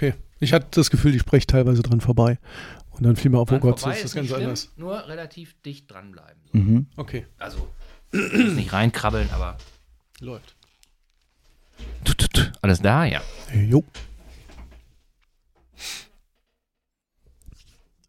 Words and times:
Okay. 0.00 0.14
Ich 0.38 0.54
hatte 0.54 0.68
das 0.70 0.90
Gefühl, 0.90 1.14
ich 1.14 1.20
spreche 1.20 1.46
teilweise 1.46 1.82
dran 1.82 2.00
vorbei. 2.00 2.38
Und 2.92 3.02
dann 3.04 3.16
fiel 3.16 3.30
mir 3.30 3.38
auf, 3.38 3.52
oh 3.52 3.58
Gott, 3.58 3.84
das 3.84 3.98
ist 3.98 4.04
nicht 4.04 4.14
ganz 4.14 4.28
schlimm, 4.28 4.42
anders. 4.42 4.72
Nur 4.76 5.06
relativ 5.08 5.60
dicht 5.60 5.90
dranbleiben. 5.90 6.40
So. 6.50 6.58
Mhm. 6.58 6.86
Okay, 6.96 7.26
Also 7.38 7.68
nicht 8.12 8.72
reinkrabbeln, 8.72 9.28
aber 9.30 9.58
läuft. 10.20 10.56
tut, 12.04 12.16
tut, 12.16 12.32
tut. 12.32 12.52
alles 12.62 12.80
da, 12.80 13.04
ja. 13.04 13.20
Jo. 13.54 13.84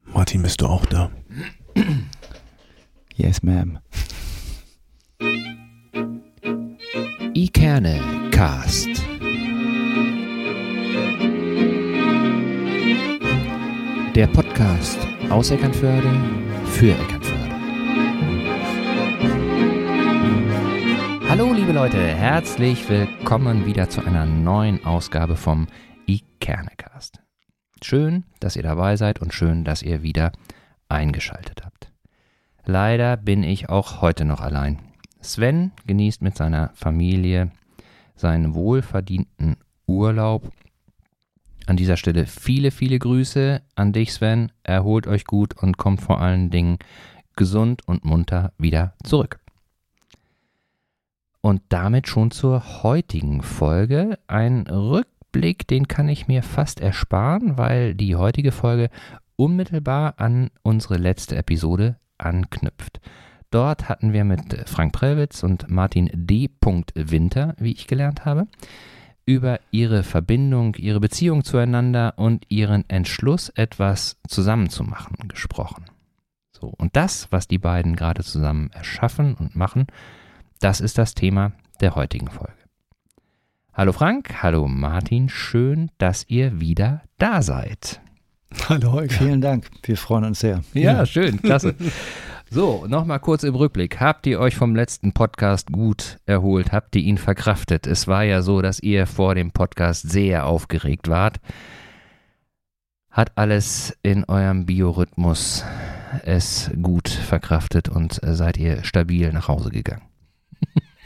Martin, 0.05 0.43
bist 0.43 0.61
du 0.61 0.67
auch 0.67 0.85
da? 0.85 1.11
Yes, 3.17 3.43
ma'am. 3.43 3.77
Ikerne 7.35 8.29
Cast. 8.31 8.87
Der 14.15 14.27
Podcast 14.27 14.99
aus 15.29 15.51
Eckernförde 15.51 16.09
für 16.65 16.91
Eckernförde. 16.91 17.55
Hallo 21.29 21.53
liebe 21.53 21.71
Leute, 21.71 21.97
herzlich 21.97 22.89
willkommen 22.89 23.65
wieder 23.65 23.89
zu 23.89 24.05
einer 24.05 24.25
neuen 24.25 24.85
Ausgabe 24.85 25.37
vom 25.37 25.67
Ikernecast. 26.07 27.21
Schön, 27.81 28.25
dass 28.41 28.57
ihr 28.57 28.63
dabei 28.63 28.97
seid 28.97 29.21
und 29.21 29.33
schön, 29.33 29.63
dass 29.63 29.81
ihr 29.81 30.03
wieder 30.03 30.33
eingeschaltet 30.89 31.63
habt. 31.63 31.93
Leider 32.65 33.15
bin 33.15 33.43
ich 33.43 33.69
auch 33.69 34.01
heute 34.01 34.25
noch 34.25 34.41
allein. 34.41 34.79
Sven 35.21 35.71
genießt 35.87 36.21
mit 36.21 36.35
seiner 36.35 36.71
Familie 36.73 37.51
seinen 38.15 38.55
wohlverdienten 38.55 39.55
Urlaub. 39.87 40.51
An 41.67 41.77
dieser 41.77 41.97
Stelle 41.97 42.25
viele, 42.25 42.71
viele 42.71 42.99
Grüße 42.99 43.61
an 43.75 43.93
dich, 43.93 44.13
Sven. 44.13 44.51
Erholt 44.63 45.07
euch 45.07 45.25
gut 45.25 45.55
und 45.61 45.77
kommt 45.77 46.01
vor 46.01 46.19
allen 46.19 46.49
Dingen 46.49 46.77
gesund 47.35 47.87
und 47.87 48.03
munter 48.05 48.53
wieder 48.57 48.93
zurück. 49.03 49.39
Und 51.41 51.61
damit 51.69 52.07
schon 52.07 52.31
zur 52.31 52.83
heutigen 52.83 53.41
Folge. 53.41 54.19
Ein 54.27 54.67
Rückblick, 54.67 55.67
den 55.67 55.87
kann 55.87 56.07
ich 56.07 56.27
mir 56.27 56.43
fast 56.43 56.79
ersparen, 56.79 57.57
weil 57.57 57.95
die 57.95 58.15
heutige 58.15 58.51
Folge 58.51 58.89
unmittelbar 59.35 60.15
an 60.17 60.51
unsere 60.61 60.97
letzte 60.97 61.35
Episode 61.35 61.97
anknüpft. 62.19 63.01
Dort 63.49 63.89
hatten 63.89 64.13
wir 64.13 64.23
mit 64.23 64.69
Frank 64.69 64.93
Prellwitz 64.93 65.43
und 65.43 65.69
Martin 65.69 66.09
D. 66.13 66.49
Winter, 66.95 67.55
wie 67.57 67.73
ich 67.73 67.87
gelernt 67.87 68.23
habe, 68.23 68.47
über 69.31 69.61
ihre 69.71 70.03
Verbindung, 70.03 70.75
ihre 70.75 70.99
Beziehung 70.99 71.45
zueinander 71.45 72.15
und 72.17 72.45
ihren 72.49 72.89
Entschluss, 72.89 73.47
etwas 73.49 74.17
zusammenzumachen, 74.27 75.15
gesprochen. 75.29 75.85
So, 76.51 76.67
und 76.67 76.97
das, 76.97 77.31
was 77.31 77.47
die 77.47 77.57
beiden 77.57 77.95
gerade 77.95 78.23
zusammen 78.23 78.69
erschaffen 78.73 79.35
und 79.35 79.55
machen, 79.55 79.87
das 80.59 80.81
ist 80.81 80.97
das 80.97 81.15
Thema 81.15 81.53
der 81.79 81.95
heutigen 81.95 82.27
Folge. 82.27 82.53
Hallo 83.73 83.93
Frank, 83.93 84.43
hallo 84.43 84.67
Martin, 84.67 85.29
schön, 85.29 85.91
dass 85.97 86.25
ihr 86.27 86.59
wieder 86.59 87.01
da 87.17 87.41
seid. 87.41 88.01
Hallo 88.67 88.91
Holger. 88.91 89.15
Vielen 89.15 89.39
Dank. 89.39 89.71
Wir 89.83 89.95
freuen 89.95 90.25
uns 90.25 90.41
sehr. 90.41 90.61
Ja, 90.73 91.05
schön, 91.05 91.41
klasse. 91.41 91.73
So, 92.53 92.85
nochmal 92.85 93.21
kurz 93.21 93.43
im 93.43 93.55
Rückblick. 93.55 94.01
Habt 94.01 94.27
ihr 94.27 94.37
euch 94.41 94.57
vom 94.57 94.75
letzten 94.75 95.13
Podcast 95.13 95.71
gut 95.71 96.17
erholt? 96.25 96.73
Habt 96.73 96.93
ihr 96.97 97.01
ihn 97.01 97.17
verkraftet? 97.17 97.87
Es 97.87 98.09
war 98.09 98.23
ja 98.25 98.41
so, 98.41 98.61
dass 98.61 98.81
ihr 98.81 99.07
vor 99.07 99.35
dem 99.35 99.51
Podcast 99.51 100.09
sehr 100.09 100.45
aufgeregt 100.45 101.07
wart. 101.07 101.39
Hat 103.09 103.37
alles 103.37 103.97
in 104.03 104.25
eurem 104.25 104.65
Biorhythmus 104.65 105.63
es 106.25 106.69
gut 106.81 107.07
verkraftet 107.07 107.87
und 107.87 108.19
seid 108.21 108.57
ihr 108.57 108.83
stabil 108.83 109.31
nach 109.31 109.47
Hause 109.47 109.69
gegangen? 109.69 110.03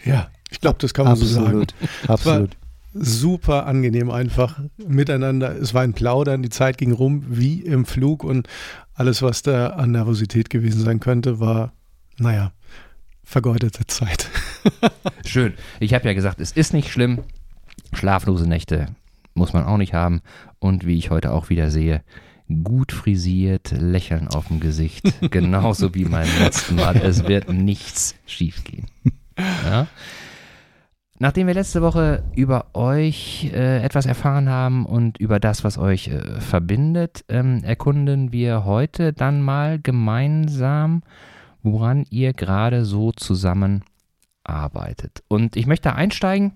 Ja, 0.03 0.29
ich 0.50 0.59
glaube, 0.59 0.79
das 0.79 0.95
kann 0.95 1.05
man 1.05 1.16
so 1.16 1.28
sagen. 1.28 1.67
Absolut. 2.07 2.57
Super 2.97 3.67
angenehm 3.67 4.09
einfach 4.09 4.59
miteinander. 4.78 5.56
Es 5.56 5.73
war 5.73 5.81
ein 5.81 5.94
Plaudern, 5.94 6.41
die 6.41 6.50
Zeit 6.50 6.78
ging 6.78 6.94
rum 6.94 7.25
wie 7.28 7.59
im 7.61 7.85
Flug 7.85 8.23
und 8.23 8.47
alles, 8.94 9.22
was 9.22 9.41
da 9.41 9.67
an 9.72 9.91
Nervosität 9.91 10.50
gewesen 10.50 10.81
sein 10.81 11.01
könnte, 11.01 11.41
war, 11.41 11.73
naja, 12.17 12.53
vergeudete 13.23 13.85
Zeit. 13.88 14.29
Schön. 15.25 15.53
Ich 15.81 15.94
habe 15.94 16.07
ja 16.07 16.13
gesagt, 16.13 16.39
es 16.39 16.53
ist 16.53 16.73
nicht 16.73 16.89
schlimm. 16.89 17.19
Schlaflose 17.91 18.47
Nächte 18.47 18.88
muss 19.34 19.51
man 19.51 19.66
auch 19.66 19.78
nicht 19.78 19.94
haben. 19.94 20.22
Und 20.59 20.85
wie 20.85 20.97
ich 20.97 21.09
heute 21.09 21.31
auch 21.31 21.50
wieder 21.50 21.69
sehe, 21.69 22.01
gut 22.63 22.91
frisiert, 22.91 23.72
Lächeln 23.72 24.28
auf 24.29 24.47
dem 24.47 24.59
Gesicht. 24.59 25.03
Genauso 25.31 25.94
wie 25.94 26.05
beim 26.05 26.28
letzten 26.39 26.75
Mal. 26.75 26.95
Es 26.97 27.28
wird 27.28 27.50
nichts 27.51 28.16
schiefgehen. 28.25 28.85
Ja? 29.38 29.88
Nachdem 31.17 31.47
wir 31.47 31.53
letzte 31.53 31.81
Woche 31.81 32.23
über 32.35 32.65
euch 32.73 33.49
äh, 33.53 33.81
etwas 33.81 34.05
erfahren 34.05 34.49
haben 34.49 34.85
und 34.85 35.17
über 35.17 35.39
das, 35.39 35.63
was 35.63 35.77
euch 35.77 36.09
äh, 36.09 36.41
verbindet, 36.41 37.23
ähm, 37.29 37.63
erkunden 37.63 38.33
wir 38.33 38.65
heute 38.65 39.13
dann 39.13 39.41
mal 39.41 39.79
gemeinsam, 39.79 41.03
woran 41.63 42.05
ihr 42.09 42.33
gerade 42.33 42.83
so 42.83 43.13
zusammen 43.13 43.85
arbeitet. 44.43 45.23
Und 45.29 45.55
ich 45.55 45.67
möchte 45.67 45.95
einsteigen 45.95 46.51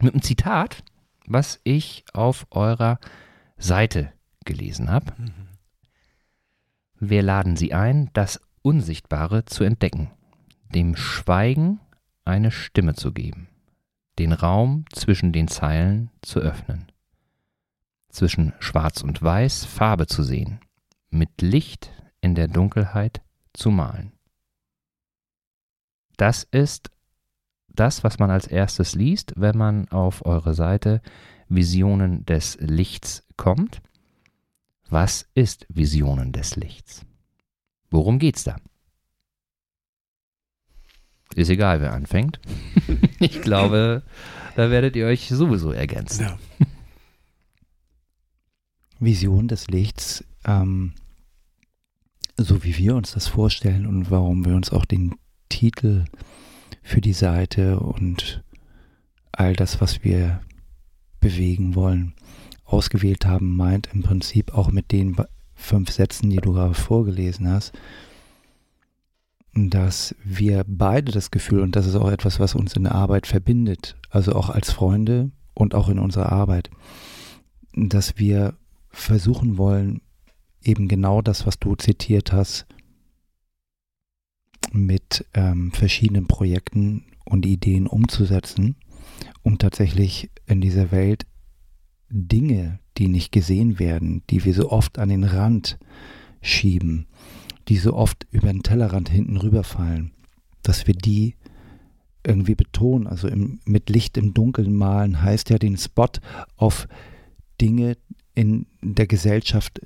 mit 0.00 0.14
einem 0.14 0.22
Zitat, 0.22 0.82
was 1.26 1.60
ich 1.64 2.04
auf 2.14 2.46
eurer 2.50 2.98
Seite 3.58 4.12
gelesen 4.46 4.90
habe. 4.90 5.12
Wir 6.98 7.22
laden 7.22 7.56
Sie 7.56 7.74
ein, 7.74 8.08
das 8.14 8.40
Unsichtbare 8.62 9.44
zu 9.44 9.62
entdecken, 9.62 10.10
dem 10.74 10.96
Schweigen 10.96 11.80
eine 12.24 12.50
Stimme 12.50 12.94
zu 12.94 13.12
geben, 13.12 13.48
den 14.20 14.32
Raum 14.32 14.84
zwischen 14.92 15.32
den 15.32 15.48
Zeilen 15.48 16.10
zu 16.20 16.40
öffnen, 16.40 16.92
zwischen 18.10 18.52
Schwarz 18.58 19.00
und 19.00 19.22
Weiß 19.22 19.64
Farbe 19.64 20.06
zu 20.06 20.22
sehen, 20.22 20.60
mit 21.08 21.40
Licht 21.40 21.90
in 22.20 22.34
der 22.34 22.46
Dunkelheit 22.46 23.22
zu 23.54 23.70
malen. 23.70 24.12
Das 26.18 26.46
ist 26.50 26.90
das, 27.68 28.04
was 28.04 28.18
man 28.18 28.30
als 28.30 28.46
erstes 28.46 28.94
liest, 28.94 29.32
wenn 29.36 29.56
man 29.56 29.88
auf 29.88 30.26
eure 30.26 30.52
Seite 30.52 31.00
Visionen 31.48 32.26
des 32.26 32.58
Lichts 32.60 33.26
kommt. 33.38 33.80
Was 34.90 35.30
ist 35.32 35.64
Visionen 35.70 36.32
des 36.32 36.56
Lichts? 36.56 37.06
Worum 37.90 38.18
geht's 38.18 38.44
da? 38.44 38.56
Ist 41.34 41.50
egal, 41.50 41.80
wer 41.80 41.92
anfängt. 41.92 42.40
ich 43.18 43.40
glaube, 43.40 44.02
da 44.56 44.70
werdet 44.70 44.96
ihr 44.96 45.06
euch 45.06 45.28
sowieso 45.28 45.72
ergänzen. 45.72 46.26
Ja. 46.26 46.38
Vision 48.98 49.48
des 49.48 49.68
Lichts, 49.68 50.24
ähm, 50.44 50.92
so 52.36 52.64
wie 52.64 52.76
wir 52.76 52.94
uns 52.94 53.12
das 53.12 53.28
vorstellen 53.28 53.86
und 53.86 54.10
warum 54.10 54.44
wir 54.44 54.54
uns 54.54 54.70
auch 54.70 54.84
den 54.84 55.14
Titel 55.48 56.04
für 56.82 57.00
die 57.00 57.14
Seite 57.14 57.80
und 57.80 58.42
all 59.32 59.54
das, 59.54 59.80
was 59.80 60.04
wir 60.04 60.40
bewegen 61.20 61.74
wollen, 61.74 62.14
ausgewählt 62.64 63.26
haben, 63.26 63.56
meint 63.56 63.88
im 63.92 64.02
Prinzip 64.02 64.54
auch 64.54 64.70
mit 64.70 64.92
den 64.92 65.16
fünf 65.54 65.90
Sätzen, 65.90 66.30
die 66.30 66.36
du 66.36 66.52
gerade 66.52 66.74
vorgelesen 66.74 67.48
hast, 67.48 67.72
dass 69.54 70.14
wir 70.22 70.64
beide 70.66 71.12
das 71.12 71.30
Gefühl, 71.30 71.60
und 71.60 71.76
das 71.76 71.86
ist 71.86 71.96
auch 71.96 72.10
etwas, 72.10 72.38
was 72.38 72.54
uns 72.54 72.76
in 72.76 72.84
der 72.84 72.94
Arbeit 72.94 73.26
verbindet, 73.26 73.96
also 74.10 74.34
auch 74.34 74.48
als 74.48 74.70
Freunde 74.70 75.30
und 75.54 75.74
auch 75.74 75.88
in 75.88 75.98
unserer 75.98 76.30
Arbeit, 76.30 76.70
dass 77.72 78.16
wir 78.16 78.54
versuchen 78.90 79.58
wollen, 79.58 80.00
eben 80.62 80.88
genau 80.88 81.22
das, 81.22 81.46
was 81.46 81.58
du 81.58 81.74
zitiert 81.74 82.32
hast, 82.32 82.66
mit 84.72 85.26
ähm, 85.34 85.72
verschiedenen 85.72 86.26
Projekten 86.26 87.04
und 87.24 87.46
Ideen 87.46 87.86
umzusetzen, 87.86 88.76
um 89.42 89.58
tatsächlich 89.58 90.30
in 90.46 90.60
dieser 90.60 90.92
Welt 90.92 91.26
Dinge, 92.08 92.80
die 92.98 93.08
nicht 93.08 93.32
gesehen 93.32 93.78
werden, 93.78 94.22
die 94.30 94.44
wir 94.44 94.54
so 94.54 94.70
oft 94.70 94.98
an 94.98 95.08
den 95.08 95.24
Rand 95.24 95.78
schieben, 96.42 97.06
die 97.68 97.76
so 97.76 97.94
oft 97.94 98.26
über 98.30 98.52
den 98.52 98.62
Tellerrand 98.62 99.08
hinten 99.08 99.36
rüberfallen, 99.36 100.12
dass 100.62 100.86
wir 100.86 100.94
die 100.94 101.36
irgendwie 102.26 102.54
betonen. 102.54 103.06
Also 103.06 103.28
im, 103.28 103.60
mit 103.64 103.88
Licht 103.90 104.16
im 104.16 104.34
Dunkeln 104.34 104.74
malen 104.74 105.22
heißt 105.22 105.50
ja 105.50 105.58
den 105.58 105.76
Spot 105.76 106.08
auf 106.56 106.88
Dinge 107.60 107.96
in 108.34 108.66
der 108.82 109.06
Gesellschaft 109.06 109.80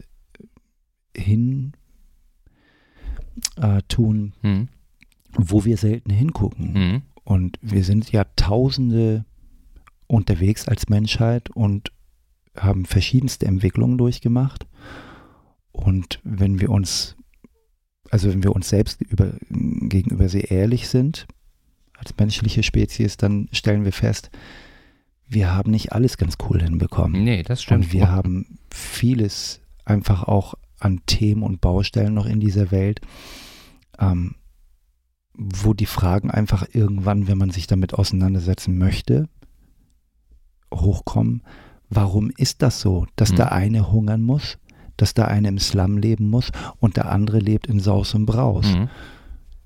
hin 1.17 1.73
äh, 3.57 3.83
tun, 3.89 4.33
Hm? 4.43 4.69
wo 5.37 5.65
wir 5.65 5.77
selten 5.77 6.11
hingucken. 6.11 6.75
Hm? 6.75 7.03
Und 7.25 7.59
wir 7.63 7.85
sind 7.85 8.11
ja 8.13 8.25
Tausende 8.37 9.25
unterwegs 10.07 10.69
als 10.69 10.89
Menschheit 10.89 11.51
und 11.51 11.91
haben 12.57 12.85
verschiedenste 12.85 13.47
Entwicklungen 13.47 13.99
durchgemacht. 13.99 14.67
Und 15.73 16.21
wenn 16.23 16.61
wir 16.61 16.71
uns, 16.71 17.17
also 18.11 18.31
wenn 18.31 18.43
wir 18.43 18.55
uns 18.55 18.69
selbst 18.69 19.01
über, 19.03 19.35
gegenüber 19.49 20.29
sehr 20.29 20.51
ehrlich 20.51 20.89
sind, 20.89 21.27
als 21.95 22.15
menschliche 22.19 22.63
Spezies, 22.63 23.17
dann 23.17 23.49
stellen 23.53 23.85
wir 23.85 23.93
fest, 23.93 24.31
wir 25.27 25.53
haben 25.53 25.71
nicht 25.71 25.93
alles 25.93 26.19
ganz 26.19 26.37
cool 26.49 26.63
hinbekommen. 26.63 27.25
Nee, 27.25 27.43
das 27.43 27.63
stimmt. 27.63 27.87
Und 27.87 27.93
wir 27.93 28.11
haben 28.11 28.59
vieles 28.73 29.61
einfach 29.85 30.25
auch 30.25 30.55
an 30.79 31.01
Themen 31.07 31.43
und 31.43 31.61
Baustellen 31.61 32.15
noch 32.15 32.27
in 32.27 32.41
dieser 32.41 32.71
Welt, 32.71 33.01
ähm, 33.99 34.35
wo 35.33 35.73
die 35.73 35.87
Fragen 35.87 36.31
einfach 36.31 36.67
irgendwann, 36.73 37.27
wenn 37.27 37.39
man 37.39 37.51
sich 37.51 37.67
damit 37.67 37.95
auseinandersetzen 37.95 38.77
möchte, 38.77 39.29
hochkommen. 40.73 41.43
Warum 41.89 42.31
ist 42.37 42.63
das 42.63 42.81
so, 42.81 43.07
dass 43.17 43.33
Mhm. 43.33 43.37
der 43.37 43.53
eine 43.53 43.93
hungern 43.93 44.23
muss, 44.23 44.59
dass 44.97 45.15
der 45.15 45.29
eine 45.29 45.49
im 45.49 45.59
Slum 45.59 45.99
leben 45.99 46.29
muss 46.29 46.51
und 46.79 46.97
der 46.97 47.11
andere 47.11 47.39
lebt 47.39 47.67
in 47.67 47.81
Saus 47.81 48.15
und 48.15 48.27
Braus? 48.27 48.67
Mhm. 48.67 48.89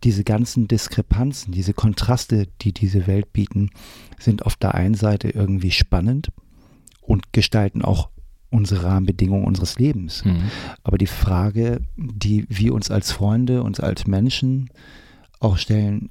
diese 0.05 0.23
ganzen 0.23 0.69
Diskrepanzen, 0.69 1.53
diese 1.53 1.75
Kontraste, 1.75 2.47
die 2.61 2.73
diese 2.73 3.09
Welt 3.09 3.33
bieten, 3.33 3.71
sind 4.19 4.47
auf 4.47 4.55
der 4.55 4.75
einen 4.75 4.95
Seite 4.95 5.31
irgendwie 5.31 5.73
spannend 5.73 6.29
und 7.01 7.33
gestalten 7.33 7.83
auch 7.83 8.11
unsere 8.51 8.85
Rahmenbedingungen 8.85 9.45
unseres 9.45 9.79
Lebens. 9.79 10.25
Mhm. 10.25 10.51
Aber 10.83 10.99
die 10.99 11.07
Frage, 11.07 11.81
die 11.97 12.47
wir 12.49 12.75
uns 12.75 12.91
als 12.91 13.13
Freunde, 13.13 13.63
uns 13.63 13.81
als 13.81 14.07
Menschen 14.07 14.71
auch 15.41 15.59
stellen, 15.59 16.11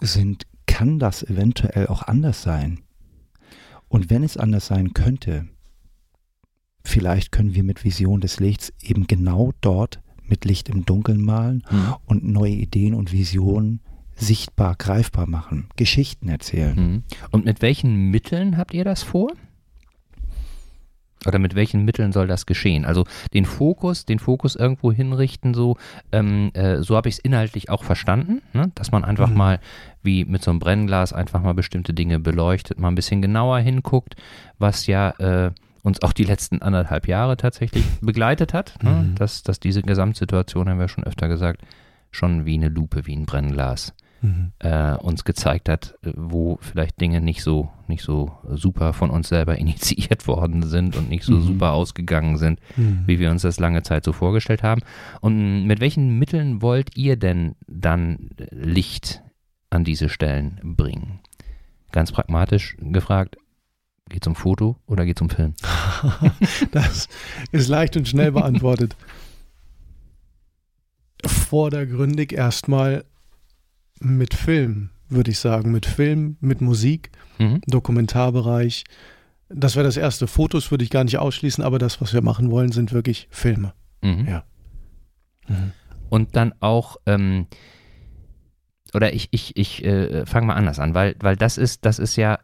sind, 0.00 0.46
kann 0.66 0.98
das 0.98 1.22
eventuell 1.22 1.86
auch 1.88 2.02
anders 2.02 2.42
sein? 2.42 2.80
Und 3.88 4.10
wenn 4.10 4.24
es 4.24 4.36
anders 4.36 4.66
sein 4.66 4.94
könnte, 4.94 5.46
vielleicht 6.84 7.32
können 7.32 7.54
wir 7.54 7.62
mit 7.62 7.84
Vision 7.84 8.20
des 8.20 8.40
Lichts 8.40 8.72
eben 8.80 9.06
genau 9.06 9.52
dort 9.60 10.00
mit 10.26 10.44
Licht 10.44 10.68
im 10.68 10.84
Dunkeln 10.84 11.20
malen 11.22 11.62
Mhm. 11.70 11.94
und 12.06 12.24
neue 12.24 12.52
Ideen 12.52 12.94
und 12.94 13.12
Visionen 13.12 13.80
sichtbar, 14.14 14.76
greifbar 14.76 15.26
machen, 15.26 15.66
Geschichten 15.76 16.28
erzählen. 16.28 16.74
Mhm. 16.76 17.02
Und 17.30 17.44
mit 17.44 17.60
welchen 17.62 18.10
Mitteln 18.10 18.56
habt 18.56 18.72
ihr 18.74 18.84
das 18.84 19.02
vor? 19.02 19.28
Oder 21.24 21.38
mit 21.38 21.54
welchen 21.54 21.84
Mitteln 21.84 22.10
soll 22.10 22.26
das 22.26 22.46
geschehen? 22.46 22.84
Also 22.84 23.04
den 23.32 23.44
Fokus, 23.44 24.04
den 24.06 24.18
Fokus 24.18 24.56
irgendwo 24.56 24.90
hinrichten, 24.92 25.54
so, 25.54 25.76
ähm, 26.10 26.50
äh, 26.54 26.82
so 26.82 26.96
habe 26.96 27.08
ich 27.08 27.16
es 27.16 27.18
inhaltlich 27.20 27.70
auch 27.70 27.84
verstanden, 27.84 28.42
ne? 28.52 28.72
dass 28.74 28.90
man 28.90 29.04
einfach 29.04 29.28
Mhm. 29.30 29.36
mal 29.36 29.60
wie 30.02 30.24
mit 30.24 30.42
so 30.42 30.50
einem 30.50 30.58
Brennglas 30.58 31.12
einfach 31.12 31.40
mal 31.40 31.54
bestimmte 31.54 31.94
Dinge 31.94 32.18
beleuchtet, 32.18 32.80
mal 32.80 32.88
ein 32.88 32.96
bisschen 32.96 33.22
genauer 33.22 33.60
hinguckt, 33.60 34.16
was 34.58 34.88
ja 34.88 35.10
äh, 35.20 35.52
uns 35.82 36.02
auch 36.02 36.12
die 36.12 36.24
letzten 36.24 36.62
anderthalb 36.62 37.08
Jahre 37.08 37.36
tatsächlich 37.36 37.84
begleitet 38.00 38.54
hat. 38.54 38.82
Ne? 38.82 38.90
Mhm. 38.90 39.14
Dass, 39.16 39.42
dass 39.42 39.60
diese 39.60 39.82
Gesamtsituation, 39.82 40.68
haben 40.68 40.78
wir 40.78 40.88
schon 40.88 41.04
öfter 41.04 41.28
gesagt, 41.28 41.62
schon 42.10 42.44
wie 42.46 42.54
eine 42.54 42.68
Lupe, 42.68 43.06
wie 43.06 43.16
ein 43.16 43.26
Brennglas 43.26 43.94
Mhm. 44.24 44.52
äh, 44.60 44.92
uns 44.98 45.24
gezeigt 45.24 45.68
hat, 45.68 45.96
äh, 46.04 46.12
wo 46.16 46.56
vielleicht 46.60 47.00
Dinge 47.00 47.20
nicht 47.20 47.42
so, 47.42 47.70
nicht 47.88 48.04
so 48.04 48.30
super 48.52 48.92
von 48.92 49.10
uns 49.10 49.28
selber 49.28 49.58
initiiert 49.58 50.28
worden 50.28 50.62
sind 50.62 50.94
und 50.94 51.08
nicht 51.10 51.24
so 51.24 51.32
Mhm. 51.34 51.40
super 51.42 51.72
ausgegangen 51.72 52.36
sind, 52.38 52.60
Mhm. 52.76 53.02
wie 53.06 53.18
wir 53.18 53.32
uns 53.32 53.42
das 53.42 53.58
lange 53.58 53.82
Zeit 53.82 54.04
so 54.04 54.12
vorgestellt 54.12 54.62
haben. 54.62 54.82
Und 55.20 55.66
mit 55.66 55.80
welchen 55.80 56.20
Mitteln 56.20 56.62
wollt 56.62 56.96
ihr 56.96 57.16
denn 57.16 57.56
dann 57.66 58.30
Licht 58.52 59.22
an 59.70 59.82
diese 59.82 60.08
Stellen 60.08 60.60
bringen? 60.62 61.18
Ganz 61.90 62.12
pragmatisch 62.12 62.76
gefragt, 62.78 63.36
geht 64.12 64.22
es 64.24 64.28
um 64.28 64.36
Foto 64.36 64.76
oder 64.86 65.04
geht 65.04 65.18
es 65.18 65.22
um 65.22 65.30
Film? 65.30 65.54
Das 66.72 67.08
ist 67.50 67.68
leicht 67.68 67.96
und 67.96 68.06
schnell 68.06 68.30
beantwortet. 68.32 68.96
Vordergründig 71.24 72.32
erstmal 72.32 73.04
mit 74.00 74.34
Film, 74.34 74.90
würde 75.08 75.30
ich 75.30 75.38
sagen. 75.38 75.70
Mit 75.72 75.86
Film, 75.86 76.36
mit 76.40 76.60
Musik, 76.60 77.10
Mhm. 77.38 77.60
Dokumentarbereich. 77.66 78.84
Das 79.48 79.74
wäre 79.74 79.84
das 79.84 79.96
erste. 79.96 80.26
Fotos 80.26 80.70
würde 80.70 80.84
ich 80.84 80.90
gar 80.90 81.04
nicht 81.04 81.18
ausschließen, 81.18 81.64
aber 81.64 81.78
das, 81.78 82.00
was 82.00 82.12
wir 82.12 82.22
machen 82.22 82.50
wollen, 82.50 82.72
sind 82.72 82.92
wirklich 82.92 83.26
Filme. 83.30 83.72
Mhm. 84.02 84.26
Ja. 84.28 84.44
und 86.08 86.36
dann 86.36 86.54
auch, 86.60 86.96
ähm, 87.06 87.46
oder 88.94 89.12
ich, 89.12 89.28
ich, 89.32 89.56
ich 89.56 89.84
äh, 89.84 90.24
fange 90.26 90.46
mal 90.46 90.54
anders 90.54 90.78
an, 90.78 90.94
weil, 90.94 91.16
weil 91.20 91.36
das 91.36 91.56
ist, 91.58 91.84
das 91.84 91.98
ist 91.98 92.16
ja 92.16 92.38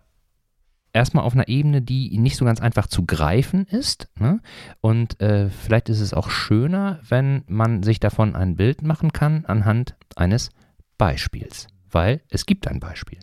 erstmal 0.93 1.25
auf 1.25 1.35
einer 1.35 1.49
Ebene, 1.49 1.83
die 1.83 2.17
nicht 2.19 2.37
so 2.37 2.45
ganz 2.45 2.61
einfach 2.61 2.87
zu 2.87 3.05
greifen 3.07 3.67
ist. 3.67 4.09
Ne? 4.19 4.41
Und 4.81 5.21
äh, 5.21 5.51
vielleicht 5.51 5.89
ist 5.89 6.01
es 6.01 6.15
auch 6.15 6.31
schöner, 6.31 7.01
wenn 7.09 7.45
man 7.47 7.83
sich 7.83 8.01
davon 8.01 8.35
ein 8.35 8.57
Bild 8.57 8.83
machen 8.83 9.13
kann 9.13 9.45
anhand 9.47 9.97
eines 10.17 10.51
Beispiels. 10.97 11.67
Weil 11.91 12.21
es 12.31 12.47
gibt 12.47 12.69
ein 12.69 12.81
Beispiel. 12.81 13.19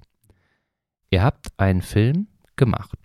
Ihr 1.10 1.24
habt 1.24 1.48
einen 1.58 1.82
Film 1.82 2.28
gemacht. 2.56 2.98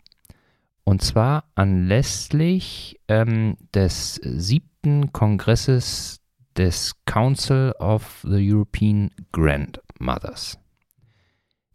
Und 0.84 1.02
zwar 1.02 1.44
anlässlich 1.54 2.98
ähm, 3.08 3.56
des 3.74 4.14
siebten 4.14 5.12
Kongresses 5.12 6.20
des 6.56 6.94
Council 7.04 7.72
of 7.78 8.24
the 8.28 8.52
European 8.52 9.10
Grandmothers. 9.32 10.58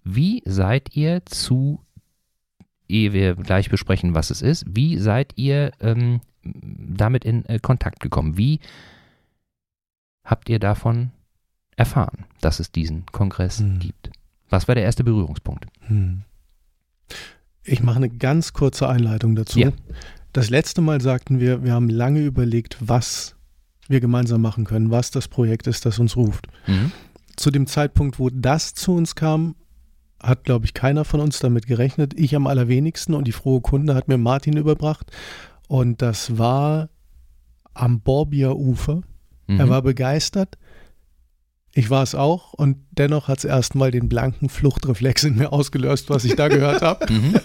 Wie 0.04 0.44
seid 0.46 0.96
ihr 0.96 1.26
zu, 1.26 1.84
ehe 2.88 3.14
wir 3.14 3.36
gleich 3.36 3.70
besprechen, 3.70 4.16
was 4.16 4.30
es 4.30 4.42
ist, 4.42 4.66
wie 4.68 4.98
seid 4.98 5.34
ihr 5.36 5.72
ähm, 5.80 6.22
damit 6.44 7.26
in 7.26 7.46
äh, 7.46 7.60
Kontakt 7.60 8.00
gekommen? 8.00 8.38
Wie 8.38 8.60
habt 10.24 10.50
ihr 10.50 10.60
davon 10.60 11.12
erfahren, 11.76 12.26
dass 12.42 12.60
es 12.60 12.72
diesen 12.72 13.06
Kongress 13.08 13.60
Hm. 13.60 13.80
gibt? 13.80 14.12
Was 14.50 14.68
war 14.68 14.76
der 14.76 14.84
erste 14.84 15.04
Berührungspunkt? 15.04 15.66
Hm. 15.88 16.22
Ich 17.64 17.82
mache 17.82 17.98
eine 17.98 18.10
ganz 18.10 18.54
kurze 18.54 18.88
Einleitung 18.88 19.36
dazu. 19.36 19.60
Ja. 19.60 19.72
Das 20.34 20.50
letzte 20.50 20.82
Mal 20.82 21.02
sagten 21.02 21.40
wir, 21.40 21.64
wir 21.64 21.74
haben 21.74 21.90
lange 21.90 22.22
überlegt, 22.22 22.78
was 22.80 23.36
wir 23.88 24.00
gemeinsam 24.00 24.42
machen 24.42 24.66
können, 24.66 24.92
was 24.92 25.12
das 25.12 25.28
Projekt 25.28 25.68
ist, 25.68 25.86
das 25.86 25.98
uns 26.00 26.16
ruft. 26.16 26.48
Mhm. 26.68 26.92
Zu 27.36 27.52
dem 27.52 27.68
Zeitpunkt, 27.68 28.20
wo 28.20 28.30
das 28.30 28.74
zu 28.74 28.96
uns 28.96 29.16
kam, 29.16 29.56
hat, 30.22 30.44
glaube 30.44 30.66
ich, 30.66 30.74
keiner 30.74 31.06
von 31.06 31.20
uns 31.20 31.40
damit 31.40 31.68
gerechnet. 31.68 32.14
Ich 32.18 32.36
am 32.36 32.48
allerwenigsten 32.48 33.14
und 33.14 33.28
die 33.28 33.32
frohe 33.32 33.62
Kunde 33.62 33.96
hat 33.96 34.08
mir 34.08 34.18
Martin 34.18 34.58
überbracht. 34.58 35.12
Und 35.68 36.02
das 36.02 36.38
war 36.38 36.90
am 37.74 38.02
Borbier 38.02 38.56
Ufer. 38.56 39.02
Mhm. 39.48 39.60
Er 39.60 39.70
war 39.70 39.82
begeistert. 39.82 40.58
Ich 41.74 41.90
war 41.90 42.04
es 42.04 42.16
auch 42.16 42.54
und 42.54 42.78
dennoch 42.92 43.28
hat 43.28 43.40
es 43.40 43.46
erstmal 43.46 43.92
den 43.92 44.08
blanken 44.08 44.48
Fluchtreflex 44.48 45.26
in 45.26 45.36
mir 45.36 45.52
ausgelöst, 45.52 46.10
was 46.10 46.24
ich 46.24 46.36
da 46.36 46.48
gehört 46.48 46.82
habe. 46.82 47.06
Mhm. 47.14 47.36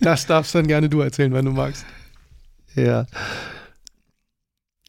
Das 0.00 0.26
darfst 0.26 0.54
dann 0.54 0.66
gerne 0.66 0.88
du 0.88 1.00
erzählen, 1.00 1.32
wenn 1.32 1.44
du 1.44 1.52
magst. 1.52 1.86
Ja. 2.74 3.06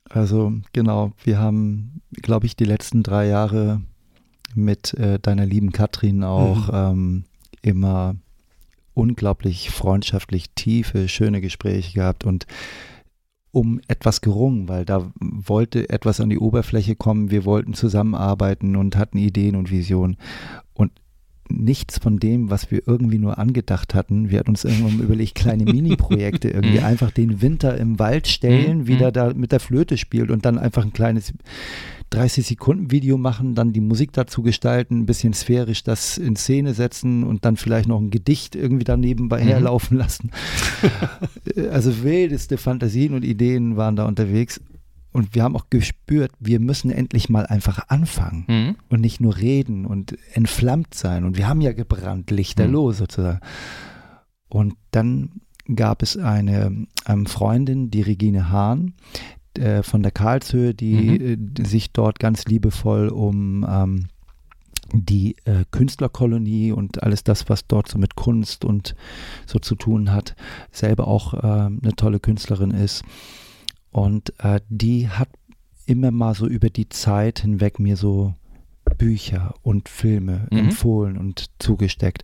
Also 0.09 0.53
genau, 0.73 1.13
wir 1.23 1.37
haben, 1.37 2.01
glaube 2.21 2.47
ich, 2.47 2.55
die 2.55 2.65
letzten 2.65 3.03
drei 3.03 3.27
Jahre 3.27 3.81
mit 4.55 4.93
äh, 4.95 5.19
deiner 5.19 5.45
lieben 5.45 5.71
Katrin 5.71 6.23
auch 6.23 6.69
ähm, 6.71 7.25
immer 7.61 8.15
unglaublich 8.93 9.69
freundschaftlich 9.69 10.51
tiefe, 10.51 11.07
schöne 11.07 11.41
Gespräche 11.41 11.93
gehabt 11.93 12.25
und 12.25 12.45
um 13.51 13.79
etwas 13.87 14.21
gerungen, 14.21 14.67
weil 14.67 14.83
da 14.83 15.11
wollte 15.19 15.87
etwas 15.89 16.19
an 16.19 16.29
die 16.29 16.39
Oberfläche 16.39 16.95
kommen, 16.95 17.29
wir 17.29 17.45
wollten 17.45 17.75
zusammenarbeiten 17.75 18.75
und 18.75 18.95
hatten 18.95 19.19
Ideen 19.19 19.55
und 19.55 19.69
Visionen. 19.69 20.17
Und 20.73 20.91
nichts 21.53 21.97
von 21.99 22.19
dem, 22.19 22.49
was 22.49 22.71
wir 22.71 22.81
irgendwie 22.87 23.19
nur 23.19 23.37
angedacht 23.37 23.93
hatten. 23.95 24.29
Wir 24.29 24.39
hatten 24.39 24.49
uns 24.51 24.63
irgendwann 24.65 24.99
überlegt, 24.99 25.35
kleine 25.35 25.65
Mini-Projekte 25.65 26.49
irgendwie 26.53 26.79
Mhm. 26.79 26.85
einfach 26.85 27.11
den 27.11 27.41
Winter 27.41 27.77
im 27.77 27.99
Wald 27.99 28.27
stellen, 28.27 28.79
Mhm. 28.79 28.87
wie 28.87 28.95
der 28.97 29.11
da 29.11 29.33
mit 29.33 29.51
der 29.51 29.59
Flöte 29.59 29.97
spielt 29.97 30.31
und 30.31 30.45
dann 30.45 30.57
einfach 30.57 30.83
ein 30.83 30.93
kleines 30.93 31.33
30 32.09 32.45
Sekunden 32.45 32.91
Video 32.91 33.17
machen, 33.17 33.55
dann 33.55 33.73
die 33.73 33.81
Musik 33.81 34.11
dazu 34.13 34.43
gestalten, 34.43 34.99
ein 34.99 35.05
bisschen 35.07 35.33
sphärisch 35.33 35.83
das 35.83 36.19
in 36.19 36.35
Szene 36.35 36.75
setzen 36.75 37.23
und 37.23 37.43
dann 37.43 37.57
vielleicht 37.57 37.87
noch 37.87 37.99
ein 37.99 38.11
Gedicht 38.11 38.55
irgendwie 38.55 38.83
daneben 38.83 39.29
bei 39.29 39.41
Mhm. 39.43 39.47
herlaufen 39.47 39.97
lassen. 39.97 40.29
also 41.71 42.03
wildeste 42.03 42.57
Fantasien 42.57 43.13
und 43.13 43.23
Ideen 43.25 43.77
waren 43.77 43.95
da 43.95 44.05
unterwegs. 44.05 44.61
Und 45.13 45.35
wir 45.35 45.43
haben 45.43 45.55
auch 45.55 45.69
gespürt, 45.69 46.31
wir 46.39 46.59
müssen 46.59 46.91
endlich 46.91 47.29
mal 47.29 47.45
einfach 47.45 47.87
anfangen 47.87 48.45
Mhm. 48.47 48.75
und 48.89 48.99
nicht 48.99 49.21
nur 49.21 49.37
reden 49.37 49.85
und 49.85 50.17
entflammt 50.33 50.93
sein. 50.93 51.23
Und 51.23 51.37
wir 51.37 51.47
haben 51.47 51.61
ja 51.61 51.71
gebrannt, 51.71 52.31
lichterloh 52.31 52.91
sozusagen. 52.91 53.39
Und 54.49 54.73
dann 54.91 55.41
gab 55.73 56.01
es 56.03 56.17
eine 56.17 56.87
ähm, 57.07 57.25
Freundin, 57.25 57.89
die 57.89 58.01
Regine 58.01 58.49
Hahn 58.49 58.95
äh, 59.57 59.83
von 59.83 60.03
der 60.03 60.11
Karlshöhe, 60.11 60.73
die 60.73 61.15
äh, 61.15 61.37
die 61.39 61.65
sich 61.65 61.91
dort 61.93 62.19
ganz 62.19 62.45
liebevoll 62.45 63.07
um 63.09 63.65
ähm, 63.69 64.07
die 64.91 65.35
äh, 65.45 65.63
Künstlerkolonie 65.71 66.71
und 66.71 67.01
alles 67.01 67.23
das, 67.23 67.49
was 67.49 67.65
dort 67.67 67.87
so 67.87 67.97
mit 67.97 68.15
Kunst 68.15 68.65
und 68.65 68.95
so 69.45 69.57
zu 69.59 69.75
tun 69.75 70.11
hat, 70.11 70.35
selber 70.71 71.07
auch 71.07 71.33
äh, 71.33 71.37
eine 71.47 71.95
tolle 71.95 72.19
Künstlerin 72.19 72.71
ist. 72.71 73.03
Und 73.93 74.33
äh, 74.39 74.59
die 74.69 75.07
hat 75.09 75.29
immer 75.85 76.11
mal 76.11 76.33
so 76.35 76.47
über 76.47 76.69
die 76.69 76.89
Zeit 76.89 77.39
hinweg 77.39 77.79
mir 77.79 77.95
so 77.95 78.33
Bücher 78.97 79.53
und 79.61 79.87
Filme 79.89 80.47
Mhm. 80.51 80.57
empfohlen 80.57 81.17
und 81.17 81.45
zugesteckt. 81.59 82.23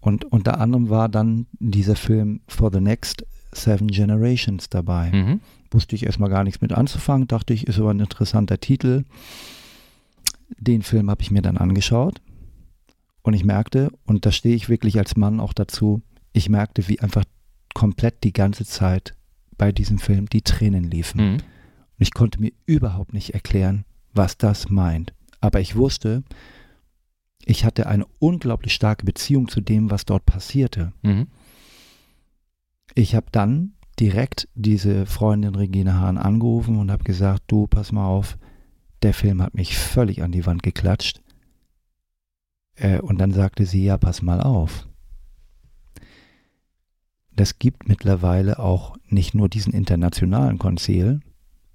Und 0.00 0.24
unter 0.26 0.60
anderem 0.60 0.90
war 0.90 1.08
dann 1.08 1.46
dieser 1.58 1.96
Film 1.96 2.40
For 2.46 2.70
the 2.72 2.80
Next 2.80 3.24
Seven 3.52 3.88
Generations 3.88 4.68
dabei. 4.68 5.10
Mhm. 5.12 5.40
Wusste 5.70 5.94
ich 5.96 6.04
erstmal 6.04 6.28
gar 6.30 6.44
nichts 6.44 6.60
mit 6.60 6.72
anzufangen, 6.72 7.26
dachte 7.26 7.54
ich, 7.54 7.66
ist 7.66 7.78
aber 7.78 7.90
ein 7.90 8.00
interessanter 8.00 8.58
Titel. 8.60 9.04
Den 10.58 10.82
Film 10.82 11.10
habe 11.10 11.22
ich 11.22 11.30
mir 11.30 11.42
dann 11.42 11.56
angeschaut 11.56 12.20
und 13.22 13.34
ich 13.34 13.44
merkte, 13.44 13.90
und 14.04 14.26
da 14.26 14.32
stehe 14.32 14.54
ich 14.54 14.68
wirklich 14.68 14.98
als 14.98 15.16
Mann 15.16 15.40
auch 15.40 15.52
dazu, 15.52 16.02
ich 16.32 16.48
merkte, 16.48 16.86
wie 16.88 17.00
einfach 17.00 17.24
komplett 17.74 18.24
die 18.24 18.32
ganze 18.32 18.64
Zeit 18.64 19.14
bei 19.64 19.72
diesem 19.72 19.96
Film 19.96 20.28
die 20.28 20.42
Tränen 20.42 20.84
liefen. 20.84 21.20
Mhm. 21.20 21.34
Und 21.36 21.42
ich 21.96 22.12
konnte 22.12 22.38
mir 22.38 22.52
überhaupt 22.66 23.14
nicht 23.14 23.32
erklären, 23.32 23.86
was 24.12 24.36
das 24.36 24.68
meint. 24.68 25.14
Aber 25.40 25.58
ich 25.58 25.74
wusste, 25.74 26.22
ich 27.46 27.64
hatte 27.64 27.86
eine 27.86 28.04
unglaublich 28.18 28.74
starke 28.74 29.06
Beziehung 29.06 29.48
zu 29.48 29.62
dem, 29.62 29.90
was 29.90 30.04
dort 30.04 30.26
passierte. 30.26 30.92
Mhm. 31.00 31.28
Ich 32.94 33.14
habe 33.14 33.24
dann 33.32 33.72
direkt 33.98 34.50
diese 34.54 35.06
Freundin 35.06 35.54
Regine 35.54 35.98
Hahn 35.98 36.18
angerufen 36.18 36.78
und 36.78 36.90
habe 36.90 37.04
gesagt, 37.04 37.44
du, 37.46 37.66
pass 37.66 37.90
mal 37.90 38.06
auf, 38.06 38.36
der 39.02 39.14
Film 39.14 39.40
hat 39.40 39.54
mich 39.54 39.78
völlig 39.78 40.22
an 40.22 40.30
die 40.30 40.44
Wand 40.44 40.62
geklatscht. 40.62 41.22
Äh, 42.74 43.00
und 43.00 43.16
dann 43.16 43.32
sagte 43.32 43.64
sie, 43.64 43.82
ja, 43.82 43.96
pass 43.96 44.20
mal 44.20 44.42
auf. 44.42 44.86
Das 47.36 47.58
gibt 47.58 47.88
mittlerweile 47.88 48.58
auch 48.58 48.96
nicht 49.08 49.34
nur 49.34 49.48
diesen 49.48 49.72
internationalen 49.72 50.58
Konzil, 50.58 51.20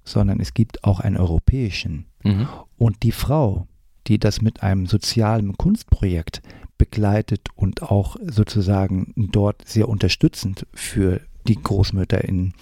sondern 0.04 0.40
es 0.40 0.54
gibt 0.54 0.84
auch 0.84 1.00
einen 1.00 1.16
europäischen. 1.16 2.06
Mhm. 2.24 2.48
Und 2.78 3.02
die 3.02 3.12
Frau, 3.12 3.66
die 4.06 4.18
das 4.18 4.40
mit 4.40 4.62
einem 4.62 4.86
sozialen 4.86 5.56
Kunstprojekt 5.56 6.40
begleitet 6.78 7.48
und 7.56 7.82
auch 7.82 8.16
sozusagen 8.22 9.12
dort 9.16 9.68
sehr 9.68 9.88
unterstützend 9.88 10.66
für 10.72 11.20
die 11.46 11.56
Großmütter 11.56 12.24
in 12.24 12.54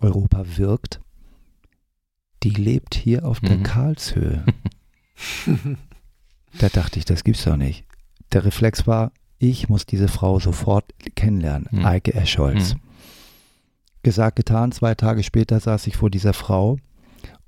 Europa 0.00 0.44
wirkt, 0.56 1.00
die 2.42 2.50
lebt 2.50 2.94
hier 2.94 3.24
auf 3.24 3.40
der 3.40 3.58
Mhm. 3.58 3.62
Karlshöhe. 3.62 4.44
Da 6.58 6.68
dachte 6.68 6.98
ich, 6.98 7.04
das 7.04 7.22
gibt's 7.22 7.44
doch 7.44 7.56
nicht. 7.56 7.84
Der 8.32 8.44
Reflex 8.44 8.86
war, 8.86 9.12
ich 9.40 9.68
muss 9.68 9.86
diese 9.86 10.06
Frau 10.06 10.38
sofort 10.38 10.84
kennenlernen, 11.16 11.66
Mhm. 11.70 11.84
Eike 11.86 12.14
Escholz. 12.14 12.74
Mhm. 12.74 12.80
Gesagt, 14.02 14.36
getan, 14.36 14.70
zwei 14.70 14.94
Tage 14.94 15.22
später 15.22 15.58
saß 15.58 15.86
ich 15.86 15.96
vor 15.96 16.10
dieser 16.10 16.32
Frau 16.34 16.78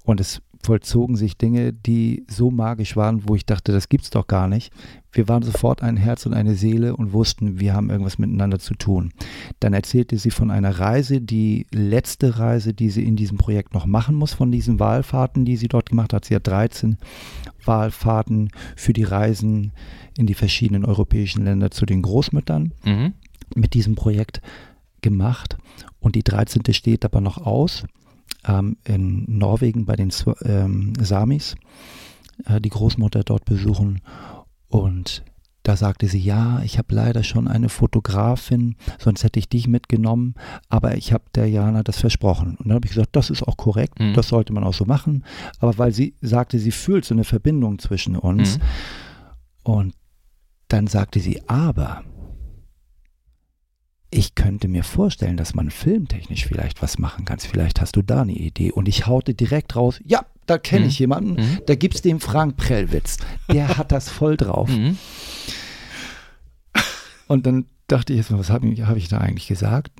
und 0.05 0.19
es 0.21 0.43
vollzogen 0.65 1.17
sich 1.17 1.37
Dinge, 1.37 1.73
die 1.73 2.25
so 2.29 2.51
magisch 2.51 2.97
waren, 2.97 3.29
wo 3.29 3.35
ich 3.35 3.45
dachte, 3.47 3.73
das 3.73 3.89
gibt's 3.89 4.11
doch 4.11 4.27
gar 4.29 4.47
nicht. 4.49 4.73
Wir 5.11 5.29
waren 5.29 5.43
sofort 5.43 5.83
ein 5.83 5.97
Herz 5.97 6.25
und 6.25 6.35
eine 6.35 6.55
Seele 6.55 6.97
und 6.97 7.13
wussten, 7.13 7.59
wir 7.61 7.75
haben 7.75 7.91
irgendwas 7.91 8.19
miteinander 8.19 8.59
zu 8.59 8.75
tun. 8.75 9.13
Dann 9.61 9.73
erzählte 9.75 10.17
sie 10.17 10.31
von 10.31 10.51
einer 10.51 10.79
Reise, 10.79 11.21
die 11.21 11.67
letzte 11.73 12.39
Reise, 12.39 12.73
die 12.75 12.91
sie 12.91 13.05
in 13.05 13.17
diesem 13.17 13.39
Projekt 13.39 13.75
noch 13.75 13.87
machen 13.87 14.15
muss, 14.15 14.33
von 14.33 14.53
diesen 14.53 14.79
Wahlfahrten, 14.79 15.45
die 15.45 15.57
sie 15.57 15.69
dort 15.69 15.91
gemacht 15.91 16.13
hat. 16.13 16.25
Sie 16.25 16.35
hat 16.35 16.47
13 16.47 16.97
Wahlfahrten 17.65 18.51
für 18.77 18.93
die 18.93 19.05
Reisen 19.05 19.73
in 20.17 20.27
die 20.27 20.35
verschiedenen 20.35 20.85
europäischen 20.85 21.45
Länder 21.45 21.71
zu 21.71 21.87
den 21.87 22.03
Großmüttern 22.03 22.73
Mhm. 22.85 23.13
mit 23.55 23.75
diesem 23.75 23.95
Projekt 23.95 24.41
gemacht 25.03 25.57
und 26.01 26.15
die 26.15 26.23
13. 26.23 26.73
steht 26.73 27.05
aber 27.05 27.21
noch 27.21 27.39
aus 27.39 27.85
ähm, 28.47 28.77
in 28.85 29.25
Norwegen 29.39 29.85
bei 29.85 29.97
den 29.97 30.13
ähm, 30.45 30.93
Samis, 31.01 31.55
äh, 32.47 32.61
die 32.61 32.71
Großmutter 32.71 33.23
dort 33.25 33.45
besuchen 33.45 34.01
und 34.69 35.25
da 35.65 35.77
sagte 35.77 36.09
sie, 36.09 36.19
ja, 36.19 36.61
ich 36.65 36.77
habe 36.77 36.93
leider 36.93 37.23
schon 37.23 37.47
eine 37.47 37.69
Fotografin, 37.69 38.75
sonst 38.99 39.23
hätte 39.23 39.39
ich 39.39 39.49
dich 39.49 39.69
mitgenommen, 39.69 40.35
aber 40.69 40.97
ich 40.97 41.13
habe 41.13 41.23
der 41.37 41.49
Jana 41.49 41.85
das 41.85 42.01
versprochen. 42.01 42.57
Und 42.57 42.67
dann 42.67 42.75
habe 42.75 42.87
ich 42.87 42.91
gesagt, 42.95 43.15
das 43.15 43.31
ist 43.31 43.45
auch 43.45 43.57
korrekt, 43.57 44.01
Mhm. 44.01 44.15
das 44.15 44.27
sollte 44.27 44.53
man 44.53 44.65
auch 44.65 44.75
so 44.75 44.87
machen. 44.87 45.25
Aber 45.61 45.79
weil 45.79 45.93
sie 45.93 46.15
sagte, 46.21 46.59
sie 46.59 46.73
fühlt 46.73 47.05
so 47.05 47.15
eine 47.15 47.23
Verbindung 47.23 47.79
zwischen 47.79 48.17
uns. 48.17 48.59
Mhm. 48.59 48.63
Und 49.63 49.95
dann 50.67 50.89
sagte 50.89 51.21
sie, 51.21 51.41
aber 51.49 52.03
ich 54.15 54.35
könnte 54.35 54.69
mir 54.69 54.85
vorstellen, 54.85 55.37
dass 55.39 55.55
man 55.55 55.71
filmtechnisch 55.71 56.47
vielleicht 56.47 56.83
was 56.83 56.99
machen 56.99 57.25
kann. 57.25 57.39
Vielleicht 57.39 57.81
hast 57.81 57.97
du 57.97 58.03
da 58.03 58.21
eine 58.23 58.33
Idee. 58.35 58.71
Und 58.71 58.87
ich 58.87 59.07
haute 59.07 59.33
direkt 59.35 59.75
raus, 59.75 60.01
ja, 60.05 60.27
da 60.47 60.59
kenne 60.59 60.83
Mhm. 60.83 60.89
ich 60.89 60.99
jemanden, 60.99 61.33
Mhm. 61.35 61.59
da 61.67 61.75
gibt 61.75 61.95
es 61.95 62.03
den 62.03 62.21
Frank 62.21 62.57
Prellwitz. 62.59 63.17
Der 63.51 63.77
hat 63.79 63.91
das 63.91 64.11
voll 64.11 64.37
drauf. 64.37 64.69
Mhm. 64.69 64.99
Und 67.27 67.47
dann 67.47 67.67
dachte 67.89 68.13
ich 68.13 68.19
jetzt 68.19 68.31
mal, 68.31 68.39
was 68.39 68.51
habe 68.51 68.69
ich, 68.69 68.83
hab 68.83 68.97
ich 68.97 69.09
da 69.09 69.19
eigentlich 69.19 69.47
gesagt? 69.49 69.91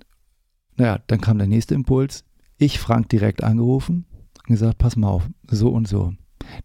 Naja, 0.77 0.99
dann 1.07 1.21
kam 1.21 1.39
der 1.39 1.47
nächste 1.47 1.75
Impuls. 1.75 2.25
Ich 2.59 2.79
Frank 2.79 3.09
direkt 3.09 3.43
angerufen 3.43 4.05
und 4.41 4.47
gesagt, 4.55 4.79
pass 4.79 4.97
mal 4.97 5.09
auf, 5.09 5.27
so 5.51 5.69
und 5.71 5.89
so. 5.89 6.13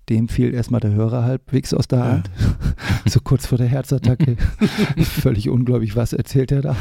Dem 0.10 0.27
fiel 0.29 0.53
erstmal 0.53 0.82
der 0.82 0.91
Hörer 0.91 1.24
halbwegs 1.24 1.74
aus 1.74 1.88
der 1.88 2.00
Ja. 2.00 2.06
Hand. 2.06 2.29
so 3.06 3.20
kurz 3.20 3.46
vor 3.48 3.58
der 3.58 3.67
Herzattacke. 3.67 4.38
Völlig 5.22 5.50
unglaublich, 5.50 5.96
was 5.96 6.13
erzählt 6.13 6.51
er 6.51 6.62
da? 6.62 6.75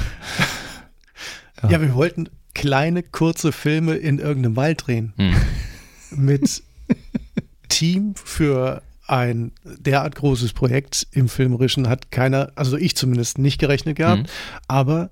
Ja. 1.63 1.71
Ja, 1.71 1.81
wir 1.81 1.95
wollten 1.95 2.29
kleine, 2.55 3.03
kurze 3.03 3.53
Filme 3.53 3.95
in 3.95 4.19
irgendeinem 4.19 4.57
Wald 4.57 4.87
drehen. 4.87 5.13
Mhm. 5.17 5.35
Mit 6.11 6.63
Team 7.69 8.15
für 8.17 8.83
ein 9.07 9.53
derart 9.65 10.17
großes 10.17 10.53
Projekt 10.53 11.07
im 11.13 11.29
Filmerischen 11.29 11.89
hat 11.89 12.11
keiner, 12.11 12.51
also 12.57 12.77
ich 12.77 12.97
zumindest 12.97 13.39
nicht 13.39 13.59
gerechnet 13.59 13.97
gehabt. 13.97 14.23
Mhm. 14.23 14.27
Aber 14.69 15.11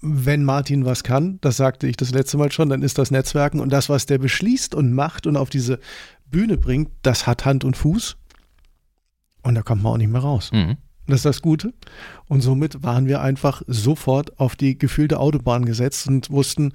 wenn 0.00 0.44
Martin 0.44 0.84
was 0.84 1.02
kann, 1.02 1.38
das 1.40 1.56
sagte 1.56 1.86
ich 1.86 1.96
das 1.96 2.10
letzte 2.10 2.36
Mal 2.36 2.52
schon, 2.52 2.68
dann 2.68 2.82
ist 2.82 2.98
das 2.98 3.10
Netzwerken 3.10 3.58
und 3.60 3.70
das, 3.72 3.88
was 3.88 4.06
der 4.06 4.18
beschließt 4.18 4.74
und 4.74 4.92
macht 4.92 5.26
und 5.26 5.36
auf 5.36 5.48
diese 5.50 5.80
Bühne 6.26 6.56
bringt, 6.56 6.90
das 7.02 7.26
hat 7.26 7.44
Hand 7.44 7.64
und 7.64 7.76
Fuß. 7.76 8.16
Und 9.42 9.54
da 9.54 9.62
kommt 9.62 9.82
man 9.82 9.92
auch 9.92 9.98
nicht 9.98 10.10
mehr 10.10 10.22
raus. 10.22 10.50
Mhm. 10.52 10.76
Das 11.06 11.16
ist 11.16 11.24
das 11.26 11.42
Gute. 11.42 11.74
Und 12.28 12.40
somit 12.40 12.82
waren 12.82 13.06
wir 13.06 13.20
einfach 13.20 13.62
sofort 13.66 14.38
auf 14.40 14.56
die 14.56 14.78
gefühlte 14.78 15.20
Autobahn 15.20 15.66
gesetzt 15.66 16.08
und 16.08 16.30
wussten, 16.30 16.72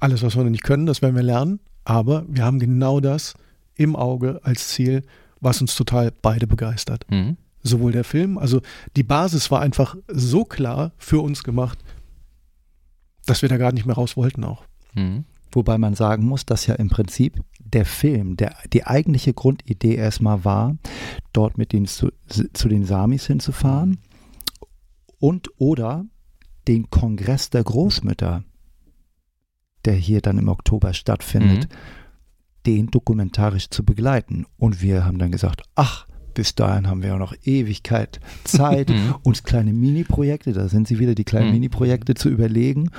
alles, 0.00 0.22
was 0.22 0.36
wir 0.36 0.44
noch 0.44 0.50
nicht 0.50 0.62
können, 0.62 0.86
das 0.86 1.00
werden 1.00 1.16
wir 1.16 1.22
lernen. 1.22 1.60
Aber 1.84 2.24
wir 2.28 2.44
haben 2.44 2.58
genau 2.58 3.00
das 3.00 3.34
im 3.74 3.96
Auge 3.96 4.40
als 4.42 4.68
Ziel, 4.68 5.02
was 5.40 5.60
uns 5.60 5.74
total 5.74 6.12
beide 6.22 6.46
begeistert. 6.46 7.06
Mhm. 7.10 7.36
Sowohl 7.62 7.92
der 7.92 8.04
Film, 8.04 8.38
also 8.38 8.60
die 8.94 9.02
Basis 9.02 9.50
war 9.50 9.60
einfach 9.60 9.96
so 10.08 10.44
klar 10.44 10.92
für 10.98 11.20
uns 11.22 11.42
gemacht, 11.42 11.78
dass 13.24 13.42
wir 13.42 13.48
da 13.48 13.56
gar 13.56 13.72
nicht 13.72 13.86
mehr 13.86 13.96
raus 13.96 14.16
wollten 14.16 14.44
auch. 14.44 14.64
Mhm. 14.94 15.24
Wobei 15.52 15.78
man 15.78 15.94
sagen 15.94 16.24
muss, 16.24 16.44
dass 16.44 16.66
ja 16.66 16.74
im 16.74 16.90
Prinzip 16.90 17.42
der 17.72 17.84
Film, 17.84 18.36
der, 18.36 18.56
die 18.72 18.84
eigentliche 18.86 19.34
Grundidee 19.34 19.94
erstmal 19.94 20.44
war, 20.44 20.76
dort 21.32 21.58
mit 21.58 21.72
den 21.72 21.86
zu, 21.86 22.10
zu 22.52 22.68
den 22.68 22.84
Samis 22.84 23.26
hinzufahren 23.26 23.98
und 25.18 25.50
oder 25.58 26.06
den 26.68 26.90
Kongress 26.90 27.50
der 27.50 27.64
Großmütter, 27.64 28.44
der 29.84 29.94
hier 29.94 30.20
dann 30.20 30.38
im 30.38 30.48
Oktober 30.48 30.92
stattfindet, 30.92 31.68
den 32.66 32.88
dokumentarisch 32.88 33.70
zu 33.70 33.84
begleiten. 33.84 34.46
Und 34.56 34.82
wir 34.82 35.04
haben 35.04 35.18
dann 35.18 35.30
gesagt, 35.30 35.62
ach, 35.76 36.05
bis 36.36 36.54
dahin 36.54 36.86
haben 36.86 37.02
wir 37.02 37.08
ja 37.08 37.16
noch 37.18 37.34
Ewigkeit 37.44 38.20
Zeit, 38.44 38.90
Mhm. 38.90 39.14
uns 39.24 39.42
kleine 39.42 39.72
Mini-Projekte, 39.72 40.52
da 40.52 40.68
sind 40.68 40.86
sie 40.86 40.98
wieder, 41.00 41.14
die 41.16 41.24
kleinen 41.24 41.46
Mhm. 41.48 41.54
Mini-Projekte 41.54 42.14
zu 42.14 42.28
überlegen, 42.28 42.90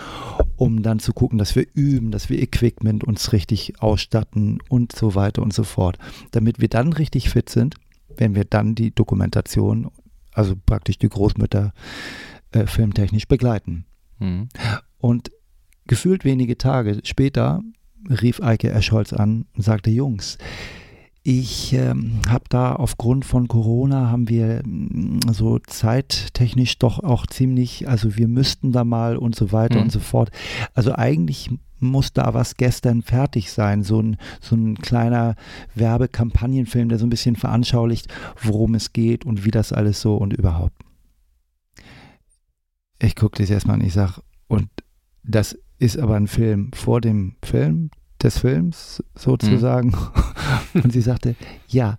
um 0.57 0.81
dann 0.83 0.99
zu 0.99 1.13
gucken, 1.13 1.37
dass 1.37 1.55
wir 1.55 1.65
üben, 1.75 2.11
dass 2.11 2.29
wir 2.29 2.41
Equipment 2.41 3.03
uns 3.03 3.31
richtig 3.31 3.79
ausstatten 3.81 4.57
und 4.69 4.91
so 4.93 5.15
weiter 5.15 5.41
und 5.43 5.53
so 5.53 5.63
fort. 5.63 5.97
Damit 6.31 6.59
wir 6.59 6.67
dann 6.67 6.91
richtig 6.93 7.29
fit 7.29 7.47
sind, 7.49 7.75
wenn 8.17 8.33
wir 8.35 8.43
dann 8.43 8.73
die 8.75 8.89
Dokumentation, 8.93 9.89
also 10.33 10.55
praktisch 10.65 10.97
die 10.97 11.09
Großmütter 11.09 11.73
äh, 12.51 12.65
filmtechnisch 12.65 13.27
begleiten. 13.27 13.85
Mhm. 14.19 14.49
Und 14.97 15.31
gefühlt 15.85 16.25
wenige 16.25 16.57
Tage 16.57 16.99
später 17.03 17.61
rief 18.09 18.41
Eike 18.41 18.71
Eschholz 18.71 19.13
an 19.13 19.45
und 19.55 19.61
sagte, 19.63 19.89
Jungs, 19.91 20.37
ich 21.29 21.73
ähm, 21.73 22.21
habe 22.29 22.45
da 22.47 22.73
aufgrund 22.73 23.25
von 23.25 23.49
Corona 23.49 24.09
haben 24.09 24.29
wir 24.29 24.61
mm, 24.65 25.19
so 25.33 25.59
zeittechnisch 25.59 26.79
doch 26.79 27.03
auch 27.03 27.27
ziemlich, 27.27 27.89
also 27.89 28.15
wir 28.15 28.29
müssten 28.29 28.71
da 28.71 28.85
mal 28.85 29.17
und 29.17 29.35
so 29.35 29.51
weiter 29.51 29.75
Mhm. 29.75 29.81
und 29.83 29.91
so 29.91 29.99
fort. 29.99 30.31
Also 30.73 30.95
eigentlich 30.95 31.49
muss 31.81 32.13
da 32.13 32.33
was 32.33 32.55
gestern 32.55 33.01
fertig 33.01 33.51
sein, 33.51 33.83
so 33.83 34.01
ein, 34.01 34.15
so 34.39 34.55
ein 34.55 34.75
kleiner 34.75 35.35
Werbekampagnenfilm, 35.75 36.87
der 36.87 36.97
so 36.97 37.05
ein 37.05 37.09
bisschen 37.09 37.35
veranschaulicht, 37.35 38.07
worum 38.41 38.73
es 38.73 38.93
geht 38.93 39.25
und 39.25 39.43
wie 39.43 39.51
das 39.51 39.73
alles 39.73 39.99
so 39.99 40.15
und 40.15 40.31
überhaupt. 40.31 40.81
Ich 42.99 43.17
gucke 43.17 43.37
das 43.37 43.49
erstmal 43.49 43.75
an, 43.75 43.85
ich 43.85 43.91
sage, 43.91 44.21
und 44.47 44.69
das 45.23 45.59
ist 45.77 45.99
aber 45.99 46.15
ein 46.15 46.27
Film 46.27 46.71
vor 46.73 47.01
dem 47.01 47.35
Film 47.43 47.89
des 48.23 48.39
Films 48.39 49.03
sozusagen. 49.15 49.95
Und 50.73 50.91
sie 50.91 51.01
sagte, 51.01 51.35
ja. 51.67 51.97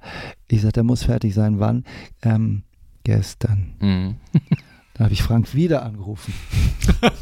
Ich 0.49 0.63
sagte, 0.63 0.75
der 0.75 0.85
muss 0.85 1.05
fertig 1.05 1.35
sein. 1.35 1.61
Wann? 1.61 1.85
Ähm, 2.23 2.63
gestern. 3.05 3.75
Mhm. 3.81 4.17
Dann 4.95 5.05
habe 5.05 5.15
ich 5.15 5.23
Frank 5.23 5.55
wieder 5.55 5.85
angerufen. 5.85 6.35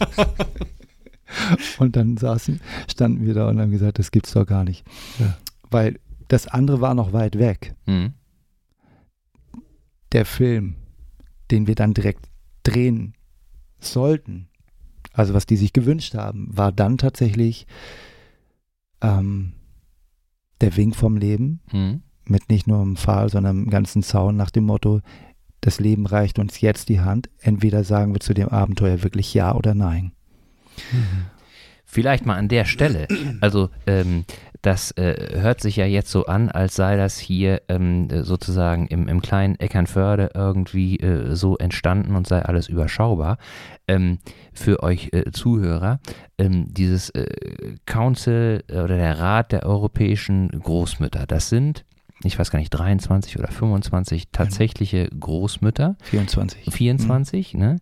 und 1.78 1.94
dann 1.94 2.16
saßen, 2.16 2.60
standen 2.90 3.26
wir 3.26 3.34
da 3.34 3.48
und 3.48 3.60
haben 3.60 3.70
gesagt, 3.70 3.98
das 3.98 4.10
gibt's 4.10 4.32
doch 4.32 4.46
gar 4.46 4.64
nicht. 4.64 4.86
Ja. 5.18 5.36
Weil 5.70 6.00
das 6.28 6.46
andere 6.46 6.80
war 6.80 6.94
noch 6.94 7.12
weit 7.12 7.38
weg. 7.38 7.74
Mhm. 7.84 8.14
Der 10.12 10.24
Film, 10.24 10.76
den 11.50 11.66
wir 11.66 11.74
dann 11.74 11.92
direkt 11.92 12.30
drehen 12.62 13.12
sollten, 13.78 14.48
also 15.12 15.34
was 15.34 15.44
die 15.44 15.56
sich 15.56 15.74
gewünscht 15.74 16.14
haben, 16.14 16.48
war 16.50 16.72
dann 16.72 16.96
tatsächlich 16.96 17.66
ähm, 19.06 19.52
der 20.60 20.76
Wink 20.76 20.96
vom 20.96 21.16
Leben 21.16 21.60
Mhm. 21.72 22.02
mit 22.24 22.48
nicht 22.48 22.66
nur 22.66 22.80
einem 22.80 22.96
Pfahl, 22.96 23.28
sondern 23.28 23.56
einem 23.56 23.70
ganzen 23.70 24.02
Zaun 24.02 24.36
nach 24.36 24.50
dem 24.50 24.64
Motto, 24.64 25.00
das 25.60 25.80
Leben 25.80 26.06
reicht 26.06 26.38
uns 26.38 26.60
jetzt 26.60 26.88
die 26.88 27.00
Hand. 27.00 27.28
Entweder 27.40 27.84
sagen 27.84 28.12
wir 28.14 28.20
zu 28.20 28.34
dem 28.34 28.48
Abenteuer 28.48 29.02
wirklich 29.02 29.32
Ja 29.34 29.54
oder 29.54 29.74
Nein. 29.74 30.12
Vielleicht 31.88 32.26
mal 32.26 32.36
an 32.36 32.48
der 32.48 32.64
Stelle. 32.64 33.06
Also 33.40 33.70
ähm, 33.86 34.24
das 34.60 34.90
äh, 34.92 35.38
hört 35.40 35.60
sich 35.60 35.76
ja 35.76 35.86
jetzt 35.86 36.10
so 36.10 36.26
an, 36.26 36.50
als 36.50 36.74
sei 36.74 36.96
das 36.96 37.18
hier 37.18 37.62
ähm, 37.68 38.08
äh, 38.10 38.24
sozusagen 38.24 38.88
im, 38.88 39.06
im 39.06 39.22
kleinen 39.22 39.54
Eckernförde 39.60 40.30
irgendwie 40.34 40.96
äh, 40.98 41.36
so 41.36 41.56
entstanden 41.56 42.16
und 42.16 42.26
sei 42.26 42.42
alles 42.42 42.68
überschaubar. 42.68 43.38
Ähm, 43.86 44.18
für 44.52 44.82
euch 44.82 45.10
äh, 45.12 45.30
Zuhörer, 45.30 46.00
ähm, 46.38 46.66
dieses 46.74 47.10
äh, 47.10 47.26
Council 47.86 48.64
oder 48.68 48.96
der 48.96 49.20
Rat 49.20 49.52
der 49.52 49.64
europäischen 49.64 50.48
Großmütter, 50.48 51.26
das 51.26 51.48
sind, 51.48 51.84
ich 52.22 52.38
weiß 52.38 52.50
gar 52.50 52.58
nicht, 52.58 52.70
23 52.70 53.38
oder 53.38 53.48
25 53.48 54.28
tatsächliche 54.32 55.08
Großmütter, 55.08 55.96
24. 56.02 56.72
24, 56.72 57.54
ne, 57.54 57.76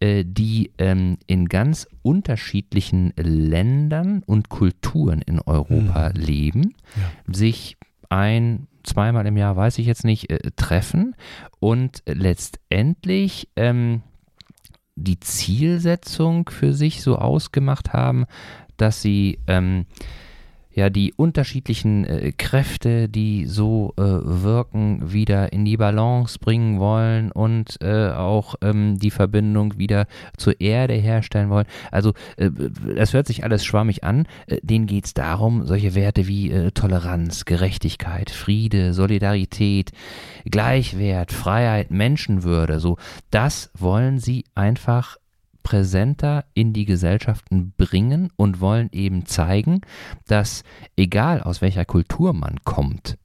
äh, 0.00 0.24
die 0.26 0.72
ähm, 0.78 1.16
in 1.26 1.48
ganz 1.48 1.88
unterschiedlichen 2.02 3.14
Ländern 3.16 4.22
und 4.26 4.50
Kulturen 4.50 5.22
in 5.22 5.40
Europa 5.40 6.08
leben, 6.14 6.74
sich 7.26 7.76
ein, 8.10 8.68
zweimal 8.82 9.26
im 9.26 9.36
Jahr, 9.36 9.56
weiß 9.56 9.78
ich 9.78 9.86
jetzt 9.86 10.04
nicht, 10.04 10.30
äh, 10.30 10.38
treffen 10.56 11.14
und 11.58 12.02
letztendlich 12.06 13.48
ähm, 13.56 14.02
die 14.96 15.20
Zielsetzung 15.20 16.50
für 16.50 16.74
sich 16.74 17.02
so 17.02 17.16
ausgemacht 17.16 17.92
haben, 17.92 18.26
dass 18.76 19.00
sie 19.00 19.38
ähm, 19.46 19.86
ja 20.78 20.90
die 20.90 21.12
unterschiedlichen 21.12 22.04
äh, 22.04 22.32
Kräfte, 22.32 23.08
die 23.08 23.46
so 23.46 23.92
äh, 23.96 24.02
wirken, 24.02 25.12
wieder 25.12 25.52
in 25.52 25.64
die 25.64 25.76
Balance 25.76 26.38
bringen 26.38 26.78
wollen 26.78 27.32
und 27.32 27.78
äh, 27.82 28.10
auch 28.10 28.54
ähm, 28.62 28.98
die 28.98 29.10
Verbindung 29.10 29.76
wieder 29.78 30.06
zur 30.36 30.60
Erde 30.60 30.94
herstellen 30.94 31.50
wollen. 31.50 31.66
Also 31.90 32.14
äh, 32.36 32.50
das 32.96 33.12
hört 33.12 33.26
sich 33.26 33.44
alles 33.44 33.64
schwammig 33.64 34.04
an. 34.04 34.26
Äh, 34.46 34.58
denen 34.62 34.86
geht 34.86 35.06
es 35.06 35.14
darum, 35.14 35.66
solche 35.66 35.94
Werte 35.94 36.28
wie 36.28 36.50
äh, 36.50 36.70
Toleranz, 36.70 37.44
Gerechtigkeit, 37.44 38.30
Friede, 38.30 38.94
Solidarität, 38.94 39.90
Gleichwert, 40.44 41.32
Freiheit, 41.32 41.90
Menschenwürde, 41.90 42.78
so 42.78 42.96
das 43.30 43.70
wollen 43.74 44.18
sie 44.18 44.44
einfach 44.54 45.16
präsenter 45.68 46.46
in 46.54 46.72
die 46.72 46.86
Gesellschaften 46.86 47.74
bringen 47.76 48.30
und 48.36 48.58
wollen 48.58 48.88
eben 48.90 49.26
zeigen, 49.26 49.82
dass 50.26 50.62
egal 50.96 51.42
aus 51.42 51.60
welcher 51.60 51.84
Kultur 51.84 52.32
man 52.32 52.56
kommt, 52.64 53.18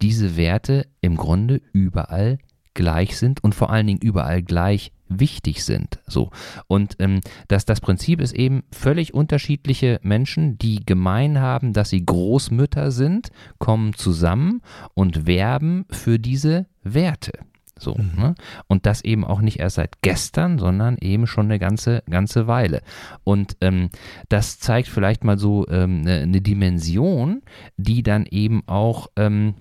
diese 0.00 0.38
Werte 0.38 0.86
im 1.02 1.18
Grunde 1.18 1.60
überall 1.74 2.38
gleich 2.72 3.18
sind 3.18 3.44
und 3.44 3.54
vor 3.54 3.68
allen 3.68 3.86
Dingen 3.86 4.00
überall 4.00 4.42
gleich 4.42 4.92
wichtig 5.06 5.64
sind. 5.64 5.98
So. 6.06 6.30
Und 6.66 6.96
ähm, 6.98 7.20
dass 7.48 7.66
das 7.66 7.82
Prinzip 7.82 8.22
ist 8.22 8.32
eben 8.32 8.62
völlig 8.72 9.12
unterschiedliche 9.12 10.00
Menschen, 10.02 10.56
die 10.56 10.86
gemein 10.86 11.40
haben, 11.40 11.74
dass 11.74 11.90
sie 11.90 12.06
Großmütter 12.06 12.90
sind, 12.90 13.32
kommen 13.58 13.92
zusammen 13.92 14.62
und 14.94 15.26
werben 15.26 15.84
für 15.90 16.18
diese 16.18 16.64
Werte. 16.82 17.32
So, 17.82 17.96
ne? 18.16 18.34
Und 18.68 18.86
das 18.86 19.02
eben 19.02 19.24
auch 19.24 19.40
nicht 19.40 19.58
erst 19.58 19.76
seit 19.76 20.00
gestern, 20.02 20.58
sondern 20.58 20.96
eben 20.98 21.26
schon 21.26 21.46
eine 21.46 21.58
ganze, 21.58 22.02
ganze 22.08 22.46
Weile. 22.46 22.82
Und 23.24 23.56
ähm, 23.60 23.90
das 24.28 24.58
zeigt 24.58 24.88
vielleicht 24.88 25.24
mal 25.24 25.38
so 25.38 25.66
ähm, 25.68 26.02
eine, 26.02 26.20
eine 26.20 26.40
Dimension, 26.40 27.42
die 27.76 28.02
dann 28.02 28.26
eben 28.26 28.62
auch 28.66 29.08
ähm, 29.16 29.54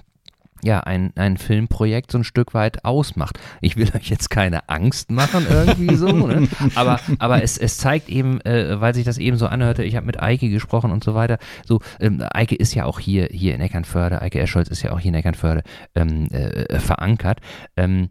ja, 0.63 0.81
ein, 0.81 1.11
ein 1.15 1.37
Filmprojekt 1.37 2.11
so 2.11 2.17
ein 2.17 2.23
Stück 2.23 2.53
weit 2.53 2.85
ausmacht. 2.85 3.39
Ich 3.61 3.77
will 3.77 3.89
euch 3.95 4.09
jetzt 4.09 4.29
keine 4.29 4.69
Angst 4.69 5.11
machen 5.11 5.45
irgendwie 5.49 5.95
so, 5.95 6.07
ne? 6.27 6.47
aber, 6.75 6.99
aber 7.19 7.43
es, 7.43 7.57
es 7.57 7.77
zeigt 7.77 8.09
eben, 8.09 8.41
äh, 8.41 8.79
weil 8.79 8.93
sich 8.93 9.05
das 9.05 9.17
eben 9.17 9.37
so 9.37 9.47
anhörte, 9.47 9.83
ich 9.83 9.95
habe 9.95 10.05
mit 10.05 10.21
Eike 10.21 10.49
gesprochen 10.49 10.91
und 10.91 11.03
so 11.03 11.13
weiter, 11.13 11.37
so, 11.65 11.79
ähm, 11.99 12.23
Eike 12.31 12.55
ist 12.55 12.73
ja 12.73 12.85
auch 12.85 12.99
hier, 12.99 13.27
hier 13.31 13.55
in 13.55 13.61
Eckernförde, 13.61 14.21
Eike 14.21 14.39
Escholz 14.39 14.69
ist 14.69 14.81
ja 14.81 14.91
auch 14.91 14.99
hier 14.99 15.09
in 15.09 15.15
Eckernförde 15.15 15.63
ähm, 15.95 16.27
äh, 16.31 16.79
verankert. 16.79 17.39
Ähm, 17.77 18.09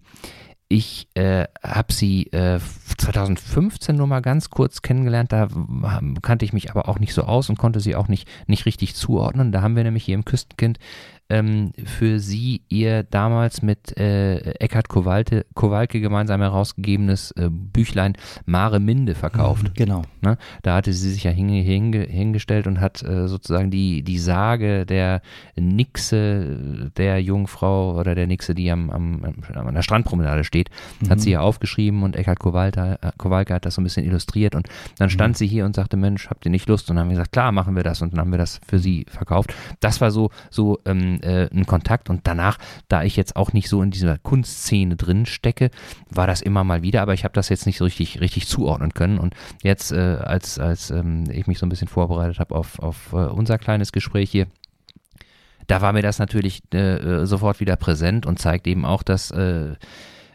ich 0.73 1.09
äh, 1.15 1.47
habe 1.65 1.93
sie 1.93 2.29
äh, 2.29 2.61
2015 2.97 3.97
nur 3.97 4.07
mal 4.07 4.21
ganz 4.21 4.51
kurz 4.51 4.83
kennengelernt. 4.83 5.33
Da 5.33 5.49
kannte 6.23 6.45
ich 6.45 6.53
mich 6.53 6.71
aber 6.71 6.89
auch 6.89 7.01
nicht 7.01 7.13
so 7.13 7.25
aus 7.25 7.51
und 7.51 7.59
konnte 7.59 7.81
sie 7.81 7.97
auch 7.97 8.07
nicht, 8.07 8.29
nicht 8.47 8.67
richtig 8.67 8.95
zuordnen. 8.95 9.51
Da 9.51 9.63
haben 9.63 9.75
wir 9.75 9.83
nämlich 9.83 10.05
hier 10.05 10.15
im 10.15 10.25
Küstenkind 10.25 10.79
ähm, 11.31 11.73
für 11.85 12.19
sie 12.19 12.63
ihr 12.69 13.05
damals 13.05 13.63
mit 13.63 13.97
äh, 13.97 14.39
Eckhard 14.55 14.89
Kowalte, 14.89 15.47
Kowalke 15.55 16.01
gemeinsam 16.01 16.41
herausgegebenes 16.41 17.31
äh, 17.33 17.49
Büchlein 17.51 18.15
Mare 18.45 18.81
Minde 18.81 19.15
verkauft. 19.15 19.75
Genau. 19.75 20.03
Ne? 20.21 20.37
Da 20.63 20.77
hatte 20.77 20.93
sie 20.93 21.11
sich 21.11 21.25
ja 21.25 21.31
hinge, 21.31 21.63
hinge, 21.63 22.03
hingestellt 22.03 22.67
und 22.67 22.81
hat 22.81 23.03
äh, 23.03 23.29
sozusagen 23.29 23.71
die, 23.71 24.03
die 24.03 24.19
Sage 24.19 24.85
der 24.85 25.23
Nixe, 25.57 26.91
der 26.97 27.23
Jungfrau 27.23 27.97
oder 27.97 28.15
der 28.15 28.27
Nixe, 28.27 28.55
die 28.55 28.71
am, 28.71 28.91
am, 28.91 29.23
an 29.55 29.75
der 29.75 29.83
Strandpromenade 29.83 30.45
steht, 30.45 30.69
hat 31.09 31.21
sie 31.21 31.31
ja 31.31 31.41
aufgeschrieben 31.41 32.03
und 32.03 32.17
Eckhard 32.17 32.41
Kowalke, 32.41 32.99
äh, 33.01 33.13
Kowalke 33.17 33.55
hat 33.55 33.65
das 33.65 33.77
so 33.77 33.81
ein 33.81 33.85
bisschen 33.85 34.05
illustriert 34.05 34.55
und 34.55 34.69
dann 34.99 35.11
stand 35.11 35.37
sie 35.37 35.47
hier 35.47 35.65
und 35.65 35.77
sagte, 35.77 35.97
Mensch, 35.97 36.29
habt 36.29 36.45
ihr 36.45 36.51
nicht 36.51 36.69
Lust? 36.69 36.91
Und 36.91 36.97
dann 36.97 37.05
haben 37.05 37.11
wir 37.11 37.17
gesagt, 37.17 37.33
klar, 37.33 37.53
machen 37.53 37.77
wir 37.77 37.85
das 37.85 38.03
und 38.03 38.13
dann 38.13 38.21
haben 38.21 38.31
wir 38.33 38.39
das 38.39 38.61
für 38.67 38.79
sie 38.79 39.07
verkauft. 39.09 39.55
Das 39.79 40.01
war 40.01 40.11
so, 40.11 40.31
so 40.51 40.79
ähm, 40.85 41.20
äh, 41.23 41.49
ein 41.53 41.67
Kontakt 41.67 42.11
und 42.11 42.27
danach, 42.27 42.59
da 42.89 43.03
ich 43.03 43.17
jetzt 43.17 43.37
auch 43.37 43.53
nicht 43.53 43.69
so 43.69 43.83
in 43.83 43.91
dieser 43.91 44.19
Kunstszene 44.19 44.97
drin 44.97 45.27
stecke, 45.27 45.71
war 46.09 46.27
das 46.27 46.43
immer 46.43 46.65
mal 46.65 46.83
wieder, 46.83 47.03
aber 47.03 47.15
ich 47.15 47.25
habe 47.25 47.35
das 47.35 47.49
jetzt 47.49 47.67
nicht 47.67 47.79
so 47.79 47.85
richtig, 47.85 48.21
richtig 48.21 48.47
zuordnen 48.47 48.95
können 48.95 49.19
und 49.19 49.35
jetzt, 49.63 49.93
äh, 49.93 50.19
als, 50.21 50.59
als 50.59 50.91
ähm, 50.91 51.25
ich 51.31 51.47
mich 51.47 51.59
so 51.59 51.67
ein 51.67 51.71
bisschen 51.71 51.89
vorbereitet 51.89 52.39
habe 52.39 52.55
auf, 52.55 52.79
auf 52.79 53.13
äh, 53.13 53.17
unser 53.17 53.59
kleines 53.59 53.93
Gespräch 53.93 54.31
hier, 54.31 54.47
da 55.67 55.81
war 55.81 55.93
mir 55.93 56.03
das 56.03 56.19
natürlich 56.19 56.63
äh, 56.75 56.97
äh, 56.97 57.27
sofort 57.27 57.61
wieder 57.61 57.77
präsent 57.77 58.27
und 58.27 58.41
zeigt 58.41 58.67
eben 58.67 58.85
auch, 58.85 59.03
dass 59.03 59.31
äh, 59.31 59.77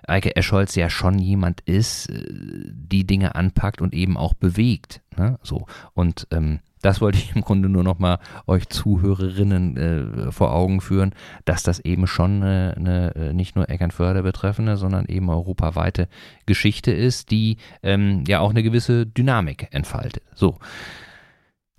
Eike 0.08 0.36
Escholz 0.36 0.76
ja 0.76 0.90
schon 0.90 1.20
jemand 1.20 1.62
ist, 1.62 2.10
äh, 2.10 2.24
die 2.30 3.06
Dinge 3.06 3.36
anpackt 3.36 3.82
und 3.82 3.94
eben 3.94 4.18
auch 4.18 4.34
bewegt. 4.34 5.02
Ne? 5.18 5.38
So. 5.44 5.66
Und 5.94 6.28
ähm, 6.32 6.60
das 6.86 7.02
wollte 7.02 7.18
ich 7.18 7.36
im 7.36 7.42
Grunde 7.42 7.68
nur 7.68 7.84
noch 7.84 7.98
mal 7.98 8.20
euch 8.46 8.70
Zuhörerinnen 8.70 9.78
äh, 9.78 10.32
vor 10.32 10.54
Augen 10.54 10.82
führen, 10.82 11.14
dass 11.44 11.64
das 11.64 11.80
eben 11.80 12.06
schon 12.06 12.44
eine, 12.44 12.76
eine 12.78 13.16
äh, 13.16 13.34
nicht 13.34 13.56
nur 13.56 13.68
Eckernförde 13.68 14.22
betreffende, 14.22 14.78
sondern 14.78 15.08
eben 15.08 15.30
europaweite 15.30 16.08
Geschichte 16.46 16.92
ist, 16.92 17.32
die 17.32 17.58
ähm, 17.82 18.24
ja 18.28 18.40
auch 18.40 18.52
eine 18.52 18.62
gewisse 18.62 19.08
Dynamik 19.08 19.68
entfaltet. 19.72 20.22
So. 20.36 20.60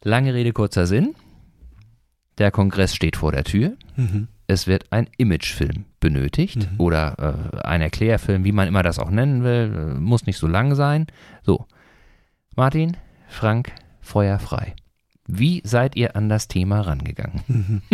Lange 0.03 0.35
Rede, 0.35 0.53
kurzer 0.53 0.87
Sinn. 0.87 1.15
Der 2.39 2.51
Kongress 2.51 2.95
steht 2.95 3.17
vor 3.17 3.31
der 3.31 3.45
Tür. 3.45 3.77
Mhm. 3.95 4.27
Es 4.49 4.67
wird 4.67 4.93
ein 4.93 5.09
Imagefilm 5.19 5.85
benötigt 6.01 6.69
oder 6.79 7.55
äh, 7.55 7.61
ein 7.65 7.81
Erklärfilm, 7.81 8.45
wie 8.45 8.53
man 8.53 8.67
immer 8.67 8.83
das 8.83 8.99
auch 8.99 9.11
nennen 9.11 9.45
will. 9.45 9.95
Äh, 9.95 10.01
muss 10.01 10.27
nicht 10.27 10.39
so 10.39 10.49
lang 10.49 10.75
sein. 10.75 11.07
So. 11.43 11.67
Martin, 12.57 12.97
Frank, 13.29 13.71
Feuer 14.01 14.41
frei. 14.41 14.75
Wie 15.29 15.61
seid 15.65 15.97
ihr 15.97 16.15
an 16.17 16.29
das 16.29 16.49
Thema 16.49 16.81
rangegangen? 16.83 17.83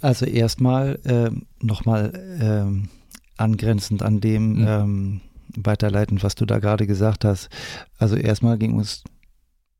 Also 0.00 0.26
erstmal 0.26 0.98
äh, 1.04 1.30
nochmal 1.64 2.12
ähm, 2.40 2.88
angrenzend 3.36 4.02
an 4.02 4.20
dem 4.20 4.60
Mhm. 4.60 4.66
ähm, 4.66 5.20
weiterleitend, 5.56 6.22
was 6.24 6.34
du 6.34 6.46
da 6.46 6.58
gerade 6.58 6.86
gesagt 6.86 7.24
hast. 7.24 7.50
Also 7.98 8.16
erstmal 8.16 8.56
ging 8.58 8.74
uns 8.74 9.04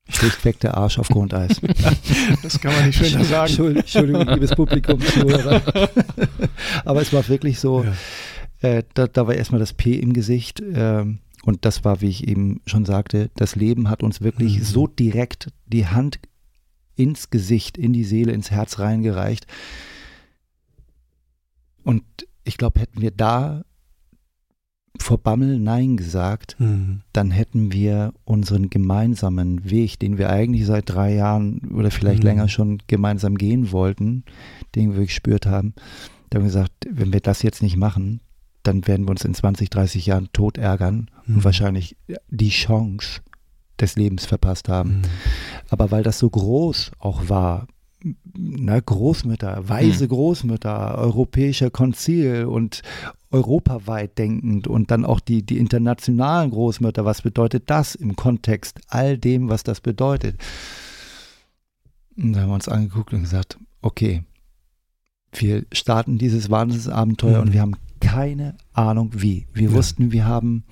schlichtweg 0.08 0.60
der 0.60 0.76
Arsch 0.76 0.98
auf 0.98 1.08
Grundeis. 1.08 1.60
Das 2.42 2.60
kann 2.60 2.74
man 2.74 2.86
nicht 2.86 2.98
schöner 3.04 3.24
sagen. 3.24 3.50
Entschuld- 3.52 3.76
Entschuldigung, 3.78 4.26
liebes 4.28 4.50
Publikum, 4.54 5.00
Zuhörer. 5.00 5.62
Aber 6.84 7.00
es 7.02 7.12
war 7.12 7.26
wirklich 7.28 7.58
so, 7.58 7.84
Ja. 8.62 8.68
äh, 8.68 8.82
da, 8.94 9.06
da 9.06 9.26
war 9.26 9.34
erstmal 9.34 9.60
das 9.60 9.72
P 9.72 9.94
im 9.94 10.12
Gesicht. 10.12 10.62
ähm, 10.74 11.18
und 11.44 11.64
das 11.64 11.84
war, 11.84 12.00
wie 12.00 12.08
ich 12.08 12.28
eben 12.28 12.60
schon 12.66 12.84
sagte, 12.84 13.30
das 13.36 13.56
Leben 13.56 13.88
hat 13.88 14.02
uns 14.02 14.20
wirklich 14.20 14.58
Mhm. 14.58 14.64
so 14.64 14.86
direkt 14.86 15.48
die 15.66 15.86
Hand 15.86 16.18
ins 16.96 17.30
Gesicht, 17.30 17.78
in 17.78 17.92
die 17.92 18.04
Seele, 18.04 18.32
ins 18.32 18.50
Herz 18.50 18.78
reingereicht. 18.78 19.46
Und 21.82 22.02
ich 22.44 22.56
glaube, 22.58 22.80
hätten 22.80 23.00
wir 23.00 23.10
da 23.10 23.62
vor 24.98 25.18
Bammel 25.18 25.58
Nein 25.58 25.96
gesagt, 25.96 26.56
Mhm. 26.58 27.00
dann 27.12 27.30
hätten 27.30 27.72
wir 27.72 28.12
unseren 28.24 28.68
gemeinsamen 28.68 29.70
Weg, 29.70 29.98
den 29.98 30.18
wir 30.18 30.28
eigentlich 30.28 30.66
seit 30.66 30.90
drei 30.90 31.14
Jahren 31.14 31.60
oder 31.72 31.90
vielleicht 31.90 32.22
Mhm. 32.22 32.26
länger 32.28 32.48
schon 32.48 32.82
gemeinsam 32.86 33.38
gehen 33.38 33.72
wollten, 33.72 34.24
den 34.74 34.92
wir 34.94 35.00
gespürt 35.06 35.46
haben, 35.46 35.74
da 36.28 36.36
haben 36.36 36.42
wir 36.44 36.48
gesagt, 36.48 36.72
wenn 36.90 37.12
wir 37.12 37.20
das 37.20 37.42
jetzt 37.42 37.62
nicht 37.62 37.76
machen, 37.76 38.20
dann 38.62 38.86
werden 38.86 39.06
wir 39.06 39.10
uns 39.12 39.24
in 39.24 39.32
20, 39.32 39.70
30 39.70 40.04
Jahren 40.06 40.28
tot 40.34 40.58
ärgern 40.58 41.08
Mhm. 41.30 41.36
und 41.36 41.44
wahrscheinlich 41.44 41.96
die 42.28 42.50
Chance 42.50 43.20
des 43.78 43.96
Lebens 43.96 44.26
verpasst 44.26 44.68
haben. 44.68 44.98
Mhm. 44.98 45.02
Aber 45.70 45.90
weil 45.90 46.02
das 46.02 46.18
so 46.18 46.28
groß 46.28 46.92
auch 46.98 47.28
war, 47.28 47.66
na, 48.34 48.80
Großmütter, 48.80 49.68
weise 49.68 50.08
Großmütter, 50.08 50.96
europäischer 50.98 51.70
Konzil 51.70 52.46
und 52.46 52.80
europaweit 53.30 54.16
denkend 54.18 54.66
und 54.66 54.90
dann 54.90 55.04
auch 55.04 55.20
die, 55.20 55.42
die 55.42 55.58
internationalen 55.58 56.50
Großmütter, 56.50 57.04
was 57.04 57.20
bedeutet 57.22 57.64
das 57.68 57.94
im 57.94 58.16
Kontext 58.16 58.80
all 58.88 59.18
dem, 59.18 59.50
was 59.50 59.64
das 59.64 59.80
bedeutet? 59.82 60.36
Und 62.16 62.32
da 62.32 62.40
haben 62.40 62.48
wir 62.48 62.54
uns 62.54 62.68
angeguckt 62.68 63.12
und 63.12 63.22
gesagt, 63.22 63.58
okay, 63.82 64.24
wir 65.32 65.64
starten 65.72 66.18
dieses 66.18 66.50
Wahnsinnsabenteuer 66.50 67.36
Mhm. 67.36 67.46
und 67.46 67.52
wir 67.52 67.60
haben 67.60 67.76
keine 68.00 68.56
Ahnung 68.72 69.10
wie. 69.14 69.46
Wir 69.52 69.68
Ja. 69.68 69.74
wussten, 69.74 70.10
wir 70.10 70.24
haben 70.24 70.64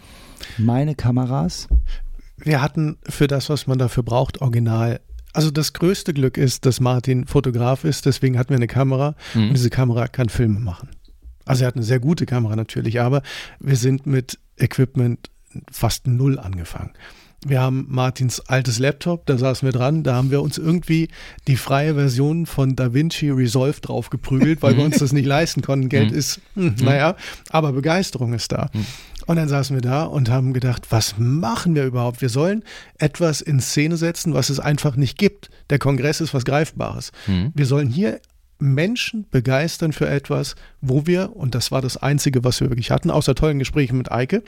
meine 0.56 0.94
Kameras, 0.94 1.68
Wir 2.44 2.62
hatten 2.62 2.98
für 3.08 3.26
das, 3.26 3.50
was 3.50 3.66
man 3.66 3.78
dafür 3.78 4.04
braucht, 4.04 4.40
original. 4.40 5.00
Also 5.32 5.50
das 5.50 5.72
größte 5.72 6.14
Glück 6.14 6.36
ist, 6.38 6.66
dass 6.66 6.78
Martin 6.80 7.26
Fotograf 7.26 7.82
ist, 7.84 8.06
deswegen 8.06 8.38
hatten 8.38 8.50
wir 8.50 8.56
eine 8.56 8.68
Kamera 8.68 9.14
Mhm. 9.34 9.48
und 9.48 9.54
diese 9.54 9.70
Kamera 9.70 10.06
kann 10.06 10.28
Filme 10.28 10.60
machen. 10.60 10.88
Also 11.44 11.64
er 11.64 11.68
hat 11.68 11.74
eine 11.76 11.84
sehr 11.84 11.98
gute 11.98 12.26
Kamera 12.26 12.54
natürlich, 12.54 13.00
aber 13.00 13.22
wir 13.58 13.74
sind 13.76 14.06
mit 14.06 14.38
Equipment 14.56 15.30
fast 15.70 16.06
null 16.06 16.38
angefangen. 16.38 16.92
Wir 17.46 17.60
haben 17.60 17.86
Martins 17.88 18.40
altes 18.40 18.78
Laptop, 18.80 19.26
da 19.26 19.38
saßen 19.38 19.66
wir 19.66 19.72
dran, 19.72 20.02
da 20.02 20.14
haben 20.16 20.30
wir 20.32 20.42
uns 20.42 20.58
irgendwie 20.58 21.08
die 21.46 21.56
freie 21.56 21.94
Version 21.94 22.46
von 22.46 22.74
DaVinci 22.74 23.30
Resolve 23.30 23.80
drauf 23.80 24.10
geprügelt, 24.10 24.60
weil 24.62 24.76
wir 24.76 24.84
uns 24.84 24.98
das 24.98 25.12
nicht 25.12 25.26
leisten 25.26 25.62
konnten. 25.62 25.88
Geld 25.88 26.10
Mhm. 26.12 26.18
ist, 26.18 26.40
hm, 26.54 26.74
naja, 26.82 27.16
aber 27.50 27.72
Begeisterung 27.72 28.32
ist 28.32 28.50
da. 28.52 28.70
Und 29.28 29.36
dann 29.36 29.48
saßen 29.50 29.76
wir 29.76 29.82
da 29.82 30.04
und 30.04 30.30
haben 30.30 30.54
gedacht, 30.54 30.86
was 30.88 31.16
machen 31.18 31.74
wir 31.74 31.84
überhaupt? 31.84 32.22
Wir 32.22 32.30
sollen 32.30 32.64
etwas 32.98 33.42
in 33.42 33.60
Szene 33.60 33.98
setzen, 33.98 34.32
was 34.32 34.48
es 34.48 34.58
einfach 34.58 34.96
nicht 34.96 35.18
gibt. 35.18 35.50
Der 35.68 35.78
Kongress 35.78 36.22
ist 36.22 36.32
was 36.32 36.46
Greifbares. 36.46 37.12
Mhm. 37.26 37.52
Wir 37.54 37.66
sollen 37.66 37.90
hier 37.90 38.20
Menschen 38.58 39.26
begeistern 39.30 39.92
für 39.92 40.08
etwas, 40.08 40.54
wo 40.80 41.06
wir, 41.06 41.36
und 41.36 41.54
das 41.54 41.70
war 41.70 41.82
das 41.82 41.98
Einzige, 41.98 42.42
was 42.42 42.58
wir 42.62 42.70
wirklich 42.70 42.90
hatten, 42.90 43.10
außer 43.10 43.34
tollen 43.34 43.58
Gesprächen 43.58 43.98
mit 43.98 44.10
Eike, 44.10 44.42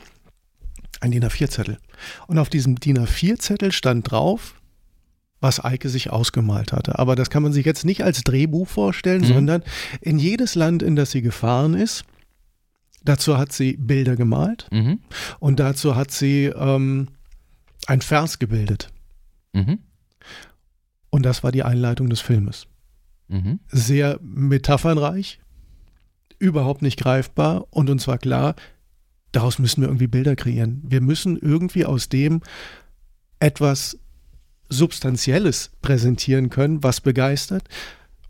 ein 0.99 1.11
DIN 1.11 1.25
A4-Zettel. 1.25 1.77
Und 2.25 2.39
auf 2.39 2.49
diesem 2.49 2.79
DIN 2.79 2.97
A4-Zettel 2.97 3.71
stand 3.71 4.09
drauf, 4.09 4.55
was 5.41 5.63
Eike 5.63 5.89
sich 5.89 6.09
ausgemalt 6.09 6.73
hatte. 6.73 6.97
Aber 6.97 7.15
das 7.15 7.29
kann 7.29 7.43
man 7.43 7.53
sich 7.53 7.67
jetzt 7.67 7.85
nicht 7.85 8.03
als 8.03 8.23
Drehbuch 8.23 8.67
vorstellen, 8.67 9.21
Mhm. 9.21 9.27
sondern 9.27 9.63
in 10.01 10.17
jedes 10.17 10.55
Land, 10.55 10.81
in 10.81 10.95
das 10.95 11.11
sie 11.11 11.21
gefahren 11.21 11.75
ist, 11.75 12.03
dazu 13.03 13.37
hat 13.37 13.51
sie 13.51 13.77
Bilder 13.77 14.15
gemalt 14.15 14.67
Mhm. 14.71 14.99
und 15.39 15.59
dazu 15.59 15.95
hat 15.95 16.11
sie 16.11 16.45
ähm, 16.45 17.07
ein 17.87 18.01
Vers 18.01 18.39
gebildet. 18.39 18.89
Mhm. 19.53 19.79
Und 21.09 21.23
das 21.23 21.43
war 21.43 21.51
die 21.51 21.63
Einleitung 21.63 22.09
des 22.09 22.21
Filmes. 22.21 22.67
Mhm. 23.27 23.59
sehr 23.69 24.19
metaphernreich, 24.21 25.39
überhaupt 26.37 26.81
nicht 26.81 26.99
greifbar 26.99 27.65
und 27.69 27.89
uns 27.89 28.05
war 28.05 28.17
klar, 28.17 28.55
daraus 29.31 29.57
müssen 29.57 29.79
wir 29.81 29.87
irgendwie 29.87 30.07
Bilder 30.07 30.35
kreieren. 30.35 30.81
Wir 30.83 30.99
müssen 30.99 31.37
irgendwie 31.37 31.85
aus 31.85 32.09
dem 32.09 32.41
etwas 33.39 33.97
Substanzielles 34.67 35.71
präsentieren 35.81 36.49
können, 36.49 36.83
was 36.83 36.99
begeistert, 36.99 37.63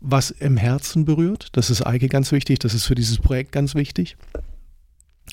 was 0.00 0.30
im 0.30 0.56
Herzen 0.56 1.04
berührt. 1.04 1.48
Das 1.52 1.68
ist 1.68 1.84
Eike 1.84 2.08
ganz 2.08 2.30
wichtig, 2.30 2.60
das 2.60 2.72
ist 2.74 2.86
für 2.86 2.94
dieses 2.94 3.18
Projekt 3.18 3.50
ganz 3.50 3.74
wichtig. 3.74 4.16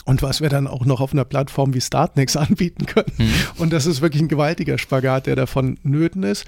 Und 0.06 0.22
was 0.22 0.42
wir 0.42 0.50
dann 0.50 0.68
auch 0.68 0.86
noch 0.86 1.02
auf 1.02 1.14
einer 1.14 1.26
Plattform 1.26 1.74
wie 1.74 1.82
Startnext 1.82 2.38
anbieten 2.38 2.86
können. 2.86 3.12
Mhm. 3.18 3.34
Und 3.58 3.74
das 3.74 3.86
ist 3.86 4.02
wirklich 4.02 4.22
ein 4.22 4.28
gewaltiger 4.30 4.78
Spagat, 4.78 5.28
der 5.28 5.36
davon 5.36 5.78
nöten 5.84 6.24
ist. 6.24 6.46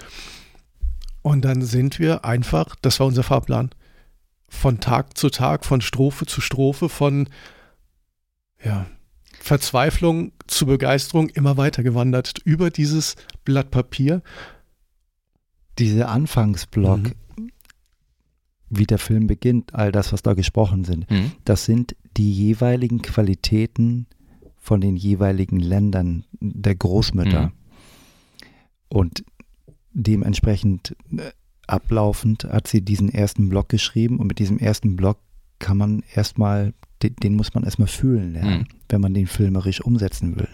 Und 1.21 1.45
dann 1.45 1.61
sind 1.61 1.99
wir 1.99 2.25
einfach, 2.25 2.75
das 2.81 2.99
war 2.99 3.07
unser 3.07 3.23
Fahrplan, 3.23 3.69
von 4.49 4.79
Tag 4.79 5.17
zu 5.17 5.29
Tag, 5.29 5.65
von 5.65 5.81
Strophe 5.81 6.25
zu 6.25 6.41
Strophe, 6.41 6.89
von 6.89 7.29
ja, 8.63 8.85
Verzweiflung 9.39 10.33
zu 10.47 10.65
Begeisterung 10.65 11.29
immer 11.29 11.57
weiter 11.57 11.83
gewandert 11.83 12.39
über 12.43 12.69
dieses 12.69 13.15
Blatt 13.45 13.71
Papier. 13.71 14.21
dieser 15.79 16.09
Anfangsblock, 16.09 16.99
Mhm. 17.37 17.51
Wie 18.71 18.85
der 18.85 18.97
Film 18.97 19.27
beginnt, 19.27 19.75
all 19.75 19.91
das, 19.91 20.11
was 20.13 20.23
da 20.23 20.33
gesprochen 20.33 20.83
sind, 20.85 21.09
Mhm. 21.11 21.33
das 21.45 21.65
sind 21.65 21.95
die 22.17 22.31
jeweiligen 22.31 23.01
Qualitäten 23.01 24.07
von 24.57 24.81
den 24.81 24.95
jeweiligen 24.95 25.59
Ländern 25.59 26.23
der 26.39 26.75
Großmütter. 26.75 27.47
Mhm. 27.47 27.51
Und 28.89 29.23
dementsprechend 29.93 30.95
äh, 31.17 31.31
ablaufend 31.67 32.45
hat 32.45 32.67
sie 32.67 32.81
diesen 32.81 33.09
ersten 33.09 33.49
Block 33.49 33.69
geschrieben 33.69 34.17
und 34.19 34.27
mit 34.27 34.39
diesem 34.39 34.57
ersten 34.57 34.95
Block 34.95 35.19
kann 35.59 35.77
man 35.77 36.03
erstmal, 36.15 36.73
den, 37.03 37.15
den 37.17 37.35
muss 37.35 37.53
man 37.53 37.63
erstmal 37.63 37.87
fühlen 37.87 38.33
lernen, 38.33 38.59
Mhm. 38.61 38.65
wenn 38.89 39.01
man 39.01 39.13
den 39.13 39.27
filmerisch 39.27 39.81
umsetzen 39.81 40.35
will. 40.37 40.47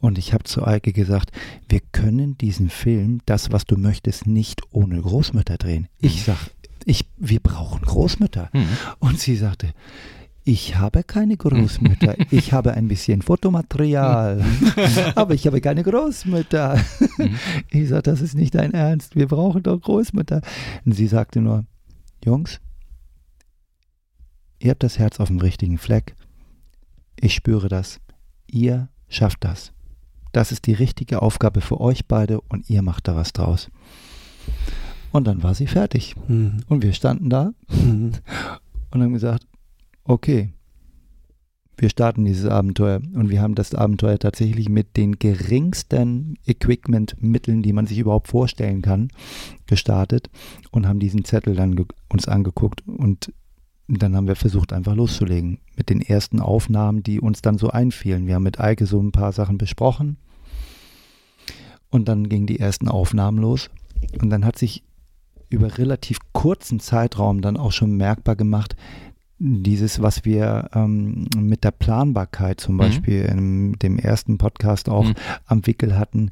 Und 0.00 0.18
ich 0.18 0.32
habe 0.32 0.44
zu 0.44 0.66
Eike 0.66 0.92
gesagt, 0.92 1.30
wir 1.68 1.80
können 1.92 2.38
diesen 2.38 2.70
Film, 2.70 3.20
das, 3.26 3.52
was 3.52 3.64
du 3.64 3.76
möchtest, 3.76 4.26
nicht 4.26 4.62
ohne 4.70 5.00
Großmütter 5.00 5.56
drehen. 5.58 5.88
Ich 6.00 6.24
sag, 6.24 6.38
ich, 6.86 7.04
wir 7.16 7.40
brauchen 7.40 7.82
Großmütter. 7.82 8.48
Mhm. 8.52 8.68
Und 9.00 9.18
sie 9.18 9.34
sagte, 9.34 9.74
ich 10.44 10.76
habe 10.76 11.02
keine 11.02 11.36
Großmütter. 11.36 12.14
Ich 12.30 12.52
habe 12.52 12.74
ein 12.74 12.86
bisschen 12.86 13.22
Fotomaterial, 13.22 14.44
aber 15.16 15.34
ich 15.34 15.46
habe 15.46 15.60
keine 15.60 15.82
Großmütter. 15.82 16.80
Mhm. 17.18 17.38
Ich 17.70 17.88
sagte, 17.88 18.12
das 18.12 18.20
ist 18.20 18.36
nicht 18.36 18.54
dein 18.54 18.72
Ernst. 18.72 19.16
Wir 19.16 19.26
brauchen 19.26 19.64
doch 19.64 19.80
Großmütter. 19.80 20.42
Und 20.84 20.92
sie 20.92 21.08
sagte 21.08 21.40
nur, 21.40 21.64
Jungs, 22.24 22.60
ihr 24.60 24.70
habt 24.70 24.84
das 24.84 25.00
Herz 25.00 25.18
auf 25.18 25.28
dem 25.28 25.38
richtigen 25.38 25.78
Fleck. 25.78 26.14
Ich 27.18 27.34
spüre 27.34 27.68
das. 27.68 28.00
Ihr 28.46 28.88
schafft 29.08 29.42
das. 29.42 29.72
Das 30.30 30.52
ist 30.52 30.66
die 30.66 30.74
richtige 30.74 31.20
Aufgabe 31.20 31.60
für 31.60 31.80
euch 31.80 32.06
beide 32.06 32.40
und 32.42 32.70
ihr 32.70 32.82
macht 32.82 33.08
da 33.08 33.16
was 33.16 33.32
draus. 33.32 33.70
Und 35.16 35.26
dann 35.26 35.42
war 35.42 35.54
sie 35.54 35.66
fertig. 35.66 36.14
Mhm. 36.28 36.58
Und 36.68 36.82
wir 36.82 36.92
standen 36.92 37.30
da 37.30 37.54
Mhm. 37.70 38.12
und 38.90 39.02
haben 39.02 39.14
gesagt, 39.14 39.46
okay, 40.04 40.52
wir 41.78 41.88
starten 41.88 42.26
dieses 42.26 42.44
Abenteuer 42.44 43.00
und 43.14 43.30
wir 43.30 43.40
haben 43.40 43.54
das 43.54 43.74
Abenteuer 43.74 44.18
tatsächlich 44.18 44.68
mit 44.68 44.94
den 44.98 45.18
geringsten 45.18 46.36
Equipment-Mitteln, 46.46 47.62
die 47.62 47.72
man 47.72 47.86
sich 47.86 47.98
überhaupt 47.98 48.28
vorstellen 48.28 48.82
kann, 48.82 49.08
gestartet 49.66 50.28
und 50.70 50.86
haben 50.86 50.98
diesen 50.98 51.24
Zettel 51.24 51.54
dann 51.54 51.82
uns 52.10 52.28
angeguckt 52.28 52.82
und 52.86 53.32
dann 53.88 54.16
haben 54.16 54.28
wir 54.28 54.36
versucht, 54.36 54.74
einfach 54.74 54.94
loszulegen 54.94 55.60
mit 55.78 55.88
den 55.88 56.02
ersten 56.02 56.40
Aufnahmen, 56.40 57.02
die 57.02 57.20
uns 57.20 57.40
dann 57.40 57.56
so 57.56 57.70
einfielen. 57.70 58.26
Wir 58.26 58.34
haben 58.34 58.42
mit 58.42 58.60
Eike 58.60 58.84
so 58.84 59.00
ein 59.00 59.12
paar 59.12 59.32
Sachen 59.32 59.56
besprochen 59.56 60.18
und 61.88 62.06
dann 62.06 62.28
gingen 62.28 62.46
die 62.46 62.60
ersten 62.60 62.88
Aufnahmen 62.88 63.38
los 63.38 63.70
und 64.20 64.28
dann 64.28 64.44
hat 64.44 64.58
sich 64.58 64.82
über 65.48 65.78
relativ 65.78 66.18
kurzen 66.32 66.80
Zeitraum 66.80 67.40
dann 67.40 67.56
auch 67.56 67.72
schon 67.72 67.96
merkbar 67.96 68.36
gemacht, 68.36 68.76
dieses, 69.38 70.00
was 70.00 70.24
wir 70.24 70.70
ähm, 70.74 71.26
mit 71.36 71.62
der 71.64 71.70
Planbarkeit 71.70 72.58
zum 72.60 72.76
Mhm. 72.76 72.78
Beispiel 72.78 73.22
in 73.24 73.72
dem 73.74 73.98
ersten 73.98 74.38
Podcast 74.38 74.88
auch 74.88 75.04
Mhm. 75.08 75.14
am 75.44 75.66
Wickel 75.66 75.98
hatten, 75.98 76.30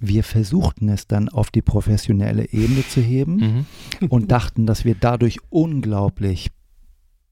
wir 0.00 0.22
versuchten 0.24 0.88
es 0.88 1.06
dann 1.06 1.28
auf 1.28 1.50
die 1.50 1.62
professionelle 1.62 2.50
Ebene 2.52 2.86
zu 2.86 3.00
heben 3.00 3.66
Mhm. 4.00 4.08
und 4.08 4.30
dachten, 4.30 4.66
dass 4.66 4.84
wir 4.84 4.94
dadurch 4.94 5.38
unglaublich 5.50 6.50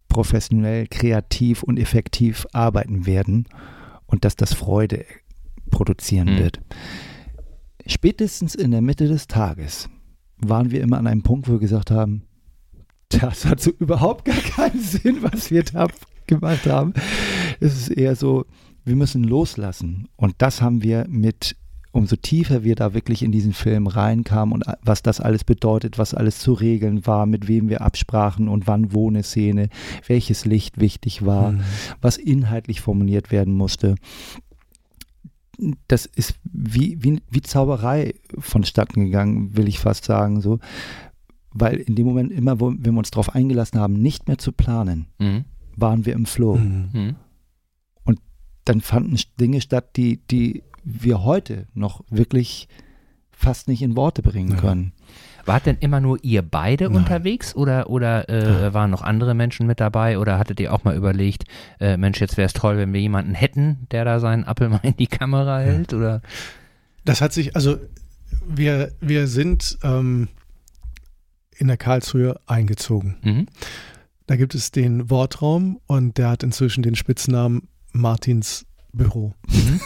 professionell, 0.09 0.87
kreativ 0.87 1.63
und 1.63 1.79
effektiv 1.79 2.47
arbeiten 2.53 3.07
werden 3.07 3.47
und 4.07 4.25
dass 4.25 4.35
das 4.37 4.55
Freude 4.55 5.05
produzieren 5.71 6.35
Mhm. 6.35 6.39
wird. 6.39 6.61
Spätestens 7.87 8.55
in 8.55 8.71
der 8.71 8.83
Mitte 8.83 9.07
des 9.09 9.27
Tages 9.29 9.89
waren 10.39 10.71
wir 10.71 10.81
immer 10.83 10.99
an 10.99 11.07
einem 11.07 11.23
Punkt, 11.23 11.49
wo 11.49 11.53
wir 11.53 11.59
gesagt 11.61 11.91
haben, 11.91 12.23
das 13.09 13.45
hat 13.45 13.61
so 13.61 13.71
überhaupt 13.79 14.25
gar 14.25 14.37
keinen 14.37 14.81
Sinn, 14.81 15.19
was 15.21 15.51
wir 15.51 15.63
da 15.63 15.87
gemacht 16.27 16.67
haben. 16.67 16.93
Es 17.61 17.77
ist 17.77 17.89
eher 17.89 18.17
so, 18.17 18.45
wir 18.85 18.97
müssen 18.97 19.25
loslassen. 19.25 20.09
Und 20.17 20.35
das 20.39 20.61
haben 20.61 20.83
wir 20.83 21.07
mit, 21.09 21.57
umso 21.93 22.17
tiefer 22.17 22.65
wir 22.65 22.75
da 22.75 22.95
wirklich 22.95 23.23
in 23.23 23.33
diesen 23.33 23.53
Film 23.53 23.87
reinkamen 23.87 24.53
und 24.53 24.65
was 24.83 25.03
das 25.03 25.21
alles 25.21 25.45
bedeutet, 25.45 25.99
was 25.99 26.15
alles 26.15 26.41
zu 26.41 26.53
regeln 26.53 27.07
war, 27.07 27.27
mit 27.27 27.49
wem 27.49 27.69
wir 27.69 27.81
absprachen 27.81 28.49
und 28.49 28.67
wann 28.67 28.93
wo 28.93 29.09
eine 29.09 29.23
Szene, 29.23 29.69
welches 30.07 30.45
Licht 30.45 30.81
wichtig 30.81 31.25
war, 31.25 31.53
Mhm. 31.53 31.61
was 32.01 32.17
inhaltlich 32.17 32.81
formuliert 32.81 33.31
werden 33.31 33.55
musste. 33.55 33.95
Das 35.89 36.07
ist 36.07 36.35
wie, 36.45 36.99
wie, 37.03 37.21
wie 37.31 37.41
Zauberei 37.43 38.15
vonstatten 38.39 39.05
gegangen, 39.07 39.57
will 39.57 39.69
ich 39.69 39.79
fast 39.79 40.05
sagen, 40.05 40.41
so. 40.41 40.59
Weil 41.53 41.77
in 41.77 41.95
dem 41.95 42.07
Moment 42.07 42.33
immer, 42.33 42.61
wo 42.61 42.71
wenn 42.71 42.93
wir 42.95 42.99
uns 42.99 43.11
darauf 43.11 43.35
eingelassen 43.35 43.81
haben, 43.81 43.95
nicht 43.95 44.29
mehr 44.29 44.39
zu 44.39 44.53
planen, 44.53 45.07
Mhm. 45.19 45.45
waren 45.77 46.05
wir 46.05 46.13
im 46.15 46.27
Flow. 46.27 46.57
Mhm. 46.57 46.89
Mhm. 46.93 47.17
Dann 48.65 48.81
fanden 48.81 49.17
Dinge 49.39 49.61
statt, 49.61 49.97
die, 49.97 50.17
die 50.29 50.65
wir 50.83 51.23
heute 51.23 51.69
noch 51.73 52.03
wirklich 52.11 52.67
fast 53.31 53.69
nicht 53.69 53.81
in 53.81 53.95
Worte 53.97 54.23
bringen 54.23 54.51
Ja. 54.53 54.57
können. 54.57 54.93
Wart 55.47 55.67
denn 55.67 55.77
immer 55.81 56.01
nur 56.01 56.19
ihr 56.23 56.43
beide 56.43 56.85
Nein. 56.85 56.97
unterwegs 56.97 57.55
oder, 57.55 57.89
oder 57.89 58.29
äh, 58.29 58.65
Ja. 58.65 58.75
waren 58.75 58.91
noch 58.91 59.03
andere 59.03 59.35
Menschen 59.35 59.67
mit 59.67 59.81
dabei 59.81 60.19
oder 60.19 60.39
hattet 60.39 60.61
ihr 60.61 60.73
auch 60.73 60.85
mal 60.85 60.97
überlegt, 60.97 61.45
äh, 61.81 61.97
Mensch, 61.97 62.21
jetzt 62.21 62.37
wäre 62.37 62.47
es 62.47 62.53
toll, 62.53 62.77
wenn 62.77 62.93
wir 62.93 63.01
jemanden 63.01 63.35
hätten, 63.35 63.87
der 63.91 64.05
da 64.05 64.21
seinen 64.21 64.45
Appel 64.45 64.69
mal 64.71 64.81
in 64.83 64.97
die 64.97 65.07
Kamera 65.07 65.59
hält 65.61 65.95
oder? 65.95 66.21
Das 67.05 67.21
hat 67.21 67.33
sich, 67.33 67.55
also 67.55 67.79
wir, 68.47 68.93
wir 69.01 69.27
sind 69.29 69.79
ähm, 69.83 70.29
in 71.57 71.69
der 71.69 71.77
Karlsruhe 71.77 72.41
eingezogen. 72.47 73.17
Mhm. 73.23 73.47
Da 74.27 74.35
gibt 74.37 74.55
es 74.57 74.73
den 74.73 75.09
Wortraum 75.09 75.81
und 75.87 76.19
der 76.19 76.31
hat 76.31 76.43
inzwischen 76.43 76.83
den 76.83 76.97
Spitznamen 76.97 77.69
Martins 77.93 78.67
Büro. 78.93 79.35
Mhm. 79.49 79.81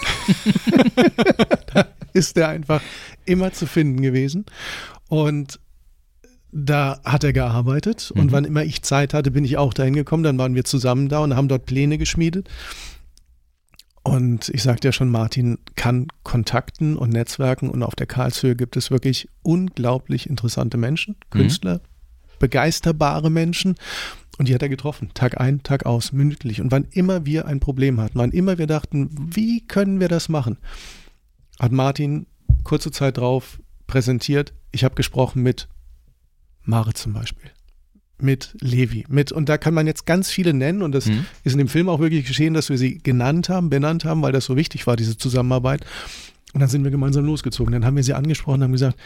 da 1.75 1.87
ist 2.13 2.37
er 2.37 2.49
einfach 2.49 2.81
immer 3.25 3.53
zu 3.53 3.67
finden 3.67 4.01
gewesen. 4.01 4.47
Und 5.11 5.59
da 6.53 7.01
hat 7.05 7.25
er 7.25 7.33
gearbeitet 7.33 8.13
und 8.13 8.27
Mhm. 8.27 8.33
wann 8.33 8.45
immer 8.45 8.65
ich 8.65 8.83
Zeit 8.83 9.13
hatte, 9.13 9.33
bin 9.33 9.45
ich 9.45 9.57
auch 9.57 9.75
dahin 9.75 9.95
gekommen. 9.95 10.23
Dann 10.23 10.39
waren 10.39 10.55
wir 10.55 10.65
zusammen 10.65 11.09
da 11.09 11.19
und 11.19 11.35
haben 11.37 11.49
dort 11.49 11.67
Pläne 11.67 11.99
geschmiedet. 11.99 12.49
Und 14.03 14.49
ich 14.49 14.63
sagte 14.63 14.89
ja 14.89 14.93
schon, 14.93 15.11
Martin 15.11 15.59
kann 15.75 16.07
kontakten 16.23 16.97
und 16.97 17.13
netzwerken 17.13 17.69
und 17.69 17.83
auf 17.83 17.95
der 17.97 18.07
Karlshöhe 18.07 18.57
gibt 18.57 18.77
es 18.77 18.91
wirklich 18.91 19.29
unglaublich 19.43 20.31
interessante 20.31 20.79
Menschen, 20.79 21.17
Künstler, 21.31 21.81
begeisterbare 22.39 23.31
Menschen. 23.31 23.75
Und 24.39 24.49
die 24.49 24.55
hat 24.55 24.63
er 24.63 24.69
getroffen, 24.71 25.11
Tag 25.13 25.41
ein, 25.41 25.63
Tag 25.65 25.87
aus, 25.87 26.13
mündlich. 26.13 26.61
Und 26.61 26.71
wann 26.71 26.87
immer 26.93 27.27
wir 27.27 27.47
ein 27.47 27.61
Problem 27.61 28.01
hatten, 28.01 28.19
wann 28.19 28.31
immer 28.31 28.59
wir 28.59 28.67
dachten, 28.69 29.11
wie 29.35 29.67
können 29.67 29.99
wir 30.01 30.09
das 30.09 30.29
machen, 30.29 30.57
hat 31.59 31.73
Martin 31.73 32.27
kurze 32.65 32.91
Zeit 32.93 33.19
drauf 33.19 33.59
präsentiert. 33.91 34.53
Ich 34.73 34.85
habe 34.85 34.95
gesprochen 34.95 35.43
mit 35.43 35.69
Mare 36.63 36.95
zum 36.95 37.13
Beispiel, 37.13 37.51
mit 38.21 38.57
Levi, 38.61 39.05
mit, 39.09 39.33
und 39.33 39.49
da 39.49 39.59
kann 39.59 39.75
man 39.75 39.87
jetzt 39.87 40.07
ganz 40.07 40.31
viele 40.31 40.55
nennen 40.55 40.83
und 40.83 40.93
das 40.93 41.07
Mhm. 41.07 41.27
ist 41.43 41.53
in 41.53 41.59
dem 41.59 41.69
Film 41.69 41.89
auch 41.89 41.99
wirklich 42.01 42.25
geschehen, 42.27 42.55
dass 42.55 42.69
wir 42.69 42.79
sie 42.79 42.99
genannt 42.99 43.49
haben, 43.49 43.69
benannt 43.71 44.05
haben, 44.05 44.23
weil 44.23 44.33
das 44.33 44.45
so 44.45 44.57
wichtig 44.57 44.87
war, 44.87 44.95
diese 44.97 45.17
Zusammenarbeit. 45.19 45.85
Und 46.53 46.61
dann 46.61 46.69
sind 46.69 46.85
wir 46.85 46.91
gemeinsam 46.91 47.25
losgezogen. 47.25 47.73
Dann 47.73 47.85
haben 47.85 47.97
wir 47.97 48.03
sie 48.05 48.15
angesprochen 48.15 48.57
und 48.57 48.65
haben 48.65 48.73
gesagt, 48.73 48.99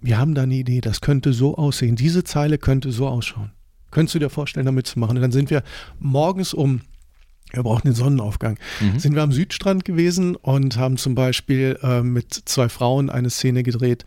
wir 0.00 0.16
haben 0.18 0.34
da 0.34 0.42
eine 0.42 0.54
Idee, 0.54 0.80
das 0.80 1.00
könnte 1.02 1.32
so 1.32 1.56
aussehen, 1.58 1.96
diese 1.96 2.24
Zeile 2.24 2.56
könnte 2.56 2.90
so 2.92 3.06
ausschauen. 3.08 3.50
Könntest 3.90 4.14
du 4.14 4.18
dir 4.20 4.30
vorstellen, 4.30 4.66
da 4.66 4.72
mitzumachen? 4.72 5.16
Und 5.16 5.22
dann 5.22 5.32
sind 5.32 5.50
wir 5.50 5.62
morgens 5.98 6.54
um, 6.54 6.80
wir 7.52 7.62
brauchen 7.62 7.88
den 7.88 7.94
Sonnenaufgang, 7.94 8.58
Mhm. 8.80 8.98
sind 8.98 9.14
wir 9.14 9.22
am 9.22 9.32
Südstrand 9.32 9.84
gewesen 9.84 10.36
und 10.36 10.76
haben 10.76 10.96
zum 10.96 11.14
Beispiel 11.14 11.78
äh, 11.82 12.02
mit 12.02 12.32
zwei 12.44 12.68
Frauen 12.68 13.10
eine 13.10 13.30
Szene 13.30 13.62
gedreht, 13.62 14.04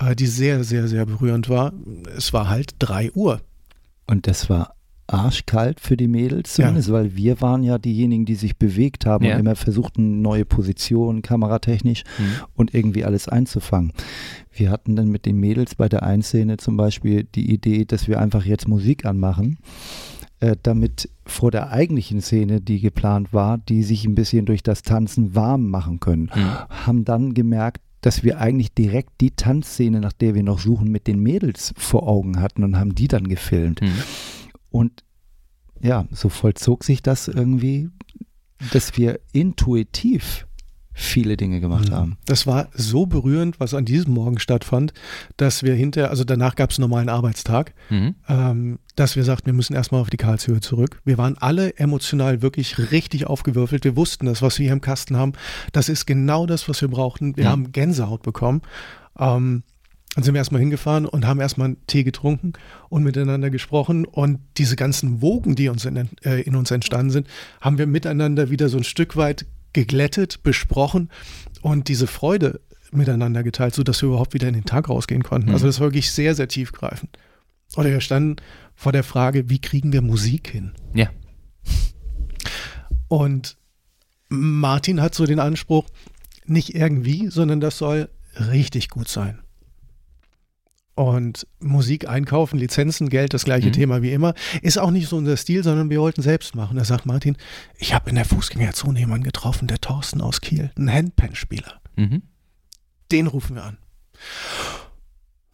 äh, 0.00 0.14
die 0.16 0.26
sehr, 0.26 0.64
sehr, 0.64 0.88
sehr 0.88 1.06
berührend 1.06 1.48
war. 1.48 1.72
Es 2.16 2.32
war 2.32 2.48
halt 2.48 2.74
drei 2.78 3.10
Uhr. 3.12 3.40
Und 4.06 4.26
das 4.26 4.50
war 4.50 4.74
arschkalt 5.06 5.80
für 5.80 5.96
die 5.96 6.06
Mädels 6.06 6.54
zumindest, 6.54 6.92
weil 6.92 7.16
wir 7.16 7.40
waren 7.40 7.64
ja 7.64 7.78
diejenigen, 7.78 8.26
die 8.26 8.36
sich 8.36 8.56
bewegt 8.56 9.06
haben 9.06 9.24
Ja. 9.24 9.34
und 9.34 9.40
immer 9.40 9.56
versuchten, 9.56 10.22
neue 10.22 10.44
Positionen, 10.44 11.20
kameratechnisch 11.22 12.04
Mhm. 12.18 12.24
und 12.54 12.74
irgendwie 12.74 13.04
alles 13.04 13.26
einzufangen. 13.28 13.92
Wir 14.52 14.70
hatten 14.70 14.94
dann 14.94 15.08
mit 15.08 15.26
den 15.26 15.36
Mädels 15.38 15.74
bei 15.74 15.88
der 15.88 16.04
Einszene 16.04 16.58
zum 16.58 16.76
Beispiel 16.76 17.24
die 17.34 17.52
Idee, 17.52 17.84
dass 17.86 18.06
wir 18.06 18.20
einfach 18.20 18.44
jetzt 18.44 18.68
Musik 18.68 19.04
anmachen, 19.04 19.58
äh, 20.40 20.56
damit 20.62 21.10
vor 21.26 21.50
der 21.50 21.70
eigentlichen 21.70 22.20
Szene, 22.20 22.60
die 22.60 22.80
geplant 22.80 23.32
war, 23.32 23.58
die 23.58 23.82
sich 23.82 24.04
ein 24.04 24.14
bisschen 24.14 24.46
durch 24.46 24.62
das 24.62 24.82
Tanzen 24.82 25.34
warm 25.34 25.68
machen 25.68 26.00
können. 26.00 26.30
Mhm. 26.34 26.86
Haben 26.86 27.04
dann 27.04 27.34
gemerkt, 27.34 27.82
dass 28.00 28.24
wir 28.24 28.40
eigentlich 28.40 28.72
direkt 28.72 29.20
die 29.20 29.32
Tanzszene, 29.32 30.00
nach 30.00 30.12
der 30.12 30.34
wir 30.34 30.42
noch 30.42 30.58
suchen, 30.58 30.90
mit 30.90 31.06
den 31.06 31.20
Mädels 31.20 31.74
vor 31.76 32.08
Augen 32.08 32.40
hatten 32.40 32.64
und 32.64 32.78
haben 32.78 32.94
die 32.94 33.08
dann 33.08 33.28
gefilmt. 33.28 33.82
Mhm. 33.82 33.92
Und 34.70 35.04
ja, 35.82 36.06
so 36.10 36.28
vollzog 36.28 36.84
sich 36.84 37.02
das 37.02 37.28
irgendwie, 37.28 37.90
dass 38.72 38.96
wir 38.96 39.20
intuitiv 39.32 40.46
viele 41.00 41.36
Dinge 41.36 41.60
gemacht 41.60 41.88
Mhm. 41.88 41.94
haben. 41.94 42.16
Das 42.26 42.46
war 42.46 42.68
so 42.74 43.06
berührend, 43.06 43.58
was 43.58 43.72
an 43.74 43.84
diesem 43.84 44.12
Morgen 44.14 44.38
stattfand, 44.38 44.92
dass 45.36 45.62
wir 45.62 45.74
hinterher, 45.74 46.10
also 46.10 46.24
danach 46.24 46.54
gab 46.56 46.70
es 46.70 46.78
einen 46.78 46.88
normalen 46.88 47.08
Arbeitstag, 47.08 47.72
Mhm. 47.88 48.14
ähm, 48.28 48.78
dass 48.96 49.16
wir 49.16 49.24
sagten, 49.24 49.46
wir 49.46 49.52
müssen 49.54 49.74
erstmal 49.74 50.02
auf 50.02 50.10
die 50.10 50.18
Karlshöhe 50.18 50.60
zurück. 50.60 51.00
Wir 51.04 51.16
waren 51.16 51.38
alle 51.38 51.76
emotional 51.78 52.42
wirklich 52.42 52.90
richtig 52.92 53.26
aufgewürfelt. 53.26 53.84
Wir 53.84 53.96
wussten 53.96 54.26
das, 54.26 54.42
was 54.42 54.58
wir 54.58 54.64
hier 54.64 54.72
im 54.74 54.82
Kasten 54.82 55.16
haben, 55.16 55.32
das 55.72 55.88
ist 55.88 56.06
genau 56.06 56.44
das, 56.46 56.68
was 56.68 56.80
wir 56.82 56.88
brauchten. 56.88 57.36
Wir 57.36 57.44
Mhm. 57.44 57.48
haben 57.48 57.72
Gänsehaut 57.72 58.22
bekommen. 58.22 58.60
Ähm, 59.18 59.62
dann 60.16 60.24
sind 60.24 60.34
wir 60.34 60.38
erstmal 60.38 60.60
hingefahren 60.60 61.06
und 61.06 61.24
haben 61.26 61.40
erstmal 61.40 61.68
einen 61.68 61.86
Tee 61.86 62.02
getrunken 62.02 62.52
und 62.88 63.04
miteinander 63.04 63.48
gesprochen. 63.48 64.04
Und 64.04 64.40
diese 64.58 64.74
ganzen 64.76 65.22
Wogen, 65.22 65.54
die 65.54 65.68
uns 65.68 65.84
in, 65.84 65.96
äh, 66.24 66.40
in 66.42 66.56
uns 66.56 66.70
entstanden 66.72 67.10
sind, 67.10 67.28
haben 67.60 67.78
wir 67.78 67.86
miteinander 67.86 68.50
wieder 68.50 68.68
so 68.68 68.76
ein 68.76 68.84
Stück 68.84 69.16
weit 69.16 69.46
geglättet, 69.72 70.42
besprochen 70.42 71.10
und 71.62 71.88
diese 71.88 72.06
Freude 72.06 72.60
miteinander 72.92 73.42
geteilt, 73.42 73.74
sodass 73.74 74.02
wir 74.02 74.08
überhaupt 74.08 74.34
wieder 74.34 74.48
in 74.48 74.54
den 74.54 74.64
Tag 74.64 74.88
rausgehen 74.88 75.22
konnten. 75.22 75.48
Mhm. 75.48 75.54
Also 75.54 75.66
das 75.66 75.80
war 75.80 75.86
wirklich 75.86 76.10
sehr, 76.10 76.34
sehr 76.34 76.48
tiefgreifend. 76.48 77.16
Oder 77.76 77.90
wir 77.90 78.00
standen 78.00 78.36
vor 78.74 78.92
der 78.92 79.04
Frage, 79.04 79.48
wie 79.48 79.60
kriegen 79.60 79.92
wir 79.92 80.02
Musik 80.02 80.48
hin? 80.48 80.72
Ja. 80.94 81.10
Und 83.08 83.56
Martin 84.28 85.00
hat 85.00 85.14
so 85.14 85.26
den 85.26 85.40
Anspruch, 85.40 85.86
nicht 86.46 86.74
irgendwie, 86.74 87.28
sondern 87.28 87.60
das 87.60 87.78
soll 87.78 88.08
richtig 88.38 88.88
gut 88.88 89.08
sein. 89.08 89.40
Und 91.00 91.46
Musik 91.60 92.10
einkaufen, 92.10 92.58
Lizenzen, 92.58 93.08
Geld, 93.08 93.32
das 93.32 93.44
gleiche 93.46 93.68
Mhm. 93.68 93.72
Thema 93.72 94.02
wie 94.02 94.12
immer, 94.12 94.34
ist 94.60 94.78
auch 94.78 94.90
nicht 94.90 95.08
so 95.08 95.16
unser 95.16 95.38
Stil, 95.38 95.64
sondern 95.64 95.88
wir 95.88 95.98
wollten 95.98 96.20
selbst 96.20 96.54
machen. 96.54 96.76
Da 96.76 96.84
sagt 96.84 97.06
Martin, 97.06 97.38
ich 97.78 97.94
habe 97.94 98.10
in 98.10 98.16
der 98.16 98.26
Fußgängerzone 98.26 98.98
jemanden 98.98 99.24
getroffen, 99.24 99.66
der 99.66 99.78
Thorsten 99.78 100.20
aus 100.20 100.42
Kiel, 100.42 100.70
ein 100.76 100.92
Handpan-Spieler. 100.92 101.80
Mhm. 101.96 102.20
Den 103.10 103.28
rufen 103.28 103.56
wir 103.56 103.64
an. 103.64 103.78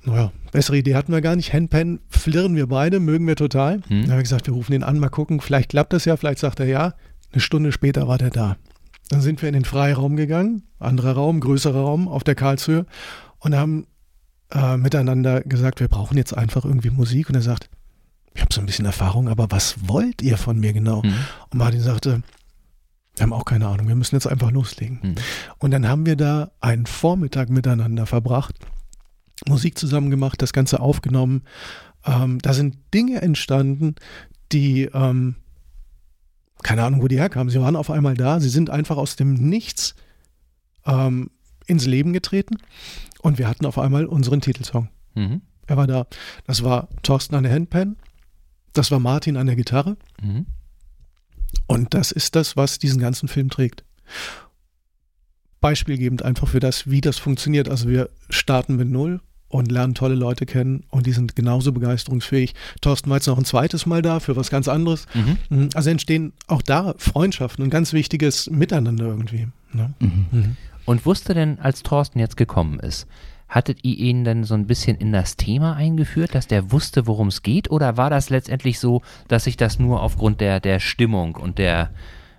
Naja, 0.05 0.33
bessere 0.51 0.79
Idee 0.79 0.97
hatten 0.97 1.13
wir 1.13 1.21
gar 1.21 1.37
nicht. 1.37 1.53
Handpan 1.53 2.01
flirren 2.09 2.57
wir 2.57 2.67
beide, 2.67 2.99
mögen 2.99 3.29
wir 3.29 3.37
total. 3.37 3.77
Mhm. 3.77 3.83
Dann 3.89 4.03
haben 4.11 4.19
wir 4.19 4.23
gesagt, 4.23 4.49
wir 4.49 4.55
rufen 4.55 4.73
ihn 4.73 4.83
an, 4.83 4.99
mal 4.99 5.11
gucken. 5.11 5.41
Vielleicht 5.41 5.71
klappt 5.71 5.93
das 5.93 6.07
ja, 6.07 6.17
vielleicht 6.17 6.41
sagt 6.41 6.59
er 6.59 6.67
ja. 6.67 6.95
Eine 7.31 7.41
Stunde 7.41 7.71
später 7.71 8.09
war 8.09 8.19
der 8.19 8.31
da. 8.31 8.57
Dann 9.11 9.21
sind 9.21 9.43
wir 9.43 9.49
in 9.49 9.53
den 9.53 9.65
Freiraum 9.65 10.17
gegangen, 10.17 10.65
anderer 10.81 11.13
Raum, 11.13 11.39
größerer 11.39 11.83
Raum 11.83 12.09
auf 12.09 12.25
der 12.25 12.35
Karlshöhe 12.35 12.85
und 13.39 13.55
haben 13.55 13.87
äh, 14.51 14.77
miteinander 14.77 15.43
gesagt, 15.43 15.81
wir 15.81 15.89
brauchen 15.89 16.17
jetzt 16.17 16.37
einfach 16.37 16.65
irgendwie 16.65 16.91
Musik. 16.91 17.29
Und 17.29 17.35
er 17.35 17.43
sagt, 17.43 17.69
ich 18.35 18.43
habe 18.43 18.53
so 18.53 18.61
ein 18.61 18.67
bisschen 18.67 18.85
Erfahrung, 18.85 19.29
aber 19.29 19.51
was 19.51 19.89
wollt 19.89 20.23
ihr 20.23 20.37
von 20.37 20.59
mir 20.59 20.73
genau? 20.73 21.03
Mhm. 21.03 21.15
Und 21.51 21.59
Martin 21.59 21.81
sagte, 21.81 22.23
wir 23.15 23.23
haben 23.23 23.33
auch 23.33 23.47
keine 23.47 23.67
Ahnung, 23.67 23.89
wir 23.89 23.97
müssen 23.97 24.15
jetzt 24.15 24.27
einfach 24.27 24.51
loslegen. 24.51 25.01
Mhm. 25.03 25.15
Und 25.59 25.71
dann 25.71 25.89
haben 25.89 26.07
wir 26.07 26.17
da 26.17 26.51
einen 26.61 26.87
Vormittag 26.87 27.49
miteinander 27.49 28.07
verbracht, 28.07 28.55
Musik 29.49 29.79
zusammen 29.79 30.11
gemacht, 30.11 30.43
das 30.43 30.53
Ganze 30.53 30.81
aufgenommen. 30.81 31.43
Ähm, 32.05 32.39
da 32.41 32.53
sind 32.53 32.77
Dinge 32.93 33.23
entstanden, 33.23 33.95
die, 34.53 34.83
ähm, 34.93 35.37
keine 36.63 36.85
Ahnung, 36.85 37.03
wo 37.03 37.09
die 37.09 37.19
herkamen. 37.19 37.51
Sie 37.51 37.61
waren 37.61 37.77
auf 37.77 37.91
einmal 37.91 38.15
da, 38.15 38.39
sie 38.41 38.49
sind 38.49 38.71
einfach 38.71 38.97
aus 38.97 39.17
dem 39.17 39.35
Nichts 39.35 39.95
ähm, 40.85 41.31
ins 41.67 41.87
Leben 41.87 42.13
getreten 42.13 42.59
und 43.27 43.39
wir 43.39 43.49
hatten 43.49 43.67
auf 43.67 43.77
einmal 43.77 44.07
unseren 44.07 44.41
Titelsong. 44.41 44.89
Mhm. 45.17 45.41
Er 45.67 45.77
war 45.77 45.89
da. 45.89 46.07
Das 46.47 46.63
war 46.63 46.89
Thorsten 47.03 47.35
an 47.35 47.43
der 47.43 47.53
Handpan, 47.53 47.97
das 48.73 48.93
war 48.93 49.01
Martin 49.01 49.37
an 49.37 49.47
der 49.49 49.57
Gitarre 49.57 49.97
Mhm. 50.23 50.47
und 51.67 51.93
das 51.93 52.13
ist 52.13 52.37
das, 52.37 52.57
was 52.57 52.79
diesen 52.79 53.01
ganzen 53.01 53.27
Film 53.29 53.51
trägt. 53.51 53.83
Beispielgebend 55.61 56.23
einfach 56.23 56.47
für 56.47 56.61
das, 56.61 56.89
wie 56.89 57.01
das 57.01 57.19
funktioniert. 57.19 57.69
Also 57.69 57.89
wir 57.89 58.11
starten 58.31 58.77
mit 58.77 58.89
Null 58.89 59.21
und 59.49 59.73
lernen 59.73 59.95
tolle 59.95 60.15
Leute 60.15 60.47
kennen 60.47 60.85
und 60.91 61.07
die 61.07 61.13
sind 61.13 61.35
genauso 61.35 61.73
begeisterungsfähig. 61.73 62.55
Thorsten 62.81 63.11
war 63.11 63.17
jetzt 63.17 63.27
noch 63.27 63.39
ein 63.39 63.45
zweites 63.45 63.87
Mal 63.87 64.03
da 64.03 64.21
für 64.21 64.37
was 64.37 64.51
ganz 64.51 64.69
anderes. 64.69 65.07
Mhm. 65.51 65.71
Also 65.75 65.91
entstehen 65.91 66.33
auch 66.47 66.63
da 66.63 66.95
Freundschaften 66.99 67.65
und 67.65 67.71
ganz 67.71 67.93
wichtiges 67.93 68.49
Miteinander 68.51 69.07
irgendwie. 69.07 69.49
Ne? 69.73 69.95
Mhm. 69.99 70.57
Und 70.87 71.05
wusste 71.05 71.35
denn, 71.35 71.59
als 71.59 71.83
Thorsten 71.83 72.19
jetzt 72.19 72.37
gekommen 72.37 72.81
ist, 72.81 73.07
hattet 73.49 73.85
ihr 73.85 73.97
ihn 73.97 74.25
denn 74.25 74.45
so 74.45 74.55
ein 74.55 74.67
bisschen 74.67 74.97
in 74.97 75.13
das 75.13 75.37
Thema 75.37 75.75
eingeführt, 75.77 76.35
dass 76.35 76.47
der 76.47 76.73
wusste, 76.73 77.07
worum 77.07 77.29
es 77.29 77.43
geht? 77.43 77.71
Oder 77.71 77.97
war 77.97 78.11
das 78.11 78.31
letztendlich 78.31 78.81
so, 78.81 79.03
dass 79.29 79.45
sich 79.45 79.57
das 79.57 79.79
nur 79.79 80.03
aufgrund 80.03 80.41
der, 80.41 80.61
der 80.61 80.81
Stimmung 80.81 81.37
und 81.37 81.59
der, 81.59 81.91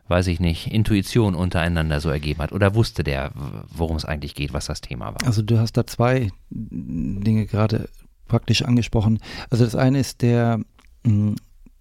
weiß 0.08 0.28
ich 0.28 0.40
nicht, 0.40 0.72
Intuition 0.72 1.36
untereinander 1.36 2.02
so 2.02 2.10
ergeben 2.10 2.42
hat? 2.42 2.52
Oder 2.52 2.76
wusste 2.76 3.04
der, 3.04 3.32
worum 3.70 3.96
es 3.96 4.06
eigentlich 4.06 4.36
geht, 4.36 4.54
was 4.54 4.66
das 4.66 4.82
Thema 4.82 5.08
war? 5.08 5.26
Also 5.26 5.42
du 5.42 5.60
hast 5.60 5.78
da 5.78 5.88
zwei 5.88 6.30
Dinge 6.50 7.46
gerade 7.46 7.90
praktisch 8.28 8.64
angesprochen. 8.64 9.20
Also 9.50 9.64
das 9.64 9.76
eine 9.76 10.00
ist 10.00 10.22
der 10.22 10.60
mh, 11.04 11.36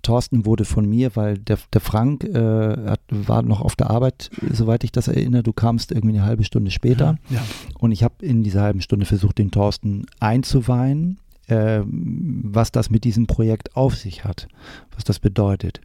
Thorsten 0.07 0.47
wurde 0.47 0.65
von 0.65 0.89
mir, 0.89 1.17
weil 1.17 1.37
der, 1.37 1.59
der 1.73 1.81
Frank 1.81 2.23
äh, 2.23 2.33
hat, 2.33 3.01
war 3.11 3.43
noch 3.43 3.61
auf 3.61 3.75
der 3.75 3.91
Arbeit, 3.91 4.31
soweit 4.53 4.85
ich 4.85 4.93
das 4.93 5.09
erinnere. 5.09 5.43
Du 5.43 5.53
kamst 5.53 5.91
irgendwie 5.91 6.17
eine 6.17 6.25
halbe 6.25 6.45
Stunde 6.45 6.71
später. 6.71 7.19
Ja. 7.29 7.43
Und 7.79 7.91
ich 7.91 8.05
habe 8.05 8.25
in 8.25 8.45
dieser 8.45 8.63
halben 8.63 8.81
Stunde 8.81 9.05
versucht, 9.05 9.39
den 9.39 9.51
Thorsten 9.51 10.07
einzuweihen, 10.21 11.19
äh, 11.49 11.81
was 11.85 12.71
das 12.71 12.89
mit 12.89 13.03
diesem 13.03 13.27
Projekt 13.27 13.75
auf 13.75 13.97
sich 13.97 14.25
hat, 14.25 14.47
was 14.95 15.03
das 15.03 15.19
bedeutet. 15.19 15.81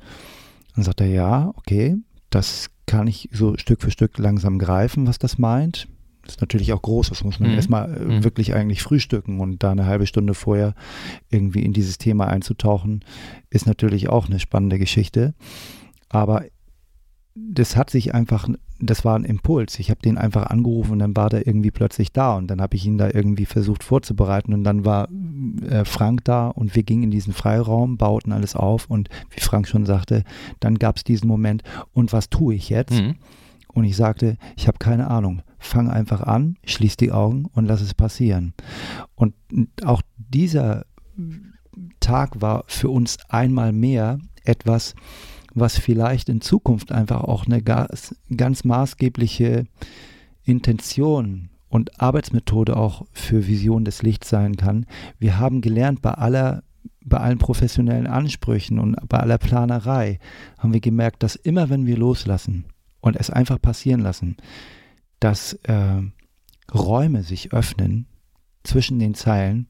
Dann 0.76 0.84
sagt 0.84 1.02
er, 1.02 1.08
ja, 1.08 1.52
okay, 1.56 1.98
das 2.30 2.70
kann 2.86 3.08
ich 3.08 3.28
so 3.34 3.58
Stück 3.58 3.82
für 3.82 3.90
Stück 3.90 4.20
langsam 4.20 4.60
greifen, 4.60 5.08
was 5.08 5.18
das 5.18 5.40
meint. 5.40 5.88
Das 6.24 6.36
ist 6.36 6.42
natürlich 6.42 6.72
auch 6.74 6.82
groß, 6.82 7.10
das 7.10 7.24
muss 7.24 7.40
man 7.40 7.50
Mhm. 7.52 7.56
erstmal 7.56 7.96
äh, 7.98 8.04
Mhm. 8.06 8.24
wirklich 8.24 8.54
eigentlich 8.54 8.82
frühstücken 8.82 9.40
und 9.40 9.64
da 9.64 9.72
eine 9.72 9.86
halbe 9.86 10.06
Stunde 10.08 10.34
vorher 10.34 10.74
irgendwie 11.30 11.64
in 11.64 11.74
dieses 11.74 11.98
Thema 11.98 12.28
einzutauchen, 12.28 13.04
ist 13.50 13.66
natürlich 13.68 14.10
auch 14.10 14.28
eine 14.30 14.40
spannende 14.40 14.78
Geschichte. 14.80 15.34
Aber 16.10 16.44
das 17.34 17.78
hat 17.78 17.90
sich 17.90 18.14
einfach, 18.14 18.50
das 18.80 19.06
war 19.06 19.18
ein 19.18 19.24
Impuls. 19.24 19.80
Ich 19.80 19.90
habe 19.90 20.02
den 20.02 20.18
einfach 20.18 20.48
angerufen 20.48 20.92
und 20.94 21.00
dann 21.00 21.16
war 21.16 21.30
der 21.30 21.48
irgendwie 21.48 21.72
plötzlich 21.72 22.12
da 22.12 22.36
und 22.36 22.48
dann 22.48 22.62
habe 22.62 22.76
ich 22.76 22.86
ihn 22.86 22.98
da 22.98 23.10
irgendwie 23.10 23.46
versucht 23.46 23.84
vorzubereiten 23.84 24.54
und 24.54 24.64
dann 24.66 24.84
war 24.84 25.08
äh, 25.70 25.86
Frank 25.86 26.26
da 26.26 26.50
und 26.50 26.76
wir 26.76 26.84
gingen 26.84 27.04
in 27.04 27.12
diesen 27.12 27.34
Freiraum, 27.34 27.98
bauten 27.98 28.34
alles 28.34 28.56
auf 28.56 28.88
und 28.90 29.08
wie 29.30 29.40
Frank 29.40 29.68
schon 29.68 29.86
sagte, 29.86 30.24
dann 30.60 30.76
gab 30.78 30.98
es 30.98 31.04
diesen 31.06 31.28
Moment 31.28 31.64
und 31.94 32.12
was 32.12 32.30
tue 32.30 32.54
ich 32.54 32.70
jetzt? 32.70 33.00
Mhm. 33.02 33.16
Und 33.74 33.86
ich 33.86 33.96
sagte, 33.96 34.38
ich 34.58 34.68
habe 34.68 34.80
keine 34.80 35.10
Ahnung. 35.10 35.42
Fang 35.64 35.90
einfach 35.90 36.22
an, 36.22 36.58
schließ 36.66 36.98
die 36.98 37.12
Augen 37.12 37.46
und 37.54 37.66
lass 37.66 37.82
es 37.82 37.94
passieren. 37.94 38.54
Und 39.16 39.36
auch 39.86 40.02
dieser 40.18 40.86
Tag 42.00 42.42
war 42.42 42.64
für 42.68 42.90
uns 42.90 43.18
einmal 43.30 43.72
mehr 43.72 44.20
etwas, 44.44 44.96
was 45.54 45.78
vielleicht 45.78 46.30
in 46.30 46.42
Zukunft 46.42 46.92
einfach 46.92 47.22
auch 47.22 47.46
eine 47.46 47.62
ganz, 47.62 48.16
ganz 48.36 48.64
maßgebliche 48.64 49.66
Intention 50.44 51.50
und 51.70 52.02
Arbeitsmethode 52.02 52.76
auch 52.76 53.06
für 53.12 53.48
Vision 53.48 53.86
des 53.86 54.02
Lichts 54.02 54.30
sein 54.30 54.58
kann. 54.58 54.86
Wir 55.20 55.38
haben 55.38 55.62
gelernt, 55.62 56.02
bei 56.02 56.12
aller 56.12 56.64
bei 57.04 57.18
allen 57.18 57.40
professionellen 57.40 58.08
Ansprüchen 58.08 58.80
und 58.80 58.96
bei 59.10 59.20
aller 59.20 59.38
Planerei 59.38 60.20
haben 60.60 60.74
wir 60.74 60.82
gemerkt, 60.82 61.24
dass 61.24 61.36
immer 61.36 61.70
wenn 61.70 61.86
wir 61.86 61.98
loslassen 61.98 62.66
und 63.00 63.16
es 63.16 63.30
einfach 63.30 63.60
passieren 63.60 64.02
lassen, 64.02 64.38
dass 65.22 65.54
äh, 65.64 66.02
Räume 66.74 67.24
sich 67.24 67.54
öffnen 67.54 68.08
zwischen 68.64 69.00
den 69.00 69.14
Zeilen, 69.14 69.68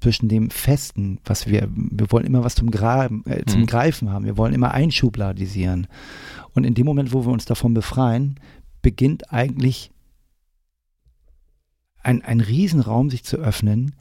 zwischen 0.00 0.28
dem 0.28 0.50
Festen, 0.50 1.18
was 1.24 1.46
wir, 1.46 1.68
wir 1.72 2.10
wollen 2.10 2.26
immer 2.26 2.42
was 2.44 2.54
zum, 2.56 2.70
Graben, 2.70 3.24
äh, 3.26 3.44
zum 3.46 3.62
Mhm. 3.62 3.66
Greifen 3.66 4.10
haben, 4.10 4.24
wir 4.24 4.36
wollen 4.36 4.54
immer 4.54 4.72
einschubladisieren. 4.72 5.86
Und 6.54 6.64
in 6.64 6.74
dem 6.74 6.86
Moment, 6.86 7.12
wo 7.12 7.24
wir 7.24 7.32
uns 7.32 7.44
davon 7.44 7.74
befreien, 7.74 8.38
beginnt 8.82 9.32
eigentlich 9.32 9.90
ein, 12.02 12.22
ein 12.22 12.40
Riesenraum 12.40 13.10
sich 13.10 13.24
zu 13.24 13.36
öffnen, 13.38 13.94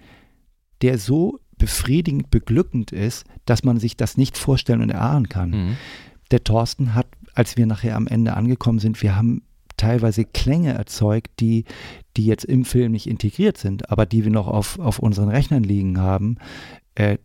der 0.82 0.98
so 1.00 1.40
befriedigend, 1.58 2.30
beglückend 2.30 2.92
ist, 2.92 3.26
dass 3.46 3.64
man 3.64 3.80
sich 3.80 3.98
das 3.98 4.18
nicht 4.18 4.38
vorstellen 4.38 4.82
und 4.82 4.90
erahnen 4.92 5.28
kann 5.30 5.50
Mhm. 5.50 5.78
der 6.32 6.44
Thorsten 6.44 6.94
hat, 6.94 7.08
als 7.34 7.58
wir 7.58 7.66
nachher 7.66 7.96
am 7.96 8.06
Ende 8.08 8.36
angekommen 8.36 8.80
sind, 8.80 9.02
wir 9.02 9.16
haben 9.16 9.42
teilweise 9.78 10.26
Klänge 10.26 10.74
erzeugt, 10.74 11.40
die, 11.40 11.66
die 12.18 12.26
jetzt 12.26 12.46
im 12.46 12.66
Film 12.66 12.92
nicht 12.92 13.08
integriert 13.08 13.58
sind, 13.58 13.90
aber 13.90 14.06
die 14.06 14.24
wir 14.24 14.32
noch 14.32 14.48
auf, 14.48 14.80
auf 14.80 15.00
unseren 15.00 15.30
Rechnern 15.30 15.64
liegen 15.64 16.00
haben. 16.00 16.38
Äh, 16.96 17.18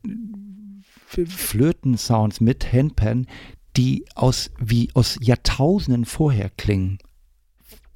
Flöten-Sounds 1.09 2.41
mit 2.41 2.73
Handpan, 2.73 3.27
die 3.77 4.05
aus, 4.15 4.51
wie 4.59 4.91
aus 4.95 5.19
Jahrtausenden 5.21 6.05
vorher 6.05 6.51
klingen. 6.51 6.99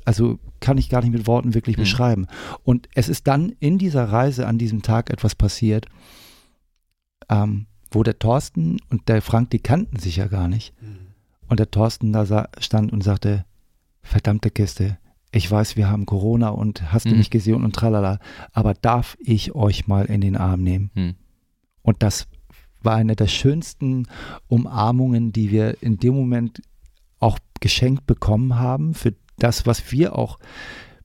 Also 0.05 0.39
kann 0.61 0.79
ich 0.79 0.89
gar 0.89 1.01
nicht 1.03 1.13
mit 1.13 1.27
Worten 1.27 1.55
wirklich 1.55 1.77
Mhm. 1.77 1.83
beschreiben. 1.83 2.27
Und 2.63 2.89
es 2.95 3.09
ist 3.09 3.27
dann 3.27 3.51
in 3.61 3.79
dieser 3.79 4.05
Reise 4.05 4.47
an 4.47 4.59
diesem 4.59 4.83
Tag 4.83 5.11
etwas 5.11 5.35
passiert, 5.35 5.87
ähm, 7.29 7.67
wo 7.91 8.03
der 8.03 8.19
Thorsten 8.19 8.79
und 8.91 9.09
der 9.09 9.23
Frank, 9.23 9.51
die 9.51 9.59
kannten 9.59 9.99
sich 9.99 10.17
ja 10.17 10.29
gar 10.29 10.49
nicht. 10.49 10.75
Und 11.49 11.61
der 11.61 11.71
Thorsten 11.71 12.13
da 12.13 12.49
stand 12.59 12.93
und 12.93 13.03
sagte, 13.03 13.45
verdammte 14.07 14.51
Kiste, 14.51 14.99
ich 15.33 15.51
weiß, 15.51 15.77
wir 15.77 15.89
haben 15.89 16.07
Corona 16.07 16.49
und 16.51 16.93
hast 16.93 17.07
du 17.07 17.11
Mhm. 17.11 17.19
nicht 17.19 17.31
gesehen 17.31 17.65
und 17.65 17.75
tralala, 17.77 18.19
aber 18.53 18.75
darf 18.75 19.17
ich 19.21 19.55
euch 19.55 19.87
mal 19.87 20.07
in 20.07 20.21
den 20.21 20.37
Arm 20.37 20.63
nehmen? 20.63 20.91
Mhm. 20.95 21.15
Und 21.83 22.03
das 22.03 22.27
war 22.83 22.97
eine 22.97 23.17
der 23.17 23.27
schönsten 23.27 24.07
Umarmungen, 24.49 25.33
die 25.33 25.51
wir 25.51 25.83
in 25.83 25.99
dem 25.99 26.15
Moment 26.15 26.63
auch 27.19 27.39
geschenkt 27.61 28.07
bekommen 28.07 28.57
haben 28.59 28.95
für 28.95 29.15
das, 29.39 29.67
was 29.67 29.91
wir 29.93 30.17
auch 30.17 30.39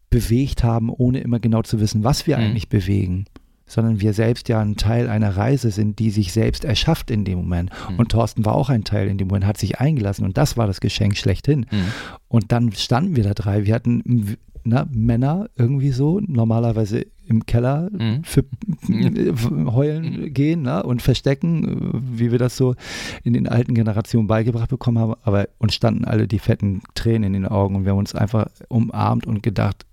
bewegt 0.10 0.64
haben, 0.64 0.90
ohne 0.90 1.20
immer 1.20 1.40
genau 1.40 1.62
zu 1.62 1.80
wissen, 1.80 2.04
was 2.04 2.28
wir 2.28 2.38
Mhm. 2.38 2.44
eigentlich 2.44 2.70
bewegen, 2.70 3.26
sondern 3.72 4.02
wir 4.02 4.14
selbst 4.14 4.50
ja 4.50 4.60
ein 4.60 4.76
Teil 4.76 5.10
einer 5.10 5.38
Reise 5.38 5.72
sind, 5.72 6.00
die 6.00 6.12
sich 6.12 6.34
selbst 6.34 6.66
erschafft 6.66 7.10
in 7.10 7.24
dem 7.24 7.40
Moment. 7.40 7.72
Mhm. 7.90 8.00
Und 8.00 8.10
Thorsten 8.10 8.46
war 8.46 8.56
auch 8.56 8.70
ein 8.70 8.84
Teil 8.84 9.08
in 9.08 9.18
dem 9.18 9.30
Moment, 9.30 9.46
hat 9.46 9.58
sich 9.58 9.80
eingelassen 9.80 10.26
und 10.26 10.38
das 10.38 10.58
war 10.58 10.68
das 10.68 10.82
Geschenk 10.82 11.16
schlechthin. 11.18 11.66
Mhm. 11.72 11.86
Und 12.28 12.52
dann 12.52 12.72
standen 12.74 13.16
wir 13.16 13.24
da 13.24 13.34
drei. 13.34 13.66
Wir 13.66 13.74
hatten 13.74 14.38
na, 14.64 14.86
Männer 14.92 15.50
irgendwie 15.56 15.92
so, 15.92 16.20
normalerweise 16.20 17.06
im 17.26 17.46
Keller 17.46 17.90
Mhm. 17.92 18.24
für 18.24 18.44
heulen 19.74 20.34
gehen 20.34 20.64
ne, 20.64 20.84
und 20.84 21.02
verstecken, 21.02 22.04
wie 22.14 22.32
wir 22.32 22.40
das 22.40 22.58
so 22.58 22.76
in 23.24 23.34
den 23.34 23.48
alten 23.48 23.74
Generationen 23.74 24.28
beigebracht 24.28 24.70
bekommen 24.70 25.00
haben. 25.00 25.16
Aber 25.24 25.48
uns 25.58 25.74
standen 25.74 26.04
alle 26.04 26.28
die 26.28 26.40
fetten 26.40 26.82
Tränen 26.94 27.24
in 27.24 27.34
den 27.34 27.48
Augen 27.48 27.76
und 27.76 27.86
wir 27.86 27.92
haben 27.92 28.00
uns 28.00 28.14
einfach 28.14 28.48
umarmt 28.68 29.26
und 29.26 29.42
gedacht, 29.42 29.86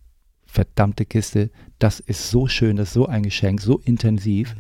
verdammte 0.51 1.05
Kiste, 1.05 1.51
das 1.79 2.01
ist 2.01 2.31
so 2.31 2.49
schön, 2.49 2.77
das 2.77 2.89
ist 2.89 2.95
so 2.95 3.07
ein 3.07 3.23
Geschenk, 3.23 3.61
so 3.61 3.79
intensiv. 3.79 4.57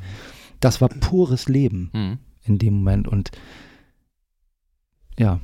Das 0.60 0.80
war 0.80 0.88
pures 0.88 1.48
Leben 1.48 1.90
Mhm. 1.92 2.18
in 2.44 2.58
dem 2.58 2.74
Moment 2.74 3.08
und 3.08 3.30
ja, 5.18 5.40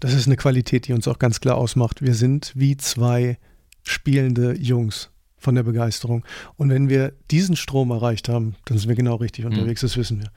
Das 0.00 0.14
ist 0.14 0.26
eine 0.26 0.36
Qualität, 0.36 0.88
die 0.88 0.92
uns 0.94 1.06
auch 1.06 1.18
ganz 1.20 1.40
klar 1.40 1.56
ausmacht. 1.56 2.02
Wir 2.02 2.14
sind 2.14 2.52
wie 2.56 2.76
zwei 2.76 3.38
spielende 3.84 4.54
Jungs 4.58 5.10
von 5.38 5.54
der 5.54 5.62
Begeisterung. 5.62 6.24
Und 6.56 6.70
wenn 6.70 6.88
wir 6.88 7.12
diesen 7.30 7.54
Strom 7.54 7.90
erreicht 7.92 8.28
haben, 8.28 8.56
dann 8.64 8.78
sind 8.78 8.88
wir 8.88 8.96
genau 8.96 9.14
richtig 9.16 9.44
Mhm. 9.44 9.52
unterwegs, 9.52 9.80
das 9.82 9.96
wissen 9.96 10.20
wir. 10.20 10.30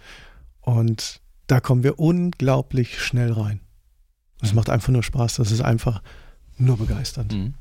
Und 0.61 1.19
da 1.47 1.59
kommen 1.59 1.83
wir 1.83 1.97
unglaublich 1.99 2.99
schnell 3.01 3.31
rein. 3.31 3.59
Es 4.41 4.53
macht 4.53 4.69
einfach 4.69 4.89
nur 4.89 5.01
Spaß, 5.03 5.35
das 5.35 5.51
ist 5.51 5.61
einfach 5.61 6.03
nur 6.57 6.77
begeisternd. 6.77 7.33
Mhm. 7.33 7.53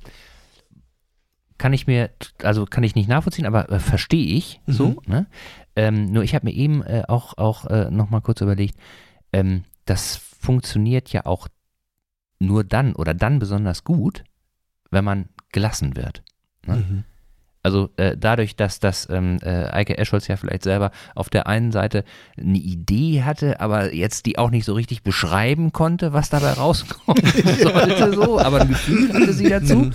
Kann 1.59 1.73
ich 1.73 1.87
mir, 1.87 2.11
also 2.43 2.65
kann 2.67 2.85
ich 2.85 2.95
nicht 2.95 3.09
nachvollziehen, 3.09 3.47
aber 3.47 3.71
äh, 3.71 3.79
verstehe 3.79 4.37
ich 4.37 4.61
so. 4.67 4.89
Mhm. 4.89 4.99
Ne? 5.07 5.27
Ähm, 5.77 6.13
nur 6.13 6.23
ich 6.25 6.35
habe 6.35 6.47
mir 6.47 6.55
eben 6.55 6.83
äh, 6.83 7.05
auch, 7.09 7.39
auch 7.39 7.67
äh, 7.67 7.91
nochmal 7.91 8.21
kurz 8.21 8.41
überlegt, 8.41 8.79
ähm, 9.33 9.65
das 9.85 10.17
funktioniert 10.17 11.13
ja 11.13 11.27
auch 11.27 11.49
nur 12.39 12.65
dann 12.65 12.95
oder 12.95 13.15
dann 13.15 13.39
besonders 13.39 13.85
gut, 13.85 14.25
wenn 14.91 15.05
man 15.05 15.29
gelassen 15.53 15.97
wird. 15.97 16.23
Ne? 16.67 16.77
Mhm. 16.77 17.05
Also 17.65 17.89
äh, 17.97 18.15
dadurch, 18.17 18.57
dass 18.57 18.79
das 18.79 19.09
ähm, 19.11 19.39
äh, 19.43 19.65
Eike 19.71 19.97
Escholz 19.97 20.29
ja 20.29 20.37
vielleicht 20.37 20.63
selber 20.63 20.91
auf 21.15 21.31
der 21.31 21.47
einen 21.47 21.73
Seite 21.73 22.05
eine 22.39 22.59
Idee 22.59 23.23
hatte, 23.23 23.59
aber 23.59 23.95
jetzt 23.95 24.27
die 24.27 24.39
auch 24.39 24.51
nicht 24.51 24.67
so 24.67 24.75
richtig 24.75 25.03
beschreiben 25.03 25.73
konnte, 25.73 26.13
was 26.13 26.29
dabei 26.29 26.53
rauskommen 26.53 27.25
sollte, 27.25 28.13
so, 28.13 28.39
aber 28.39 28.61
ein 28.61 28.69
Gefühl 28.69 29.13
hatte 29.15 29.33
sie 29.33 29.49
dazu. 29.49 29.91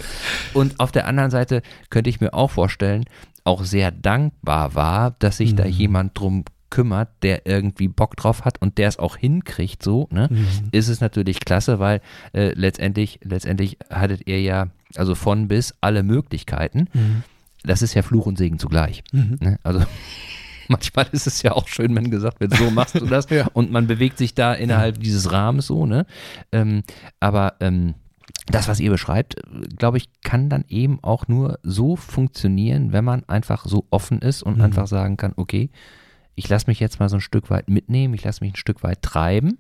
Und 0.56 0.80
auf 0.80 0.92
der 0.92 1.08
anderen 1.08 1.30
Seite 1.30 1.62
könnte 1.92 2.10
ich 2.10 2.20
mir 2.20 2.34
auch 2.34 2.50
vorstellen, 2.50 3.06
auch 3.44 3.64
sehr 3.64 3.92
dankbar 3.92 4.74
war, 4.74 5.16
dass 5.20 5.38
sich 5.38 5.52
mhm. 5.52 5.58
da 5.58 5.66
jemand 5.66 6.18
drum 6.18 6.46
kümmert, 6.72 7.10
der 7.22 7.46
irgendwie 7.46 7.88
Bock 7.88 8.16
drauf 8.16 8.46
hat 8.46 8.62
und 8.62 8.80
der 8.80 8.88
es 8.88 8.98
auch 8.98 9.16
hinkriegt, 9.16 9.84
so, 9.84 10.08
ne, 10.12 10.28
mhm. 10.32 10.48
ist 10.72 10.88
es 10.88 11.02
natürlich 11.02 11.40
klasse, 11.40 11.78
weil 11.78 12.02
äh, 12.34 12.54
letztendlich, 12.54 13.20
letztendlich 13.24 13.78
hattet 13.92 14.28
ihr 14.28 14.42
ja, 14.42 14.68
also 14.96 15.14
von 15.14 15.48
bis 15.48 15.76
alle 15.82 16.02
Möglichkeiten. 16.02 16.88
Mhm. 16.94 17.24
Das 17.64 17.82
ist 17.82 17.94
ja 17.94 18.02
Fluch 18.02 18.26
und 18.26 18.38
Segen 18.38 18.60
zugleich. 18.60 19.04
Mhm. 19.12 19.38
Ne? 19.42 19.60
Also 19.64 19.82
manchmal 20.68 21.08
ist 21.12 21.28
es 21.28 21.42
ja 21.42 21.52
auch 21.54 21.68
schön, 21.68 21.96
wenn 21.96 22.10
gesagt 22.10 22.40
wird, 22.40 22.56
so 22.56 22.72
machst 22.72 22.96
du 22.96 23.06
das 23.06 23.30
ja. 23.30 23.48
und 23.54 23.72
man 23.72 23.88
bewegt 23.88 24.18
sich 24.18 24.34
da 24.34 24.54
innerhalb 24.54 24.98
ja. 24.98 25.02
dieses 25.02 25.32
Rahmens 25.32 25.68
so, 25.68 25.86
ne? 25.86 26.06
Ähm, 26.52 26.84
aber 27.20 27.56
ähm, 27.60 27.96
das, 28.48 28.68
was 28.68 28.80
ihr 28.80 28.90
beschreibt, 28.90 29.36
glaube 29.78 29.98
ich, 29.98 30.10
kann 30.22 30.50
dann 30.50 30.66
eben 30.70 31.00
auch 31.04 31.28
nur 31.28 31.60
so 31.64 31.96
funktionieren, 31.96 32.94
wenn 32.94 33.06
man 33.06 33.28
einfach 33.28 33.66
so 33.66 33.86
offen 33.90 34.20
ist 34.20 34.44
und 34.44 34.58
mhm. 34.58 34.64
einfach 34.64 34.88
sagen 34.88 35.18
kann, 35.18 35.34
okay, 35.36 35.70
ich 36.36 36.48
lasse 36.48 36.68
mich 36.68 36.80
jetzt 36.80 37.00
mal 37.00 37.10
so 37.10 37.18
ein 37.18 37.22
Stück 37.22 37.50
weit 37.50 37.70
mitnehmen, 37.70 38.14
ich 38.14 38.24
lasse 38.24 38.44
mich 38.44 38.54
ein 38.54 38.58
Stück 38.58 38.82
weit 38.84 39.02
treiben. 39.02 39.58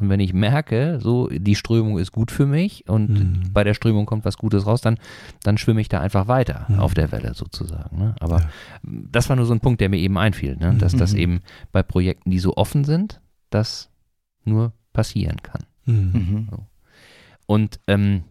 Und 0.00 0.08
wenn 0.08 0.20
ich 0.20 0.32
merke, 0.32 0.98
so 1.00 1.28
die 1.28 1.54
Strömung 1.54 1.98
ist 1.98 2.10
gut 2.10 2.30
für 2.30 2.46
mich 2.46 2.88
und 2.88 3.10
mhm. 3.10 3.52
bei 3.52 3.64
der 3.64 3.74
Strömung 3.74 4.06
kommt 4.06 4.24
was 4.24 4.38
Gutes 4.38 4.66
raus, 4.66 4.80
dann, 4.80 4.98
dann 5.42 5.58
schwimme 5.58 5.80
ich 5.80 5.88
da 5.88 6.00
einfach 6.00 6.26
weiter 6.26 6.66
mhm. 6.68 6.80
auf 6.80 6.94
der 6.94 7.12
Welle 7.12 7.34
sozusagen. 7.34 7.98
Ne? 7.98 8.14
Aber 8.20 8.38
ja. 8.38 8.50
das 8.82 9.28
war 9.28 9.36
nur 9.36 9.44
so 9.44 9.52
ein 9.52 9.60
Punkt, 9.60 9.80
der 9.80 9.90
mir 9.90 9.98
eben 9.98 10.16
einfiel, 10.16 10.56
ne? 10.56 10.74
dass 10.78 10.94
mhm. 10.94 10.98
das 10.98 11.14
eben 11.14 11.40
bei 11.70 11.82
Projekten, 11.82 12.30
die 12.30 12.38
so 12.38 12.56
offen 12.56 12.84
sind, 12.84 13.20
das 13.50 13.90
nur 14.44 14.72
passieren 14.92 15.42
kann. 15.42 15.64
Mhm. 15.84 16.12
Mhm. 16.12 16.48
So. 16.50 16.66
Und 17.46 17.80
ähm, 17.86 18.22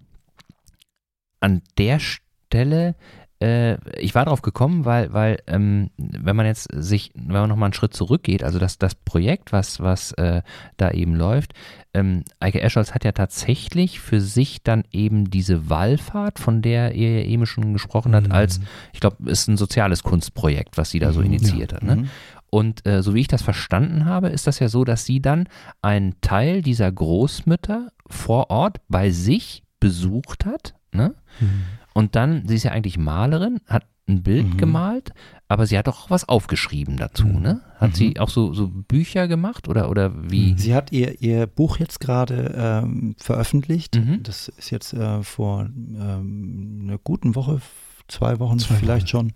an 1.40 1.62
der 1.78 2.00
Stelle 2.00 2.96
äh, 3.42 3.78
ich 3.98 4.16
war 4.16 4.26
drauf 4.26 4.42
gekommen, 4.42 4.86
weil, 4.86 5.14
weil 5.14 5.40
ähm, 5.48 5.92
wenn 5.98 6.36
man 6.36 6.46
jetzt 6.46 6.68
sich, 6.74 7.12
wenn 7.16 7.34
man 7.34 7.50
nochmal 7.50 7.68
einen 7.68 7.74
Schritt 7.74 7.94
zurückgeht, 7.94 8.44
also 8.44 8.60
das, 8.60 8.78
das 8.78 8.96
Projekt, 8.96 9.52
was, 9.54 9.80
was 9.80 10.12
äh, 10.14 10.42
da 10.78 10.92
eben 10.92 11.16
läuft, 11.16 11.54
ähm, 11.94 12.24
Eike 12.40 12.62
Escholz 12.62 12.94
hat 12.94 13.06
ja 13.06 13.14
tatsächlich 13.14 14.00
für 14.00 14.20
sich 14.20 14.62
dann 14.62 14.84
eben 14.92 15.30
diese 15.30 15.70
Wallfahrt, 15.70 16.38
von 16.38 16.62
der 16.62 16.94
ihr 16.96 17.20
ja 17.20 17.26
eben 17.26 17.46
schon 17.46 17.74
gesprochen 17.74 18.14
habt, 18.14 18.28
mhm. 18.28 18.34
als, 18.34 18.60
ich 18.94 19.00
glaube, 19.00 19.30
ist 19.30 19.48
ein 19.48 19.58
soziales 19.58 20.04
Kunstprojekt, 20.04 20.78
was 20.78 20.90
sie 20.90 21.00
da 21.00 21.14
so 21.14 21.22
mhm, 21.22 21.28
initiiert 21.28 21.72
ja. 21.72 21.78
hat. 21.78 21.84
Ne? 21.84 21.96
Mhm. 21.96 22.10
Und 22.52 22.86
äh, 22.88 23.04
so 23.04 23.14
wie 23.14 23.22
ich 23.22 23.28
das 23.28 23.42
verstanden 23.42 24.06
habe, 24.06 24.30
ist 24.30 24.48
das 24.48 24.60
ja 24.60 24.70
so, 24.70 24.84
dass 24.84 25.06
sie 25.06 25.22
dann 25.22 25.48
einen 25.82 26.20
Teil 26.22 26.62
dieser 26.62 26.92
Großmütter 26.92 27.90
vor 28.08 28.50
Ort 28.50 28.78
bei 28.90 29.12
sich 29.12 29.64
besucht 29.80 30.46
hat. 30.46 30.74
Ne? 30.92 31.14
Mhm. 31.40 31.64
Und 32.00 32.16
dann, 32.16 32.48
sie 32.48 32.56
ist 32.56 32.64
ja 32.64 32.72
eigentlich 32.72 32.98
Malerin, 32.98 33.60
hat 33.68 33.86
ein 34.08 34.24
Bild 34.24 34.54
mhm. 34.54 34.58
gemalt, 34.58 35.12
aber 35.50 35.66
sie 35.66 35.78
hat 35.78 35.90
auch 35.90 36.10
was 36.10 36.30
aufgeschrieben 36.30 36.96
dazu, 36.96 37.28
mhm. 37.28 37.42
ne? 37.42 37.62
Hat 37.76 37.90
mhm. 37.90 37.96
sie 37.96 38.20
auch 38.22 38.30
so, 38.30 38.54
so 38.54 38.70
Bücher 38.70 39.28
gemacht 39.28 39.68
oder, 39.68 39.90
oder 39.90 40.14
wie? 40.32 40.58
Sie 40.58 40.74
hat 40.74 40.94
ihr, 40.94 41.22
ihr 41.22 41.46
Buch 41.46 41.76
jetzt 41.76 42.00
gerade 42.00 42.56
ähm, 42.56 43.18
veröffentlicht. 43.20 43.98
Mhm. 43.98 44.24
Das 44.24 44.48
ist 44.48 44.70
jetzt 44.70 44.94
äh, 44.94 45.24
vor 45.24 45.64
ähm, 45.66 46.84
einer 46.84 47.00
guten 47.00 47.36
Woche, 47.36 47.60
zwei 48.08 48.40
Wochen 48.40 48.60
zwei 48.60 48.76
vielleicht 48.76 49.14
Wochen. 49.14 49.32
schon, 49.32 49.34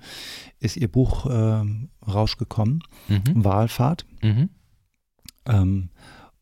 ist 0.61 0.77
ihr 0.77 0.89
Buch 0.89 1.27
ähm, 1.29 1.89
rausgekommen, 2.07 2.81
mhm. 3.09 3.43
Wahlfahrt. 3.43 4.05
Mhm. 4.21 4.51
Ähm, 5.47 5.89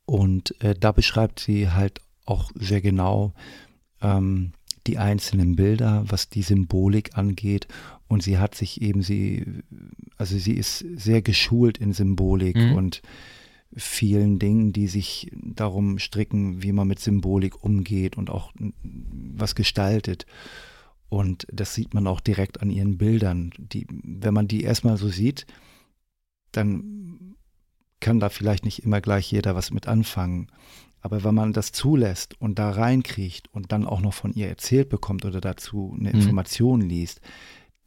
und 0.05 0.61
äh, 0.61 0.75
da 0.79 0.91
beschreibt 0.91 1.39
sie 1.39 1.71
halt 1.71 1.99
auch 2.27 2.51
sehr 2.53 2.81
genau, 2.81 3.33
ähm, 4.03 4.51
die 4.87 4.97
einzelnen 4.97 5.55
Bilder, 5.55 6.03
was 6.07 6.29
die 6.29 6.41
Symbolik 6.41 7.17
angeht. 7.17 7.67
Und 8.07 8.23
sie 8.23 8.37
hat 8.37 8.55
sich 8.55 8.81
eben, 8.81 9.01
sie, 9.01 9.45
also 10.17 10.37
sie 10.37 10.53
ist 10.53 10.79
sehr 10.95 11.21
geschult 11.21 11.77
in 11.77 11.93
Symbolik 11.93 12.57
mhm. 12.57 12.73
und 12.73 13.01
vielen 13.75 14.37
Dingen, 14.39 14.73
die 14.73 14.87
sich 14.87 15.31
darum 15.33 15.97
stricken, 15.99 16.61
wie 16.61 16.73
man 16.73 16.87
mit 16.87 16.99
Symbolik 16.99 17.63
umgeht 17.63 18.17
und 18.17 18.29
auch 18.29 18.51
was 18.83 19.55
gestaltet. 19.55 20.25
Und 21.09 21.47
das 21.51 21.73
sieht 21.73 21.93
man 21.93 22.07
auch 22.07 22.19
direkt 22.19 22.61
an 22.61 22.69
ihren 22.69 22.97
Bildern. 22.97 23.51
Die, 23.57 23.85
wenn 23.89 24.33
man 24.33 24.47
die 24.47 24.63
erstmal 24.63 24.97
so 24.97 25.09
sieht, 25.09 25.45
dann 26.51 27.35
kann 27.99 28.19
da 28.19 28.29
vielleicht 28.29 28.65
nicht 28.65 28.83
immer 28.83 28.99
gleich 28.99 29.31
jeder 29.31 29.55
was 29.55 29.71
mit 29.71 29.87
anfangen. 29.87 30.47
Aber 31.01 31.23
wenn 31.23 31.35
man 31.35 31.53
das 31.53 31.71
zulässt 31.71 32.39
und 32.39 32.59
da 32.59 32.69
reinkriecht 32.71 33.53
und 33.53 33.71
dann 33.71 33.85
auch 33.85 34.01
noch 34.01 34.13
von 34.13 34.33
ihr 34.33 34.47
erzählt 34.47 34.89
bekommt 34.89 35.25
oder 35.25 35.41
dazu 35.41 35.95
eine 35.99 36.09
mhm. 36.09 36.15
Information 36.15 36.81
liest, 36.81 37.21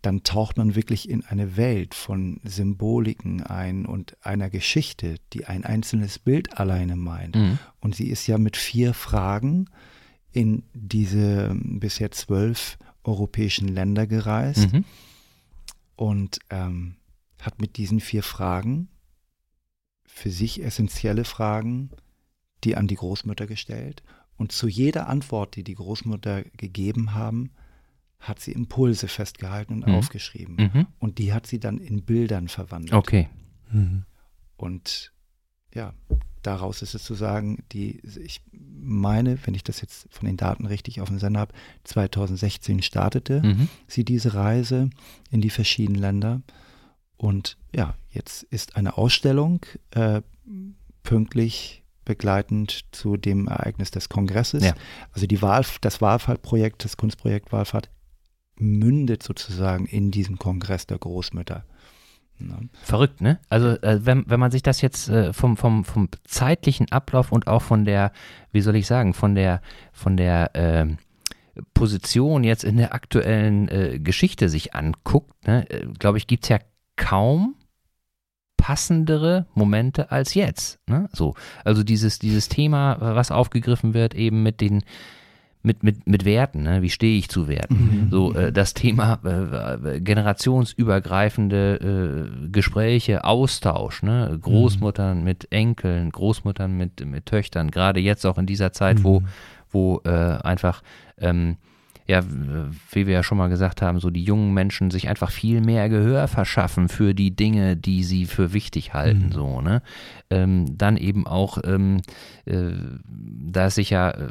dann 0.02 0.22
taucht 0.22 0.58
man 0.58 0.74
wirklich 0.74 1.08
in 1.08 1.24
eine 1.24 1.56
Welt 1.56 1.94
von 1.94 2.40
Symboliken 2.44 3.42
ein 3.42 3.86
und 3.86 4.16
einer 4.20 4.50
Geschichte, 4.50 5.16
die 5.32 5.46
ein 5.46 5.64
einzelnes 5.64 6.18
Bild 6.18 6.58
alleine 6.58 6.96
meint. 6.96 7.36
Mhm. 7.36 7.58
Und 7.80 7.94
sie 7.94 8.08
ist 8.08 8.26
ja 8.26 8.36
mit 8.36 8.56
vier 8.56 8.92
Fragen 8.92 9.70
in 10.32 10.64
diese 10.74 11.56
bisher 11.56 12.10
zwölf 12.10 12.76
europäischen 13.04 13.68
Länder 13.68 14.06
gereist 14.06 14.72
mhm. 14.72 14.84
und 15.96 16.38
ähm, 16.50 16.96
hat 17.40 17.60
mit 17.60 17.76
diesen 17.76 18.00
vier 18.00 18.22
Fragen 18.22 18.88
für 20.06 20.30
sich 20.30 20.62
essentielle 20.62 21.24
Fragen 21.24 21.90
die 22.64 22.76
an 22.76 22.86
die 22.86 22.96
Großmütter 22.96 23.46
gestellt. 23.46 24.02
Und 24.36 24.52
zu 24.52 24.66
jeder 24.68 25.08
Antwort, 25.08 25.56
die 25.56 25.64
die 25.64 25.74
Großmutter 25.74 26.42
gegeben 26.56 27.14
haben, 27.14 27.50
hat 28.18 28.40
sie 28.40 28.52
Impulse 28.52 29.08
festgehalten 29.08 29.74
und 29.74 29.88
mhm. 29.88 29.94
aufgeschrieben. 29.94 30.56
Mhm. 30.56 30.86
Und 30.98 31.18
die 31.18 31.32
hat 31.32 31.46
sie 31.46 31.60
dann 31.60 31.78
in 31.78 32.02
Bildern 32.02 32.48
verwandelt. 32.48 32.94
Okay. 32.94 33.28
Mhm. 33.70 34.04
Und 34.56 35.12
ja, 35.74 35.92
daraus 36.42 36.82
ist 36.82 36.94
es 36.94 37.04
zu 37.04 37.14
sagen, 37.14 37.64
die, 37.72 38.00
ich 38.24 38.40
meine, 38.52 39.38
wenn 39.44 39.54
ich 39.54 39.64
das 39.64 39.80
jetzt 39.80 40.06
von 40.10 40.26
den 40.26 40.36
Daten 40.36 40.66
richtig 40.66 41.00
auf 41.00 41.08
dem 41.08 41.18
Sender 41.18 41.40
habe, 41.40 41.54
2016 41.84 42.82
startete 42.82 43.42
mhm. 43.42 43.68
sie 43.86 44.04
diese 44.04 44.34
Reise 44.34 44.90
in 45.30 45.40
die 45.40 45.50
verschiedenen 45.50 46.00
Länder. 46.00 46.42
Und 47.16 47.56
ja, 47.74 47.94
jetzt 48.10 48.42
ist 48.44 48.76
eine 48.76 48.96
Ausstellung 48.96 49.64
äh, 49.90 50.22
pünktlich 51.02 51.83
begleitend 52.04 52.84
zu 52.92 53.16
dem 53.16 53.48
Ereignis 53.48 53.90
des 53.90 54.08
Kongresses. 54.08 54.64
Ja. 54.64 54.74
Also 55.12 55.26
die 55.26 55.42
Wahl, 55.42 55.64
das 55.80 56.00
Wahlfahrtprojekt, 56.00 56.84
das 56.84 56.96
Kunstprojekt 56.96 57.52
Wahlfahrt 57.52 57.90
mündet 58.56 59.22
sozusagen 59.22 59.86
in 59.86 60.10
diesem 60.10 60.38
Kongress 60.38 60.86
der 60.86 60.98
Großmütter. 60.98 61.64
Ja. 62.38 62.58
Verrückt, 62.82 63.20
ne? 63.20 63.38
Also 63.48 63.68
äh, 63.68 64.04
wenn, 64.04 64.24
wenn 64.26 64.40
man 64.40 64.50
sich 64.50 64.62
das 64.62 64.80
jetzt 64.80 65.08
äh, 65.08 65.32
vom, 65.32 65.56
vom, 65.56 65.84
vom 65.84 66.08
zeitlichen 66.24 66.90
Ablauf 66.90 67.32
und 67.32 67.46
auch 67.46 67.62
von 67.62 67.84
der, 67.84 68.12
wie 68.50 68.60
soll 68.60 68.76
ich 68.76 68.86
sagen, 68.86 69.14
von 69.14 69.34
der, 69.34 69.60
von 69.92 70.16
der 70.16 70.54
äh, 70.56 70.86
Position 71.72 72.42
jetzt 72.42 72.64
in 72.64 72.76
der 72.76 72.92
aktuellen 72.92 73.68
äh, 73.68 74.00
Geschichte 74.00 74.48
sich 74.48 74.74
anguckt, 74.74 75.46
ne, 75.46 75.68
äh, 75.70 75.86
glaube 75.98 76.18
ich, 76.18 76.26
gibt 76.26 76.44
es 76.44 76.48
ja 76.48 76.58
kaum 76.96 77.54
passendere 78.64 79.44
Momente 79.52 80.10
als 80.10 80.32
jetzt. 80.32 80.78
Ne? 80.86 81.10
So, 81.12 81.34
also 81.66 81.82
dieses, 81.82 82.18
dieses 82.18 82.48
Thema, 82.48 82.96
was 82.98 83.30
aufgegriffen 83.30 83.92
wird, 83.92 84.14
eben 84.14 84.42
mit 84.42 84.62
den 84.62 84.82
mit, 85.62 85.82
mit, 85.82 86.06
mit 86.06 86.24
Werten, 86.24 86.62
ne? 86.62 86.80
wie 86.80 86.88
stehe 86.88 87.18
ich 87.18 87.28
zu 87.28 87.46
Werten? 87.46 87.74
Mhm. 87.74 88.08
So 88.10 88.32
äh, 88.32 88.52
das 88.52 88.72
Thema 88.72 89.18
äh, 89.22 90.00
generationsübergreifende 90.00 92.30
äh, 92.46 92.48
Gespräche, 92.48 93.24
Austausch, 93.24 94.02
ne? 94.02 94.38
Großmuttern 94.40 95.18
mhm. 95.18 95.24
mit 95.24 95.52
Enkeln, 95.52 96.10
Großmuttern 96.10 96.74
mit, 96.74 97.04
mit 97.04 97.26
Töchtern, 97.26 97.70
gerade 97.70 98.00
jetzt 98.00 98.24
auch 98.24 98.38
in 98.38 98.46
dieser 98.46 98.72
Zeit, 98.72 99.00
mhm. 99.00 99.04
wo, 99.04 99.22
wo 99.70 100.00
äh, 100.04 100.10
einfach 100.10 100.82
ähm, 101.18 101.58
ja, 102.06 102.22
wie 102.90 103.06
wir 103.06 103.14
ja 103.14 103.22
schon 103.22 103.38
mal 103.38 103.48
gesagt 103.48 103.80
haben, 103.80 103.98
so 103.98 104.10
die 104.10 104.24
jungen 104.24 104.52
Menschen 104.52 104.90
sich 104.90 105.08
einfach 105.08 105.30
viel 105.30 105.62
mehr 105.62 105.88
Gehör 105.88 106.28
verschaffen 106.28 106.88
für 106.88 107.14
die 107.14 107.34
Dinge, 107.34 107.76
die 107.76 108.04
sie 108.04 108.26
für 108.26 108.52
wichtig 108.52 108.92
halten, 108.92 109.26
mhm. 109.26 109.32
so, 109.32 109.60
ne? 109.62 109.82
Ähm, 110.28 110.76
dann 110.76 110.98
eben 110.98 111.26
auch, 111.26 111.58
ähm, 111.64 112.02
äh, 112.44 112.72
da 113.06 113.66
es 113.66 113.76
sich 113.76 113.90
ja 113.90 114.10
äh, 114.10 114.28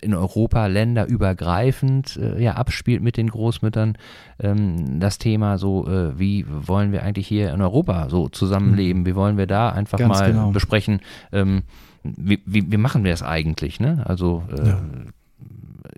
in 0.00 0.14
Europa 0.14 0.66
länderübergreifend 0.66 2.18
äh, 2.18 2.40
ja, 2.40 2.52
abspielt 2.52 3.02
mit 3.02 3.16
den 3.16 3.30
Großmüttern, 3.30 3.98
ähm, 4.38 5.00
das 5.00 5.18
Thema 5.18 5.58
so, 5.58 5.88
äh, 5.88 6.16
wie 6.18 6.44
wollen 6.48 6.92
wir 6.92 7.02
eigentlich 7.02 7.26
hier 7.26 7.52
in 7.52 7.62
Europa 7.62 8.08
so 8.10 8.28
zusammenleben, 8.28 9.02
mhm. 9.02 9.06
wie 9.06 9.14
wollen 9.16 9.38
wir 9.38 9.48
da 9.48 9.70
einfach 9.70 9.98
Ganz 9.98 10.20
mal 10.20 10.30
genau. 10.30 10.50
besprechen, 10.52 11.00
ähm, 11.32 11.62
wie, 12.04 12.40
wie, 12.46 12.70
wie, 12.70 12.76
machen 12.76 13.02
wir 13.02 13.12
es 13.12 13.24
eigentlich, 13.24 13.80
ne? 13.80 14.04
Also 14.06 14.44
äh, 14.56 14.68
ja 14.68 14.80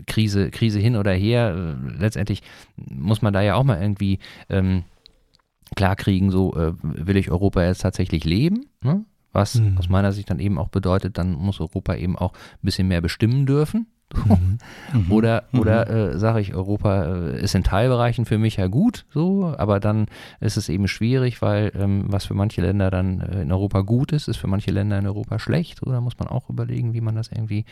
Krise, 0.09 0.50
Krise 0.50 0.80
hin 0.80 0.96
oder 0.96 1.12
her, 1.12 1.76
letztendlich 1.98 2.42
muss 2.76 3.22
man 3.22 3.32
da 3.32 3.40
ja 3.42 3.54
auch 3.54 3.64
mal 3.64 3.80
irgendwie 3.80 4.18
ähm, 4.48 4.82
klarkriegen, 5.76 6.30
so 6.30 6.54
äh, 6.56 6.72
will 6.82 7.16
ich 7.16 7.30
Europa 7.30 7.62
jetzt 7.62 7.82
tatsächlich 7.82 8.24
leben, 8.24 8.66
ne? 8.82 9.04
was 9.32 9.56
mhm. 9.56 9.78
aus 9.78 9.88
meiner 9.88 10.12
Sicht 10.12 10.30
dann 10.30 10.40
eben 10.40 10.59
auch 10.59 10.68
bedeutet, 10.68 11.18
dann 11.18 11.32
muss 11.32 11.61
Europa 11.61 11.94
eben 11.94 12.16
auch 12.16 12.32
ein 12.32 12.62
bisschen 12.62 12.88
mehr 12.88 13.00
bestimmen 13.00 13.46
dürfen. 13.46 13.86
Mhm. 14.14 14.59
mhm. 14.94 15.12
oder 15.12 15.44
mhm. 15.52 15.61
oder 15.61 15.90
äh, 15.90 16.18
sage 16.18 16.40
ich, 16.40 16.54
Europa 16.54 17.04
äh, 17.04 17.42
ist 17.42 17.54
in 17.54 17.62
Teilbereichen 17.62 18.24
für 18.24 18.38
mich 18.38 18.56
ja 18.56 18.66
gut, 18.66 19.04
so, 19.12 19.54
aber 19.59 19.80
dann 19.80 20.06
ist 20.40 20.56
es 20.56 20.70
eben 20.70 20.88
schwierig, 20.88 21.42
weil 21.42 21.72
ähm, 21.74 22.04
was 22.06 22.24
für 22.24 22.34
manche 22.34 22.62
Länder 22.62 22.90
dann 22.90 23.20
äh, 23.20 23.42
in 23.42 23.52
Europa 23.52 23.82
gut 23.82 24.12
ist, 24.12 24.28
ist 24.28 24.38
für 24.38 24.46
manche 24.46 24.70
Länder 24.70 24.98
in 24.98 25.06
Europa 25.06 25.38
schlecht. 25.38 25.82
Oder 25.82 26.00
muss 26.00 26.18
man 26.18 26.28
auch 26.28 26.48
überlegen, 26.48 26.94
wie 26.94 27.02
man 27.02 27.16
das 27.16 27.30
irgendwie. 27.30 27.66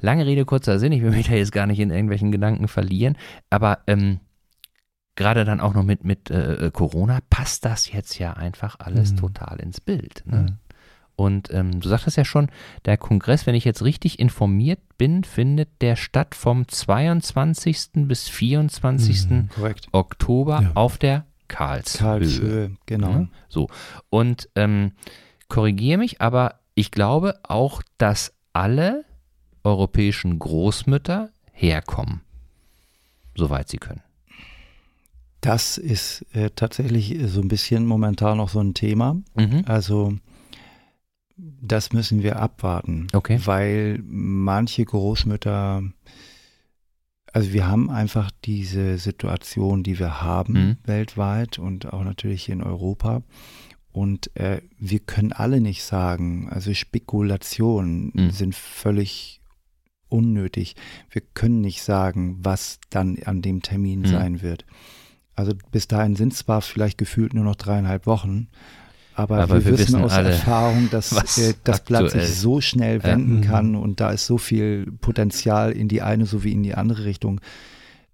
Lange 0.00 0.26
Rede, 0.26 0.44
kurzer 0.44 0.78
Sinn, 0.78 0.92
ich 0.92 1.02
will 1.02 1.10
mich 1.10 1.28
da 1.28 1.34
jetzt 1.34 1.52
gar 1.52 1.66
nicht 1.66 1.80
in 1.80 1.90
irgendwelchen 1.90 2.32
Gedanken 2.32 2.68
verlieren, 2.68 3.16
aber 3.50 3.80
ähm, 3.86 4.20
gerade 5.16 5.44
dann 5.44 5.60
auch 5.60 5.74
noch 5.74 5.84
mit, 5.84 6.04
mit 6.04 6.30
äh, 6.30 6.66
äh, 6.66 6.70
Corona, 6.70 7.20
passt 7.28 7.64
das 7.64 7.92
jetzt 7.92 8.18
ja 8.18 8.32
einfach 8.32 8.76
alles 8.78 9.12
mhm. 9.12 9.16
total 9.16 9.60
ins 9.60 9.80
Bild. 9.80 10.22
Ne? 10.26 10.36
Mhm. 10.36 10.58
Und 11.16 11.52
ähm, 11.52 11.80
du 11.80 11.88
sagtest 11.88 12.16
ja 12.16 12.24
schon, 12.24 12.48
der 12.86 12.96
Kongress, 12.96 13.46
wenn 13.46 13.54
ich 13.54 13.66
jetzt 13.66 13.82
richtig 13.84 14.18
informiert 14.18 14.80
bin, 14.96 15.22
findet 15.22 15.68
der 15.82 15.96
statt 15.96 16.34
vom 16.34 16.66
22. 16.66 18.06
bis 18.06 18.30
24. 18.30 19.28
Mhm, 19.28 19.48
Oktober 19.92 20.62
ja. 20.62 20.70
auf 20.74 20.96
der 20.96 21.26
Karlshöhe. 21.48 21.98
Karlshöhe, 21.98 22.70
genau. 22.86 23.10
Ja, 23.10 23.28
so. 23.50 23.68
Und 24.08 24.48
ähm, 24.54 24.92
korrigiere 25.48 25.98
mich, 25.98 26.22
aber 26.22 26.60
ich 26.74 26.90
glaube 26.90 27.38
auch, 27.42 27.82
dass 27.98 28.32
alle 28.54 29.04
europäischen 29.64 30.38
Großmütter 30.38 31.30
herkommen, 31.52 32.22
soweit 33.34 33.68
sie 33.68 33.78
können. 33.78 34.02
Das 35.40 35.78
ist 35.78 36.26
äh, 36.34 36.50
tatsächlich 36.54 37.16
so 37.26 37.40
ein 37.40 37.48
bisschen 37.48 37.86
momentan 37.86 38.36
noch 38.36 38.50
so 38.50 38.60
ein 38.60 38.74
Thema. 38.74 39.16
Mhm. 39.34 39.64
Also 39.66 40.14
das 41.36 41.92
müssen 41.92 42.22
wir 42.22 42.38
abwarten, 42.38 43.06
okay. 43.12 43.40
weil 43.44 44.02
manche 44.04 44.84
Großmütter, 44.84 45.82
also 47.32 47.52
wir 47.52 47.66
haben 47.66 47.90
einfach 47.90 48.30
diese 48.44 48.98
Situation, 48.98 49.82
die 49.82 49.98
wir 49.98 50.20
haben 50.20 50.52
mhm. 50.52 50.76
weltweit 50.84 51.58
und 51.58 51.92
auch 51.92 52.04
natürlich 52.04 52.48
in 52.48 52.62
Europa. 52.62 53.22
Und 53.92 54.36
äh, 54.36 54.60
wir 54.78 55.00
können 55.00 55.32
alle 55.32 55.60
nicht 55.60 55.82
sagen, 55.82 56.48
also 56.50 56.74
Spekulationen 56.74 58.12
mhm. 58.14 58.30
sind 58.30 58.54
völlig 58.54 59.39
unnötig. 60.10 60.76
Wir 61.10 61.22
können 61.34 61.60
nicht 61.60 61.82
sagen, 61.82 62.38
was 62.42 62.78
dann 62.90 63.18
an 63.24 63.42
dem 63.42 63.62
Termin 63.62 64.00
mhm. 64.00 64.06
sein 64.06 64.42
wird. 64.42 64.64
Also 65.34 65.52
bis 65.70 65.88
dahin 65.88 66.16
sind 66.16 66.32
es 66.32 66.40
zwar 66.40 66.60
vielleicht 66.60 66.98
gefühlt 66.98 67.32
nur 67.32 67.44
noch 67.44 67.56
dreieinhalb 67.56 68.06
Wochen, 68.06 68.48
aber, 69.14 69.38
aber 69.38 69.64
wir, 69.64 69.72
wir, 69.72 69.78
wissen, 69.78 70.00
aus 70.00 70.12
alle, 70.12 70.30
Erfahrung, 70.30 70.88
dass 70.90 71.38
äh, 71.38 71.54
das 71.64 71.84
Blatt 71.84 72.10
sich 72.10 72.28
so 72.28 72.60
schnell 72.60 73.02
wenden 73.02 73.42
ja. 73.42 73.50
kann 73.50 73.74
und 73.74 74.00
da 74.00 74.10
ist 74.10 74.26
so 74.26 74.38
viel 74.38 74.90
Potenzial 75.00 75.72
in 75.72 75.88
die 75.88 76.02
eine 76.02 76.26
sowie 76.26 76.52
in 76.52 76.62
die 76.62 76.74
andere 76.74 77.04
Richtung 77.04 77.40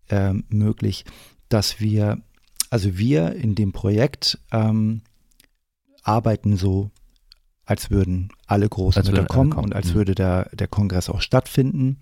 äh, 0.09 0.33
möglich, 0.49 1.05
dass 1.49 1.81
wir, 1.81 2.23
also 2.71 2.99
wir 2.99 3.35
in 3.35 3.55
dem 3.55 3.73
Projekt 3.73 4.39
ähm, 4.53 5.03
arbeiten 6.03 6.57
so, 6.57 6.91
als 7.67 7.91
würden 7.91 8.31
alle 8.47 8.69
Großmütter 8.69 9.25
kommen, 9.25 9.51
kommen, 9.51 9.67
und 9.67 9.75
als 9.75 9.91
mhm. 9.91 9.95
würde 9.95 10.15
der, 10.15 10.49
der 10.55 10.69
Kongress 10.69 11.11
auch 11.11 11.21
stattfinden. 11.21 11.99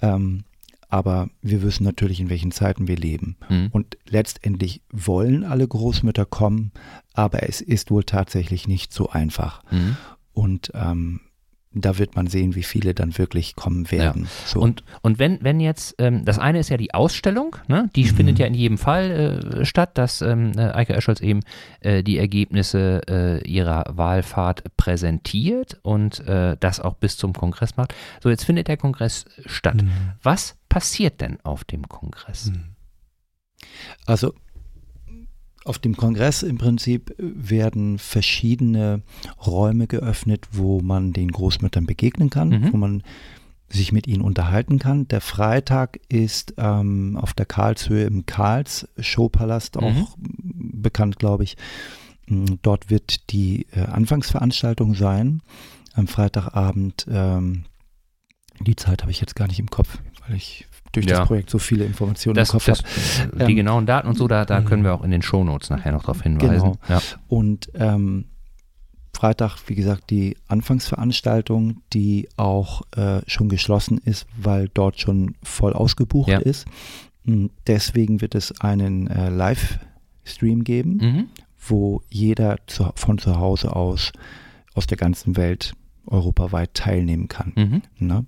Ähm, 0.00 0.44
aber 0.88 1.28
wir 1.42 1.62
wissen 1.62 1.84
natürlich, 1.84 2.20
in 2.20 2.30
welchen 2.30 2.52
Zeiten 2.52 2.88
wir 2.88 2.96
leben. 2.96 3.36
Mhm. 3.48 3.68
Und 3.72 3.98
letztendlich 4.08 4.82
wollen 4.90 5.44
alle 5.44 5.68
Großmütter 5.68 6.24
kommen, 6.24 6.72
aber 7.12 7.48
es 7.48 7.60
ist 7.60 7.90
wohl 7.90 8.04
tatsächlich 8.04 8.66
nicht 8.66 8.92
so 8.92 9.10
einfach. 9.10 9.62
Mhm. 9.70 9.96
Und 10.32 10.72
ähm, 10.74 11.20
da 11.80 11.98
wird 11.98 12.16
man 12.16 12.26
sehen, 12.26 12.54
wie 12.54 12.62
viele 12.62 12.94
dann 12.94 13.16
wirklich 13.18 13.56
kommen 13.56 13.90
werden. 13.90 14.24
Ja. 14.24 14.30
So. 14.46 14.60
Und, 14.60 14.82
und 15.02 15.18
wenn, 15.18 15.38
wenn 15.42 15.60
jetzt, 15.60 15.94
ähm, 15.98 16.24
das 16.24 16.38
eine 16.38 16.58
ist 16.58 16.70
ja 16.70 16.76
die 16.76 16.94
Ausstellung, 16.94 17.56
ne? 17.68 17.90
die 17.94 18.04
mhm. 18.04 18.16
findet 18.16 18.38
ja 18.38 18.46
in 18.46 18.54
jedem 18.54 18.78
Fall 18.78 19.10
äh, 19.60 19.64
statt, 19.64 19.98
dass 19.98 20.22
ähm, 20.22 20.52
äh, 20.56 20.72
Eike 20.72 20.94
Escholz 20.94 21.20
eben 21.20 21.40
äh, 21.80 22.02
die 22.02 22.18
Ergebnisse 22.18 23.02
äh, 23.08 23.48
ihrer 23.48 23.84
Wahlfahrt 23.88 24.76
präsentiert 24.76 25.78
und 25.82 26.20
äh, 26.26 26.56
das 26.58 26.80
auch 26.80 26.94
bis 26.94 27.16
zum 27.16 27.32
Kongress 27.32 27.76
macht. 27.76 27.94
So, 28.22 28.30
jetzt 28.30 28.44
findet 28.44 28.68
der 28.68 28.76
Kongress 28.76 29.26
statt. 29.44 29.82
Mhm. 29.82 29.90
Was 30.22 30.56
passiert 30.68 31.20
denn 31.20 31.38
auf 31.42 31.64
dem 31.64 31.88
Kongress? 31.88 32.50
Mhm. 32.50 32.76
Also 34.06 34.34
auf 35.66 35.78
dem 35.78 35.96
Kongress 35.96 36.42
im 36.42 36.58
Prinzip 36.58 37.14
werden 37.18 37.98
verschiedene 37.98 39.02
Räume 39.44 39.86
geöffnet, 39.86 40.46
wo 40.52 40.80
man 40.80 41.12
den 41.12 41.30
Großmüttern 41.30 41.86
begegnen 41.86 42.30
kann, 42.30 42.48
mhm. 42.48 42.72
wo 42.72 42.76
man 42.76 43.02
sich 43.68 43.92
mit 43.92 44.06
ihnen 44.06 44.22
unterhalten 44.22 44.78
kann. 44.78 45.08
Der 45.08 45.20
Freitag 45.20 45.98
ist 46.08 46.54
ähm, 46.56 47.16
auf 47.20 47.34
der 47.34 47.46
Karlshöhe 47.46 48.04
im 48.04 48.26
Karls 48.26 48.88
Showpalast, 48.98 49.76
auch 49.76 49.92
mhm. 49.92 50.06
bekannt, 50.82 51.18
glaube 51.18 51.44
ich. 51.44 51.56
Mm, 52.28 52.54
dort 52.62 52.90
wird 52.90 53.30
die 53.32 53.66
äh, 53.72 53.80
Anfangsveranstaltung 53.80 54.94
sein. 54.94 55.42
Am 55.94 56.06
Freitagabend, 56.06 57.06
ähm, 57.10 57.64
die 58.60 58.76
Zeit 58.76 59.02
habe 59.02 59.10
ich 59.10 59.20
jetzt 59.20 59.34
gar 59.34 59.48
nicht 59.48 59.58
im 59.58 59.70
Kopf, 59.70 59.98
weil 60.26 60.36
ich 60.36 60.66
durch 60.96 61.06
ja. 61.06 61.18
das 61.18 61.28
Projekt 61.28 61.50
so 61.50 61.58
viele 61.58 61.84
Informationen 61.84 62.34
das, 62.34 62.50
im 62.50 62.52
Kopf 62.52 62.68
habe. 62.68 62.80
Die 63.46 63.52
ähm, 63.52 63.56
genauen 63.56 63.86
Daten 63.86 64.08
und 64.08 64.16
so, 64.16 64.28
da, 64.28 64.44
da 64.44 64.60
können 64.62 64.84
wir 64.84 64.94
auch 64.94 65.04
in 65.04 65.10
den 65.10 65.22
Shownotes 65.22 65.70
nachher 65.70 65.92
noch 65.92 66.02
darauf 66.02 66.22
hinweisen. 66.22 66.72
Genau. 66.72 66.78
Ja. 66.88 67.00
Und 67.28 67.70
ähm, 67.74 68.26
Freitag, 69.12 69.58
wie 69.66 69.74
gesagt, 69.74 70.10
die 70.10 70.36
Anfangsveranstaltung, 70.46 71.82
die 71.92 72.28
auch 72.36 72.82
äh, 72.96 73.20
schon 73.26 73.48
geschlossen 73.48 73.98
ist, 73.98 74.26
weil 74.36 74.68
dort 74.72 75.00
schon 75.00 75.34
voll 75.42 75.72
ausgebucht 75.72 76.28
ja. 76.28 76.38
ist. 76.38 76.66
Hm, 77.24 77.50
deswegen 77.66 78.20
wird 78.20 78.34
es 78.34 78.60
einen 78.60 79.06
äh, 79.06 79.30
Livestream 79.30 80.64
geben, 80.64 80.98
mhm. 81.00 81.26
wo 81.66 82.02
jeder 82.10 82.58
zu, 82.66 82.90
von 82.94 83.18
zu 83.18 83.38
Hause 83.38 83.74
aus 83.74 84.12
aus 84.76 84.86
der 84.86 84.98
ganzen 84.98 85.36
Welt 85.36 85.72
europaweit 86.06 86.74
teilnehmen 86.74 87.28
kann. 87.28 87.52
Mhm. 87.56 87.82
Ne? 87.98 88.26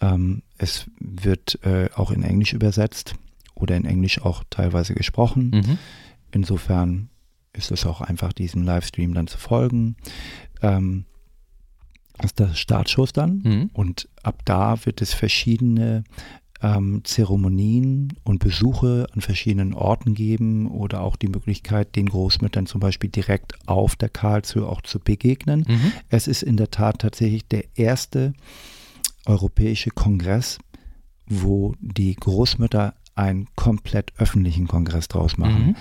Ähm, 0.00 0.42
es 0.58 0.90
wird 0.98 1.58
äh, 1.64 1.88
auch 1.94 2.10
in 2.10 2.22
Englisch 2.22 2.52
übersetzt 2.52 3.14
oder 3.54 3.76
in 3.76 3.84
Englisch 3.84 4.20
auch 4.20 4.44
teilweise 4.50 4.94
gesprochen. 4.94 5.50
Mhm. 5.54 5.78
Insofern 6.32 7.08
ist 7.52 7.70
es 7.70 7.86
auch 7.86 8.00
einfach, 8.00 8.32
diesem 8.32 8.62
Livestream 8.62 9.14
dann 9.14 9.26
zu 9.26 9.38
folgen. 9.38 9.96
Ähm, 10.60 11.04
das 12.16 12.26
ist 12.26 12.38
der 12.38 12.54
Startschuss 12.54 13.12
dann 13.12 13.42
mhm. 13.44 13.70
und 13.72 14.08
ab 14.22 14.42
da 14.44 14.84
wird 14.84 15.02
es 15.02 15.14
verschiedene 15.14 16.04
ähm, 16.64 17.02
Zeremonien 17.04 18.14
und 18.24 18.38
Besuche 18.38 19.06
an 19.12 19.20
verschiedenen 19.20 19.74
Orten 19.74 20.14
geben 20.14 20.66
oder 20.70 21.02
auch 21.02 21.16
die 21.16 21.28
Möglichkeit, 21.28 21.94
den 21.94 22.06
Großmüttern 22.06 22.64
zum 22.64 22.80
Beispiel 22.80 23.10
direkt 23.10 23.54
auf 23.68 23.96
der 23.96 24.08
Karlshöhe 24.08 24.66
auch 24.66 24.80
zu 24.80 24.98
begegnen. 24.98 25.66
Mhm. 25.68 25.92
Es 26.08 26.26
ist 26.26 26.42
in 26.42 26.56
der 26.56 26.70
Tat 26.70 27.00
tatsächlich 27.00 27.46
der 27.46 27.64
erste 27.76 28.32
europäische 29.26 29.90
Kongress, 29.90 30.58
wo 31.26 31.74
die 31.80 32.14
Großmütter 32.14 32.94
einen 33.14 33.46
komplett 33.56 34.12
öffentlichen 34.16 34.66
Kongress 34.66 35.08
draus 35.08 35.36
machen. 35.36 35.66
Mhm. 35.66 35.76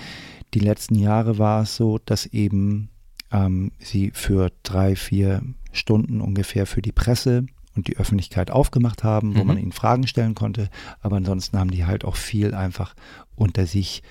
Die 0.54 0.60
letzten 0.60 0.96
Jahre 0.96 1.38
war 1.38 1.64
es 1.64 1.78
so, 1.78 1.98
dass 1.98 2.26
eben 2.26 2.90
ähm, 3.32 3.72
sie 3.80 4.12
für 4.14 4.52
drei, 4.64 4.98
vier 4.98 5.44
Stunden 5.72 6.20
ungefähr 6.20 6.66
für 6.66 6.82
die 6.82 6.92
Presse 6.92 7.46
und 7.76 7.88
die 7.88 7.98
Öffentlichkeit 7.98 8.52
aufgemacht 8.52 9.04
haben, 9.04 9.36
wo 9.36 9.42
mhm. 9.42 9.48
man 9.48 9.58
ihnen 9.58 9.72
Fragen 9.72 10.08
stellen 10.08 10.36
konnte. 10.36 10.70
Aber 11.02 11.18
ansonsten 11.18 11.58
haben 11.58 11.72
die 11.72 11.86
halt 11.86 12.06
auch 12.06 12.16
viel 12.16 12.54
einfach 12.54 12.94
unter 13.36 13.66
sich 13.66 14.04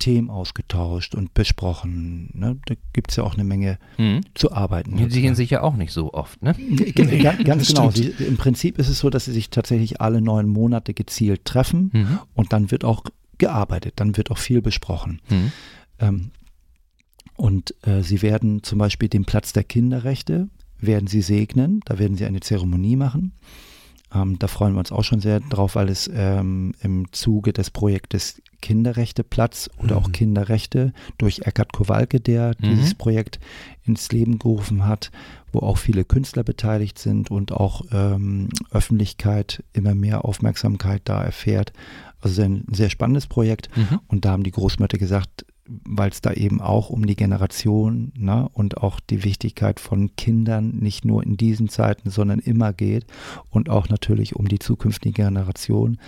Themen 0.00 0.30
ausgetauscht 0.30 1.14
und 1.14 1.34
besprochen. 1.34 2.30
Ne? 2.32 2.58
Da 2.66 2.74
gibt 2.92 3.10
es 3.10 3.16
ja 3.16 3.22
auch 3.22 3.34
eine 3.34 3.44
Menge 3.44 3.78
mhm. 3.98 4.22
zu 4.34 4.50
arbeiten. 4.50 4.96
Die 4.96 5.10
sehen 5.10 5.36
sich 5.36 5.50
ja 5.50 5.62
auch 5.62 5.76
nicht 5.76 5.92
so 5.92 6.12
oft, 6.12 6.42
ne? 6.42 6.54
Ganz, 6.94 7.44
ganz 7.44 7.68
genau. 7.68 7.90
Sie, 7.90 8.08
Im 8.08 8.36
Prinzip 8.36 8.78
ist 8.78 8.88
es 8.88 8.98
so, 8.98 9.10
dass 9.10 9.26
sie 9.26 9.32
sich 9.32 9.50
tatsächlich 9.50 10.00
alle 10.00 10.20
neun 10.20 10.48
Monate 10.48 10.94
gezielt 10.94 11.44
treffen 11.44 11.90
mhm. 11.92 12.18
und 12.34 12.52
dann 12.52 12.70
wird 12.70 12.84
auch 12.84 13.04
gearbeitet, 13.38 13.94
dann 13.96 14.16
wird 14.16 14.30
auch 14.30 14.38
viel 14.38 14.62
besprochen. 14.62 15.20
Mhm. 15.28 15.52
Ähm, 15.98 16.30
und 17.36 17.74
äh, 17.86 18.02
sie 18.02 18.22
werden 18.22 18.62
zum 18.62 18.78
Beispiel 18.78 19.08
den 19.08 19.24
Platz 19.24 19.52
der 19.52 19.64
Kinderrechte 19.64 20.48
werden 20.80 21.06
sie 21.06 21.22
segnen, 21.22 21.80
da 21.84 21.98
werden 21.98 22.16
sie 22.16 22.24
eine 22.26 22.40
Zeremonie 22.40 22.96
machen. 22.96 23.32
Ähm, 24.12 24.38
da 24.40 24.48
freuen 24.48 24.74
wir 24.74 24.80
uns 24.80 24.90
auch 24.90 25.04
schon 25.04 25.20
sehr 25.20 25.38
drauf, 25.38 25.76
weil 25.76 25.88
es 25.88 26.10
ähm, 26.12 26.74
im 26.82 27.12
Zuge 27.12 27.52
des 27.52 27.70
Projektes 27.70 28.42
Kinderrechteplatz 28.60 29.70
oder 29.78 29.96
Mhm. 29.98 30.02
auch 30.04 30.12
Kinderrechte 30.12 30.92
durch 31.18 31.40
Eckhard 31.44 31.72
Kowalke, 31.72 32.20
der 32.20 32.54
Mhm. 32.58 32.70
dieses 32.70 32.94
Projekt 32.94 33.38
ins 33.84 34.10
Leben 34.10 34.38
gerufen 34.40 34.84
hat, 34.84 35.12
wo 35.52 35.60
auch 35.60 35.78
viele 35.78 36.04
Künstler 36.04 36.42
beteiligt 36.42 36.98
sind 36.98 37.30
und 37.30 37.52
auch 37.52 37.82
ähm, 37.92 38.48
Öffentlichkeit 38.72 39.62
immer 39.72 39.94
mehr 39.94 40.24
Aufmerksamkeit 40.24 41.02
da 41.04 41.22
erfährt. 41.22 41.72
Also 42.20 42.42
ein 42.42 42.64
sehr 42.72 42.90
spannendes 42.90 43.26
Projekt. 43.28 43.68
Mhm. 43.76 44.00
Und 44.08 44.24
da 44.24 44.32
haben 44.32 44.42
die 44.42 44.50
Großmütter 44.50 44.98
gesagt, 44.98 45.46
weil 45.84 46.10
es 46.10 46.20
da 46.20 46.32
eben 46.32 46.60
auch 46.60 46.90
um 46.90 47.06
die 47.06 47.16
Generation 47.16 48.12
ne, 48.16 48.48
und 48.52 48.78
auch 48.78 49.00
die 49.00 49.24
Wichtigkeit 49.24 49.80
von 49.80 50.14
Kindern 50.16 50.76
nicht 50.78 51.04
nur 51.04 51.22
in 51.22 51.36
diesen 51.36 51.68
Zeiten, 51.68 52.10
sondern 52.10 52.38
immer 52.40 52.72
geht 52.72 53.06
und 53.50 53.68
auch 53.70 53.88
natürlich 53.88 54.36
um 54.36 54.48
die 54.48 54.58
zukünftige 54.58 55.22
Generation, 55.22 55.98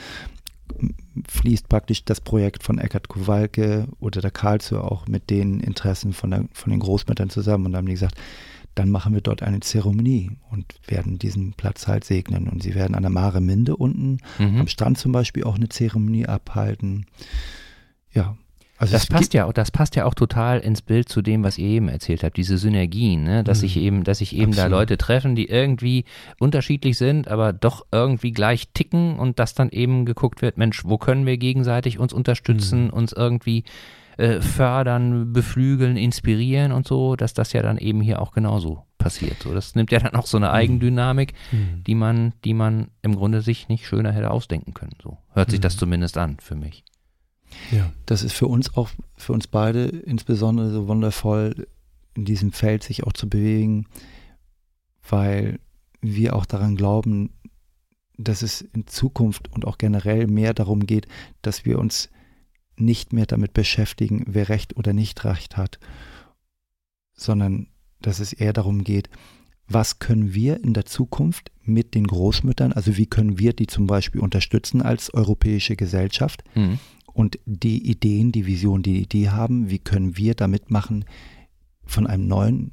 fließt 1.28 1.68
praktisch 1.68 2.04
das 2.04 2.20
Projekt 2.20 2.62
von 2.62 2.78
Eckhard 2.78 3.08
Kowalke 3.08 3.88
oder 4.00 4.20
der 4.20 4.30
Karlsruhe 4.30 4.82
auch 4.82 5.06
mit 5.06 5.30
den 5.30 5.60
Interessen 5.60 6.12
von, 6.12 6.30
der, 6.30 6.48
von 6.52 6.70
den 6.70 6.80
Großmüttern 6.80 7.30
zusammen. 7.30 7.66
Und 7.66 7.76
haben 7.76 7.86
die 7.86 7.92
gesagt, 7.92 8.16
dann 8.74 8.88
machen 8.88 9.12
wir 9.12 9.20
dort 9.20 9.42
eine 9.42 9.60
Zeremonie 9.60 10.30
und 10.50 10.64
werden 10.86 11.18
diesen 11.18 11.52
Platz 11.52 11.88
halt 11.88 12.04
segnen. 12.04 12.48
Und 12.48 12.62
sie 12.62 12.74
werden 12.74 12.94
an 12.94 13.02
der 13.02 13.10
Mare 13.10 13.40
Minde 13.40 13.76
unten 13.76 14.18
Mhm. 14.38 14.60
am 14.60 14.66
Strand 14.66 14.98
zum 14.98 15.12
Beispiel 15.12 15.44
auch 15.44 15.56
eine 15.56 15.68
Zeremonie 15.68 16.26
abhalten. 16.26 17.06
Ja. 18.12 18.36
Also 18.83 18.93
Das 18.95 19.07
passt 19.07 19.33
ja, 19.33 19.45
auch- 19.47 19.53
das 19.53 19.70
passt 19.70 19.95
ja 19.97 20.05
auch 20.07 20.14
total 20.14 20.59
ins 20.59 20.83
Bild 20.83 21.09
zu 21.09 21.22
dem, 21.22 21.45
was 21.45 21.57
ihr 21.57 21.68
eben 21.68 21.89
erzählt 21.89 22.24
habt, 22.24 22.37
diese 22.37 22.59
Synergien, 22.59 23.22
ne? 23.22 23.45
dass 23.45 23.59
Mhm. 23.59 23.61
sich 23.61 23.76
eben, 23.76 24.05
dass 24.05 24.18
sich 24.18 24.35
eben 24.35 24.53
da 24.53 24.62
Absolut. 24.64 24.70
Leute 24.80 24.97
treffen, 24.99 25.37
die 25.37 25.47
irgendwie 25.49 26.05
unterschiedlich 26.41 26.99
sind, 26.99 27.28
aber 27.28 27.53
doch 27.53 27.87
irgendwie 27.93 28.33
gleich 28.33 28.68
ticken 28.74 29.18
und 29.18 29.39
dass 29.39 29.55
dann 29.55 29.70
eben 29.70 30.05
geguckt 30.05 30.43
wird, 30.43 30.59
Mensch, 30.59 30.85
wo 30.85 30.99
können 30.99 31.26
wir 31.26 31.39
gegenseitig 31.39 31.99
uns 32.01 32.12
unterstützen, 32.12 32.85
Mhm. 32.87 32.91
uns 32.91 33.12
irgendwie 33.12 33.64
äh, 34.18 34.43
fördern, 34.43 35.33
beflügeln, 35.33 35.97
inspirieren 35.97 36.72
und 36.72 36.87
so, 36.87 37.16
dass 37.16 37.33
das 37.33 37.55
ja 37.55 37.62
dann 37.62 37.78
eben 37.78 38.03
hier 38.03 38.20
auch 38.20 38.33
genauso 38.33 38.83
passiert. 38.99 39.43
So, 39.43 39.55
das 39.55 39.74
nimmt 39.74 39.91
ja 39.91 40.01
dann 40.01 40.14
auch 40.14 40.26
so 40.26 40.37
eine 40.37 40.51
Eigendynamik, 40.53 41.33
Mhm. 41.51 41.83
die 41.87 41.95
man, 41.95 42.33
die 42.45 42.53
man 42.53 42.89
im 43.01 43.16
Grunde 43.16 43.41
sich 43.41 43.68
nicht 43.68 43.87
schöner 43.87 44.12
hätte 44.12 44.30
ausdenken 44.30 44.74
können. 44.74 44.93
So 45.03 45.16
hört 45.33 45.51
sich 45.51 45.61
Mhm. 45.61 45.62
das 45.62 45.76
zumindest 45.78 46.18
an 46.18 46.37
für 46.41 46.55
mich. 46.55 46.85
Ja. 47.70 47.92
Das 48.07 48.22
ist 48.22 48.32
für 48.32 48.46
uns 48.46 48.76
auch, 48.76 48.90
für 49.16 49.32
uns 49.32 49.46
beide 49.46 49.84
insbesondere 49.84 50.70
so 50.70 50.88
wundervoll, 50.88 51.66
in 52.14 52.24
diesem 52.24 52.53
Feld 52.53 52.82
sich 52.82 53.05
auch 53.05 53.12
zu 53.12 53.28
bewegen, 53.28 53.86
weil 55.09 55.59
wir 56.00 56.36
auch 56.36 56.46
daran 56.46 56.76
glauben, 56.76 57.30
dass 58.18 58.42
es 58.42 58.61
in 58.61 58.86
Zukunft 58.86 59.53
und 59.53 59.66
auch 59.66 59.78
generell 59.78 60.26
mehr 60.26 60.55
darum 60.55 60.86
geht, 60.86 61.07
dass 61.40 61.64
wir 61.64 61.78
uns 61.78 62.11
nicht 62.76 63.12
mehr 63.12 63.26
damit 63.26 63.55
beschäftigen, 63.55 64.24
wer 64.26 64.48
Recht 64.48 64.76
oder 64.76 64.92
nicht 64.92 65.24
Recht 65.24 65.57
hat, 65.57 65.78
sondern 67.14 67.68
dass 68.00 68.20
es 68.20 68.32
eher 68.32 68.53
darum 68.53 68.84
geht, 68.84 69.09
was 69.68 69.98
können 69.98 70.34
wir 70.34 70.62
in 70.62 70.74
der 70.74 70.84
Zukunft 70.84 71.50
mit 71.62 71.94
den 71.94 72.07
Großmüttern, 72.07 72.72
also 72.72 72.96
wie 72.96 73.07
können 73.07 73.38
wir 73.38 73.53
die 73.53 73.66
zum 73.66 73.86
Beispiel 73.86 74.20
unterstützen 74.20 74.82
als 74.82 75.14
europäische 75.14 75.76
Gesellschaft, 75.76 76.44
Mhm. 76.55 76.78
Und 77.12 77.38
die 77.44 77.90
Ideen, 77.90 78.32
die 78.32 78.46
Vision, 78.46 78.82
die 78.82 79.06
die 79.06 79.30
haben, 79.30 79.70
wie 79.70 79.78
können 79.78 80.16
wir 80.16 80.34
damit 80.34 80.70
machen, 80.70 81.04
von 81.84 82.06
einem 82.06 82.26
neuen 82.26 82.72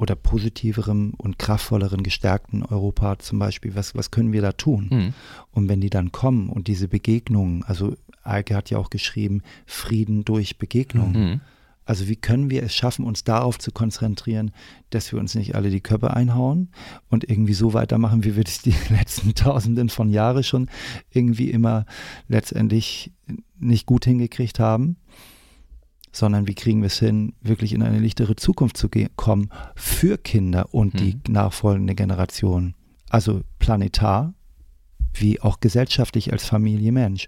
oder 0.00 0.16
positiveren 0.16 1.12
und 1.12 1.38
kraftvolleren, 1.38 2.02
gestärkten 2.02 2.62
Europa 2.62 3.18
zum 3.18 3.38
Beispiel, 3.38 3.74
was, 3.74 3.94
was 3.94 4.10
können 4.10 4.32
wir 4.32 4.40
da 4.40 4.52
tun? 4.52 4.88
Mhm. 4.90 5.14
Und 5.52 5.68
wenn 5.68 5.82
die 5.82 5.90
dann 5.90 6.10
kommen 6.10 6.48
und 6.48 6.68
diese 6.68 6.88
Begegnungen, 6.88 7.62
also 7.64 7.94
Eike 8.22 8.56
hat 8.56 8.70
ja 8.70 8.78
auch 8.78 8.90
geschrieben, 8.90 9.42
Frieden 9.66 10.24
durch 10.24 10.56
Begegnung. 10.56 11.12
Mhm. 11.12 11.40
Also 11.84 12.08
wie 12.08 12.16
können 12.16 12.50
wir 12.50 12.62
es 12.62 12.74
schaffen, 12.74 13.04
uns 13.04 13.24
darauf 13.24 13.58
zu 13.58 13.72
konzentrieren, 13.72 14.52
dass 14.90 15.12
wir 15.12 15.18
uns 15.18 15.34
nicht 15.34 15.54
alle 15.54 15.70
die 15.70 15.80
Köpfe 15.80 16.14
einhauen 16.14 16.68
und 17.08 17.28
irgendwie 17.28 17.54
so 17.54 17.74
weitermachen, 17.74 18.24
wie 18.24 18.36
wir 18.36 18.44
das 18.44 18.62
die 18.62 18.74
letzten 18.90 19.34
Tausenden 19.34 19.88
von 19.88 20.08
Jahren 20.08 20.44
schon 20.44 20.70
irgendwie 21.10 21.50
immer 21.50 21.84
letztendlich 22.28 23.12
nicht 23.60 23.86
gut 23.86 24.04
hingekriegt 24.04 24.58
haben, 24.58 24.96
sondern 26.12 26.48
wie 26.48 26.54
kriegen 26.54 26.80
wir 26.80 26.86
es 26.88 26.98
hin, 26.98 27.34
wirklich 27.40 27.72
in 27.72 27.82
eine 27.82 27.98
lichtere 27.98 28.36
Zukunft 28.36 28.76
zu 28.76 28.88
kommen 29.16 29.50
für 29.76 30.18
Kinder 30.18 30.74
und 30.74 30.98
die 30.98 31.18
nachfolgende 31.28 31.94
Generation. 31.94 32.74
Also 33.08 33.42
planetar 33.58 34.34
wie 35.14 35.40
auch 35.40 35.60
gesellschaftlich 35.60 36.32
als 36.32 36.44
Familie 36.44 36.92
Mensch. 36.92 37.26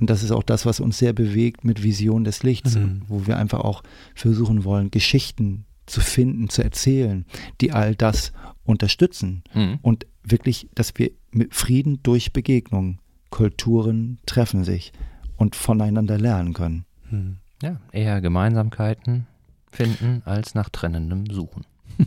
Und 0.00 0.08
das 0.10 0.22
ist 0.22 0.30
auch 0.30 0.42
das, 0.42 0.64
was 0.64 0.80
uns 0.80 0.98
sehr 0.98 1.12
bewegt 1.12 1.64
mit 1.64 1.82
Vision 1.82 2.24
des 2.24 2.42
Lichts, 2.42 2.76
Mhm. 2.76 3.02
wo 3.08 3.26
wir 3.26 3.36
einfach 3.36 3.60
auch 3.60 3.82
versuchen 4.14 4.64
wollen, 4.64 4.90
Geschichten 4.90 5.66
zu 5.86 6.00
finden, 6.00 6.48
zu 6.48 6.62
erzählen, 6.62 7.24
die 7.60 7.72
all 7.72 7.94
das 7.94 8.32
unterstützen. 8.64 9.42
Mhm. 9.54 9.78
Und 9.82 10.06
wirklich, 10.22 10.68
dass 10.74 10.92
wir 10.96 11.10
mit 11.30 11.54
Frieden 11.54 12.00
durch 12.02 12.32
Begegnung, 12.32 12.98
Kulturen 13.30 14.18
treffen 14.24 14.64
sich 14.64 14.92
und 15.38 15.56
voneinander 15.56 16.18
lernen 16.18 16.52
können. 16.52 16.84
Mhm. 17.10 17.36
Ja, 17.62 17.80
eher 17.92 18.20
Gemeinsamkeiten 18.20 19.26
finden 19.70 20.22
als 20.26 20.54
nach 20.54 20.68
Trennendem 20.68 21.26
suchen. 21.30 21.64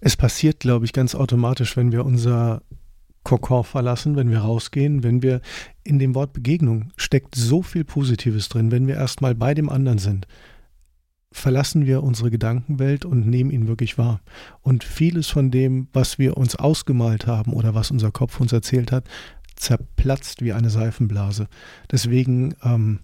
Es 0.00 0.18
passiert, 0.18 0.60
glaube 0.60 0.84
ich, 0.84 0.92
ganz 0.92 1.14
automatisch, 1.14 1.78
wenn 1.78 1.92
wir 1.92 2.04
unser 2.04 2.60
Kokon 3.24 3.64
verlassen, 3.64 4.16
wenn 4.16 4.28
wir 4.28 4.40
rausgehen, 4.40 5.02
wenn 5.02 5.22
wir 5.22 5.40
in 5.82 5.98
dem 5.98 6.14
Wort 6.14 6.34
Begegnung 6.34 6.92
steckt 6.96 7.34
so 7.34 7.62
viel 7.62 7.82
Positives 7.82 8.50
drin, 8.50 8.70
wenn 8.70 8.86
wir 8.86 8.96
erstmal 8.96 9.34
bei 9.34 9.54
dem 9.54 9.70
anderen 9.70 9.96
sind, 9.96 10.26
verlassen 11.30 11.86
wir 11.86 12.02
unsere 12.02 12.30
Gedankenwelt 12.30 13.06
und 13.06 13.26
nehmen 13.26 13.50
ihn 13.50 13.66
wirklich 13.66 13.96
wahr. 13.96 14.20
Und 14.60 14.84
vieles 14.84 15.28
von 15.28 15.50
dem, 15.50 15.88
was 15.94 16.18
wir 16.18 16.36
uns 16.36 16.56
ausgemalt 16.56 17.26
haben 17.26 17.54
oder 17.54 17.74
was 17.74 17.90
unser 17.90 18.10
Kopf 18.10 18.40
uns 18.40 18.52
erzählt 18.52 18.92
hat, 18.92 19.08
zerplatzt 19.56 20.42
wie 20.42 20.52
eine 20.52 20.70
Seifenblase. 20.70 21.48
Deswegen 21.90 22.54
ähm, 22.62 23.00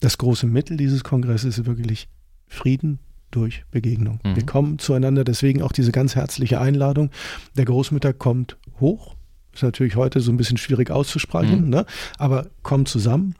das 0.00 0.18
große 0.18 0.46
Mittel 0.46 0.76
dieses 0.76 1.04
Kongresses 1.04 1.58
ist 1.58 1.66
wirklich 1.66 2.08
Frieden 2.48 2.98
durch 3.30 3.64
Begegnung. 3.70 4.20
Mhm. 4.24 4.36
Wir 4.36 4.46
kommen 4.46 4.78
zueinander, 4.78 5.24
deswegen 5.24 5.62
auch 5.62 5.72
diese 5.72 5.92
ganz 5.92 6.14
herzliche 6.14 6.60
Einladung. 6.60 7.10
Der 7.56 7.64
Großmütter 7.64 8.12
kommt 8.12 8.58
hoch, 8.80 9.14
ist 9.54 9.62
natürlich 9.62 9.96
heute 9.96 10.20
so 10.20 10.30
ein 10.32 10.36
bisschen 10.36 10.58
schwierig 10.58 10.90
auszusprechen, 10.90 11.64
Mhm. 11.64 11.70
ne? 11.70 11.86
aber 12.18 12.48
kommt 12.62 12.88
zusammen, 12.88 13.34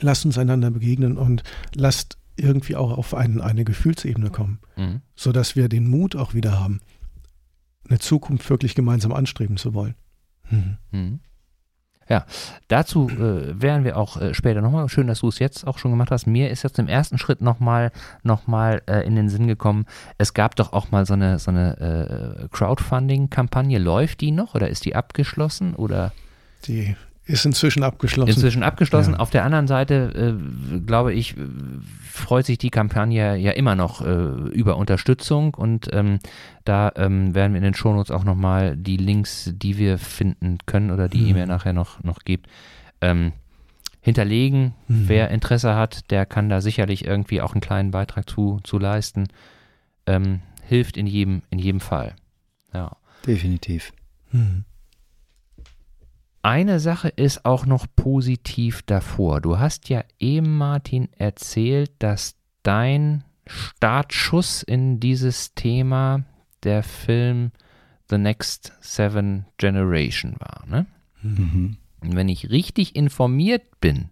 lasst 0.00 0.24
uns 0.24 0.38
einander 0.38 0.70
begegnen 0.70 1.16
und 1.18 1.42
lasst 1.74 2.16
irgendwie 2.36 2.76
auch 2.76 2.96
auf 2.96 3.12
einen, 3.14 3.40
eine 3.42 3.64
Gefühlsebene 3.64 4.30
kommen, 4.30 4.60
Mhm. 4.76 5.02
sodass 5.14 5.56
wir 5.56 5.68
den 5.68 5.88
Mut 5.90 6.16
auch 6.16 6.32
wieder 6.32 6.58
haben, 6.58 6.80
eine 7.88 7.98
Zukunft 7.98 8.48
wirklich 8.48 8.74
gemeinsam 8.74 9.12
anstreben 9.12 9.56
zu 9.58 9.74
wollen. 9.74 9.94
Mhm. 10.50 11.20
Ja, 12.08 12.24
dazu 12.68 13.08
äh, 13.08 13.60
wären 13.60 13.84
wir 13.84 13.96
auch 13.96 14.20
äh, 14.20 14.34
später 14.34 14.60
nochmal. 14.60 14.88
Schön, 14.88 15.06
dass 15.06 15.20
du 15.20 15.28
es 15.28 15.38
jetzt 15.38 15.66
auch 15.66 15.78
schon 15.78 15.90
gemacht 15.90 16.10
hast. 16.10 16.26
Mir 16.26 16.50
ist 16.50 16.62
jetzt 16.62 16.78
im 16.78 16.88
ersten 16.88 17.16
Schritt 17.18 17.40
nochmal 17.40 17.90
noch 18.22 18.46
mal, 18.46 18.82
äh, 18.86 19.06
in 19.06 19.16
den 19.16 19.28
Sinn 19.28 19.46
gekommen, 19.46 19.86
es 20.18 20.34
gab 20.34 20.56
doch 20.56 20.72
auch 20.72 20.90
mal 20.90 21.06
so 21.06 21.14
eine, 21.14 21.38
so 21.38 21.50
eine 21.50 22.44
äh, 22.44 22.48
Crowdfunding-Kampagne. 22.50 23.78
Läuft 23.78 24.20
die 24.20 24.30
noch 24.32 24.54
oder 24.54 24.68
ist 24.68 24.84
die 24.84 24.94
abgeschlossen? 24.94 25.74
Oder 25.74 26.12
Die 26.66 26.96
ist 27.26 27.46
inzwischen 27.46 27.82
abgeschlossen. 27.82 28.30
inzwischen 28.30 28.62
abgeschlossen? 28.62 29.12
Ja. 29.14 29.20
Auf 29.20 29.30
der 29.30 29.44
anderen 29.44 29.68
Seite, 29.68 30.36
äh, 30.36 30.80
glaube 30.84 31.14
ich, 31.14 31.34
freut 32.12 32.46
sich 32.46 32.58
die 32.58 32.70
Kampagne 32.70 33.36
ja 33.36 33.52
immer 33.52 33.74
noch 33.74 34.02
äh, 34.02 34.12
über 34.50 34.76
Unterstützung 34.76 35.54
und 35.54 35.88
ähm, 35.92 36.18
da 36.64 36.92
ähm, 36.96 37.34
werden 37.34 37.52
wir 37.52 37.58
in 37.58 37.64
den 37.64 37.74
Shownotes 37.74 38.10
auch 38.10 38.24
nochmal 38.24 38.76
die 38.76 38.96
Links, 38.98 39.50
die 39.54 39.78
wir 39.78 39.98
finden 39.98 40.58
können 40.66 40.90
oder 40.90 41.08
die 41.08 41.18
Mhm. 41.18 41.26
ihr 41.28 41.34
mir 41.34 41.46
nachher 41.46 41.72
noch, 41.72 42.02
noch 42.02 42.20
gebt, 42.24 42.48
ähm, 43.00 43.32
hinterlegen. 44.00 44.74
Mhm. 44.88 45.08
Wer 45.08 45.30
Interesse 45.30 45.74
hat, 45.74 46.10
der 46.10 46.26
kann 46.26 46.48
da 46.48 46.60
sicherlich 46.60 47.04
irgendwie 47.06 47.40
auch 47.40 47.52
einen 47.52 47.60
kleinen 47.60 47.90
Beitrag 47.92 48.28
zu, 48.28 48.60
zu 48.62 48.78
leisten. 48.78 49.28
Ähm, 50.06 50.40
hilft 50.68 50.96
in 50.96 51.06
jedem, 51.06 51.42
in 51.50 51.58
jedem 51.58 51.80
Fall. 51.80 52.14
Ja. 52.74 52.96
Definitiv. 53.26 53.92
Mhm. 54.32 54.64
Eine 56.42 56.80
Sache 56.80 57.08
ist 57.08 57.44
auch 57.44 57.66
noch 57.66 57.86
positiv 57.94 58.82
davor. 58.82 59.40
Du 59.40 59.60
hast 59.60 59.88
ja 59.88 60.04
eben, 60.18 60.58
Martin, 60.58 61.08
erzählt, 61.12 61.92
dass 62.00 62.34
dein 62.64 63.22
Startschuss 63.46 64.64
in 64.64 64.98
dieses 64.98 65.54
Thema 65.54 66.24
der 66.64 66.82
Film 66.82 67.52
The 68.10 68.18
Next 68.18 68.72
Seven 68.80 69.46
Generation 69.56 70.34
war. 70.38 70.66
Ne? 70.66 70.86
Mhm. 71.22 71.76
Und 72.00 72.16
wenn 72.16 72.28
ich 72.28 72.50
richtig 72.50 72.96
informiert 72.96 73.80
bin, 73.80 74.10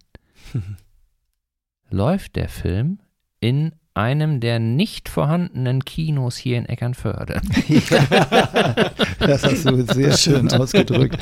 läuft 1.90 2.36
der 2.36 2.48
Film 2.48 3.00
in 3.40 3.72
einem 4.00 4.40
der 4.40 4.58
nicht 4.58 5.08
vorhandenen 5.08 5.84
Kinos 5.84 6.36
hier 6.36 6.58
in 6.58 6.66
Eckernförde. 6.66 7.40
das 9.20 9.44
hast 9.44 9.64
du 9.68 9.82
sehr 9.92 10.16
schön 10.16 10.50
ausgedrückt. 10.52 11.18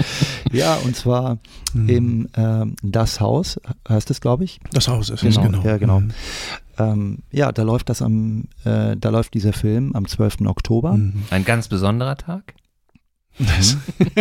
Ja, 0.53 0.77
und 0.77 0.97
zwar 0.97 1.39
Mhm. 1.75 1.89
im 1.89 2.29
ähm, 2.37 2.77
Das 2.83 3.21
Haus, 3.21 3.61
heißt 3.89 4.11
es, 4.11 4.21
glaube 4.21 4.45
ich. 4.45 4.59
Das 4.73 4.89
Haus 4.89 5.11
ist 5.11 5.23
es, 5.23 5.37
Genau, 5.37 5.51
genau. 5.51 5.65
ja, 5.65 5.77
genau. 5.77 6.01
Mhm. 6.01 6.11
Ähm, 6.79 7.19
ja, 7.31 7.53
da 7.53 7.63
läuft 7.63 7.91
das 7.91 8.01
am, 8.03 8.45
äh, 8.65 8.97
da 8.97 9.11
läuft 9.11 9.35
dieser 9.35 9.53
Film 9.53 9.95
am 9.95 10.07
12. 10.07 10.47
Oktober. 10.47 10.95
Mhm. 10.95 11.25
Ein 11.31 11.45
ganz 11.45 11.69
besonderer 11.69 12.17
Tag. 12.17 12.55
Das, 13.39 13.77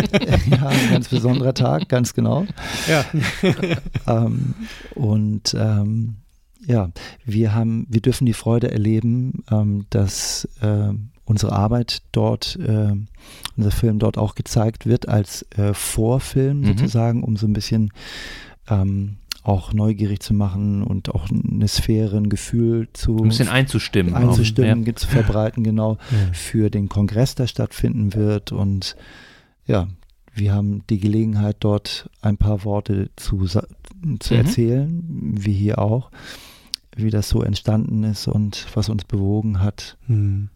ja, 0.52 0.68
ein 0.68 0.92
ganz 0.92 1.08
besonderer 1.08 1.54
Tag, 1.54 1.88
ganz 1.90 2.14
genau. 2.14 2.46
ja. 2.88 3.04
Ähm, 4.08 4.54
und 4.94 5.56
ähm, 5.58 6.18
ja, 6.68 6.92
wir 7.26 7.56
haben, 7.56 7.88
wir 7.90 8.02
dürfen 8.02 8.26
die 8.26 8.34
Freude 8.34 8.70
erleben, 8.72 9.44
ähm, 9.50 9.86
dass 9.90 10.48
ähm, 10.62 11.10
unsere 11.26 11.54
Arbeit 11.54 12.02
dort, 12.12 12.60
ähm, 12.66 13.08
unser 13.56 13.72
Film 13.72 14.00
dort 14.00 14.18
auch 14.18 14.36
gezeigt 14.36 14.86
wird 14.86 15.08
als 15.08 15.44
äh, 15.58 15.74
Vorfilm 15.74 16.60
Mhm. 16.62 16.66
sozusagen, 16.68 17.24
um 17.24 17.38
so 17.38 17.48
ein 17.48 17.54
bisschen 17.54 17.92
ähm, 18.70 19.16
auch 19.44 19.72
neugierig 19.72 20.20
zu 20.20 20.34
machen 20.34 20.84
und 20.84 21.14
auch 21.16 21.30
eine 21.30 21.68
Sphäre, 21.70 22.18
ein 22.18 22.28
Gefühl 22.28 22.90
zu 22.92 23.16
Ein 23.18 23.30
bisschen 23.30 23.48
einzustimmen. 23.48 24.14
auch. 24.14 24.18
einzustimmen, 24.20 24.94
zu 24.98 25.08
verbreiten, 25.08 25.64
genau 25.64 25.94
Ja. 26.12 26.34
für 26.34 26.70
den 26.70 26.90
Kongress, 26.90 27.36
der 27.36 27.48
stattfinden 27.48 28.14
wird. 28.14 28.52
Und 28.52 28.98
ja, 29.66 29.88
wir 30.36 30.54
haben 30.54 30.84
die 30.90 31.00
Gelegenheit, 31.00 31.56
dort 31.62 32.10
ein 32.22 32.36
paar 32.38 32.66
Worte 32.66 33.10
zu, 33.16 33.46
zu 33.46 33.64
Mhm. 34.34 34.40
erzählen, 34.40 35.04
wie 35.40 35.54
hier 35.54 35.80
auch, 35.80 36.12
wie 36.98 37.10
das 37.10 37.30
so 37.30 37.42
entstanden 37.42 38.04
ist 38.04 38.28
und 38.28 38.68
was 38.74 38.90
uns 38.90 39.06
bewogen 39.06 39.62
hat. 39.62 39.98
Mhm. 40.08 40.50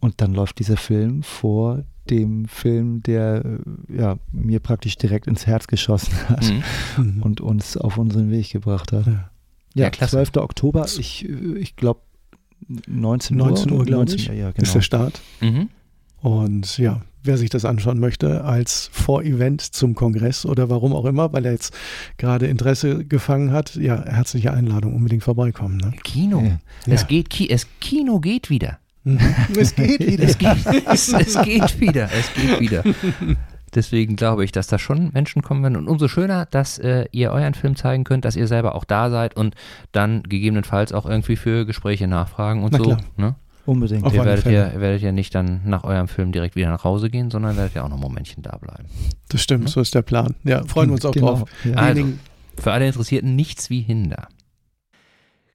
Und 0.00 0.20
dann 0.20 0.34
läuft 0.34 0.58
dieser 0.58 0.76
Film 0.76 1.22
vor 1.22 1.84
dem 2.10 2.46
Film, 2.48 3.02
der 3.04 3.44
äh, 3.44 3.96
ja, 3.96 4.16
mir 4.32 4.58
praktisch 4.58 4.96
direkt 4.96 5.28
ins 5.28 5.46
Herz 5.46 5.68
geschossen 5.68 6.12
hat 6.28 6.44
Ja. 6.44 7.02
Mhm. 7.02 7.22
Und 7.22 7.40
uns 7.40 7.76
auf 7.76 7.96
unseren 7.98 8.30
Weg 8.30 8.50
gebracht 8.50 8.92
hat. 8.92 9.06
Ja. 9.06 9.30
Ja, 9.74 9.84
Ja, 9.84 9.90
klasse. 9.90 10.16
12. 10.16 10.36
Oktober, 10.36 10.86
ich, 10.98 11.28
äh, 11.28 11.58
ich 11.58 11.76
glaube 11.76 12.00
19 12.88 13.40
Uhr. 13.40 13.46
19 13.48 13.72
Uhr, 13.72 13.84
glaube 13.84 14.00
19 14.04 14.18
ich, 14.18 14.26
Ja, 14.26 14.34
ja, 14.34 14.48
ist 14.50 14.56
genau. 14.56 14.72
der 14.72 14.80
Start. 14.80 15.20
Mhm. 15.40 15.68
Und 16.20 16.78
ja, 16.78 17.02
wer 17.22 17.36
sich 17.38 17.50
das 17.50 17.64
anschauen 17.64 17.98
möchte 17.98 18.44
als 18.44 18.90
Vorevent 18.92 19.60
zum 19.60 19.94
Kongress 19.94 20.44
oder 20.44 20.70
warum 20.70 20.92
auch 20.92 21.04
immer, 21.04 21.32
weil 21.32 21.46
er 21.46 21.52
jetzt 21.52 21.74
gerade 22.16 22.46
Interesse 22.46 23.04
gefangen 23.04 23.52
hat, 23.52 23.74
ja, 23.76 24.04
herzliche 24.04 24.52
Einladung, 24.52 24.94
unbedingt 24.94 25.22
vorbeikommen. 25.22 25.76
Ne? 25.76 25.92
Kino. 26.02 26.42
Ja. 26.86 26.92
Es 26.92 27.06
geht, 27.06 27.30
Ki 27.30 27.48
es, 27.50 27.66
Kino 27.80 28.20
geht 28.20 28.50
wieder. 28.50 28.78
Mhm. 29.04 29.18
Es 29.56 29.74
geht 29.74 30.00
wieder. 30.06 30.24
Es 30.24 30.38
geht, 30.38 30.56
es, 30.86 31.12
es 31.12 31.42
geht 31.42 31.80
wieder. 31.80 32.08
Es 32.12 32.32
geht 32.34 32.60
wieder. 32.60 32.84
Deswegen 33.74 34.16
glaube 34.16 34.44
ich, 34.44 34.52
dass 34.52 34.66
da 34.66 34.78
schon 34.78 35.10
Menschen 35.12 35.42
kommen 35.42 35.62
werden. 35.62 35.76
Und 35.76 35.88
umso 35.88 36.06
schöner, 36.06 36.46
dass 36.46 36.78
äh, 36.78 37.06
ihr 37.10 37.32
euren 37.32 37.54
Film 37.54 37.74
zeigen 37.74 38.04
könnt, 38.04 38.24
dass 38.24 38.36
ihr 38.36 38.46
selber 38.46 38.74
auch 38.74 38.84
da 38.84 39.10
seid 39.10 39.34
und 39.34 39.54
dann 39.92 40.22
gegebenenfalls 40.24 40.92
auch 40.92 41.06
irgendwie 41.06 41.36
für 41.36 41.64
Gespräche 41.64 42.06
nachfragen 42.06 42.62
und 42.62 42.72
Na 42.72 42.78
so. 42.78 42.84
klar. 42.84 43.00
Ne? 43.16 43.34
Unbedingt. 43.64 44.04
Auf 44.04 44.14
Ihr 44.14 44.24
werdet, 44.24 44.46
ja, 44.46 44.80
werdet 44.80 45.02
ja 45.02 45.12
nicht 45.12 45.34
dann 45.34 45.60
nach 45.64 45.84
eurem 45.84 46.08
Film 46.08 46.32
direkt 46.32 46.56
wieder 46.56 46.70
nach 46.70 46.84
Hause 46.84 47.10
gehen, 47.10 47.30
sondern 47.30 47.56
werdet 47.56 47.74
ja 47.74 47.84
auch 47.84 47.88
noch 47.88 47.96
ein 47.96 48.02
Momentchen 48.02 48.42
da 48.42 48.56
bleiben. 48.56 48.88
Das 49.28 49.40
stimmt, 49.40 49.68
so 49.68 49.80
ist 49.80 49.94
der 49.94 50.02
Plan. 50.02 50.34
Ja, 50.42 50.64
freuen 50.64 50.88
wir 50.88 50.94
uns 50.94 51.04
auch 51.04 51.12
Genau, 51.12 51.36
drauf. 51.36 51.44
Ja. 51.64 51.74
Also, 51.74 52.04
für 52.58 52.72
alle 52.72 52.86
Interessierten 52.86 53.36
nichts 53.36 53.70
wie 53.70 53.80
Hinder. 53.80 54.28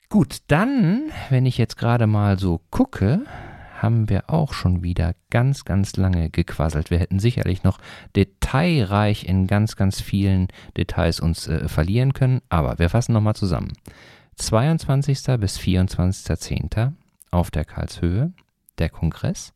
Gut, 0.09 0.37
dann, 0.47 1.11
wenn 1.29 1.45
ich 1.45 1.57
jetzt 1.57 1.77
gerade 1.77 2.07
mal 2.07 2.39
so 2.39 2.61
gucke, 2.71 3.25
haben 3.81 4.09
wir 4.09 4.29
auch 4.29 4.53
schon 4.53 4.81
wieder 4.83 5.13
ganz, 5.29 5.65
ganz 5.65 5.97
lange 5.97 6.29
gequasselt. 6.29 6.89
Wir 6.89 6.99
hätten 6.99 7.19
sicherlich 7.19 7.63
noch 7.63 7.79
detailreich 8.15 9.25
in 9.27 9.47
ganz, 9.47 9.75
ganz 9.75 10.01
vielen 10.01 10.47
Details 10.77 11.19
uns 11.19 11.47
äh, 11.47 11.67
verlieren 11.67 12.13
können, 12.13 12.41
aber 12.49 12.79
wir 12.79 12.89
fassen 12.89 13.13
nochmal 13.13 13.35
zusammen. 13.35 13.73
22. 14.37 15.39
bis 15.39 15.59
24.10. 15.59 16.93
auf 17.37 17.51
der 17.51 17.65
Karlshöhe, 17.65 18.33
der 18.79 18.89
Kongress. 18.89 19.53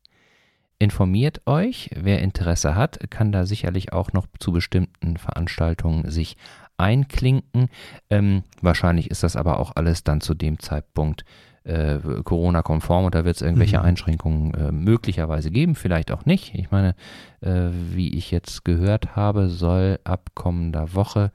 Informiert 0.79 1.41
euch, 1.45 1.91
wer 1.95 2.21
Interesse 2.21 2.75
hat, 2.75 3.11
kann 3.11 3.32
da 3.32 3.45
sicherlich 3.45 3.93
auch 3.93 4.13
noch 4.13 4.25
zu 4.39 4.51
bestimmten 4.51 5.17
Veranstaltungen 5.17 6.09
sich 6.09 6.38
einklinken. 6.77 7.69
Ähm, 8.09 8.43
wahrscheinlich 8.61 9.11
ist 9.11 9.23
das 9.23 9.36
aber 9.36 9.59
auch 9.59 9.73
alles 9.75 10.03
dann 10.03 10.21
zu 10.21 10.34
dem 10.34 10.59
Zeitpunkt 10.59 11.23
äh, 11.63 11.99
Corona-konform 12.23 13.05
und 13.05 13.13
da 13.13 13.25
wird 13.25 13.36
es 13.36 13.43
irgendwelche 13.43 13.77
Mhm. 13.77 13.86
Einschränkungen 13.86 14.53
äh, 14.55 14.71
möglicherweise 14.71 15.51
geben, 15.51 15.75
vielleicht 15.75 16.11
auch 16.11 16.25
nicht. 16.25 16.55
Ich 16.55 16.71
meine, 16.71 16.95
äh, 17.41 17.69
wie 17.71 18.15
ich 18.15 18.32
jetzt 18.32 18.65
gehört 18.65 19.15
habe, 19.15 19.49
soll 19.49 19.99
ab 20.03 20.32
kommender 20.34 20.95
Woche 20.95 21.32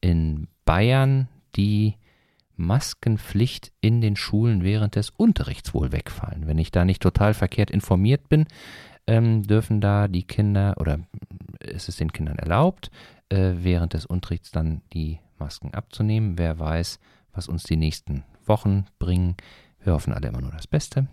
in 0.00 0.46
Bayern 0.64 1.28
die 1.56 1.96
Maskenpflicht 2.56 3.72
in 3.80 4.00
den 4.00 4.16
Schulen 4.16 4.62
während 4.62 4.96
des 4.96 5.10
Unterrichts 5.10 5.74
wohl 5.74 5.92
wegfallen. 5.92 6.46
Wenn 6.46 6.58
ich 6.58 6.70
da 6.70 6.84
nicht 6.84 7.02
total 7.02 7.34
verkehrt 7.34 7.70
informiert 7.70 8.28
bin, 8.28 8.46
ähm, 9.06 9.42
dürfen 9.42 9.80
da 9.80 10.08
die 10.08 10.22
Kinder 10.22 10.74
oder 10.78 11.00
ist 11.60 11.88
es 11.88 11.96
den 11.96 12.12
Kindern 12.12 12.38
erlaubt, 12.38 12.90
äh, 13.28 13.52
während 13.56 13.94
des 13.94 14.06
Unterrichts 14.06 14.50
dann 14.50 14.82
die 14.92 15.18
Masken 15.38 15.74
abzunehmen. 15.74 16.38
Wer 16.38 16.58
weiß, 16.58 16.98
was 17.32 17.48
uns 17.48 17.64
die 17.64 17.76
nächsten 17.76 18.24
Wochen 18.46 18.86
bringen. 18.98 19.36
Wir 19.82 19.92
hoffen 19.92 20.12
alle 20.12 20.28
immer 20.28 20.40
nur 20.40 20.52
das 20.52 20.66
Beste. 20.66 21.08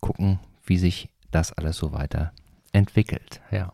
Gucken, 0.00 0.38
wie 0.64 0.78
sich 0.78 1.08
das 1.30 1.52
alles 1.52 1.76
so 1.76 1.92
weiter 1.92 2.32
entwickelt. 2.72 3.40
Ja. 3.50 3.72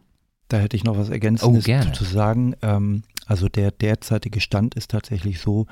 Da 0.48 0.58
hätte 0.58 0.76
ich 0.76 0.84
noch 0.84 0.98
was 0.98 1.08
Ergänzendes 1.08 1.66
Oh, 1.68 1.92
zu 1.92 2.04
sagen. 2.04 2.54
Ähm, 2.62 3.02
also 3.26 3.48
der 3.48 3.70
derzeitige 3.70 4.40
Stand 4.40 4.74
ist 4.74 4.90
tatsächlich 4.90 5.40
so, 5.40 5.66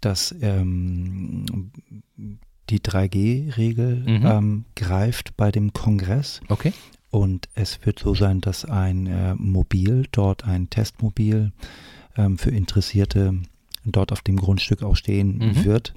dass 0.00 0.34
ähm, 0.40 1.46
die 2.70 2.80
3G-Regel 2.80 3.96
Mhm. 4.06 4.26
ähm, 4.26 4.64
greift 4.76 5.36
bei 5.36 5.50
dem 5.50 5.72
Kongress. 5.72 6.40
Okay. 6.48 6.72
Und 7.10 7.48
es 7.54 7.84
wird 7.86 7.98
so 7.98 8.14
sein, 8.14 8.40
dass 8.42 8.64
ein 8.66 9.06
äh, 9.06 9.34
Mobil, 9.34 10.04
dort 10.12 10.44
ein 10.44 10.68
Testmobil 10.68 11.52
ähm, 12.16 12.36
für 12.36 12.50
Interessierte 12.50 13.34
dort 13.84 14.12
auf 14.12 14.20
dem 14.20 14.36
Grundstück 14.36 14.82
auch 14.82 14.96
stehen 14.96 15.38
Mhm. 15.38 15.64
wird, 15.64 15.94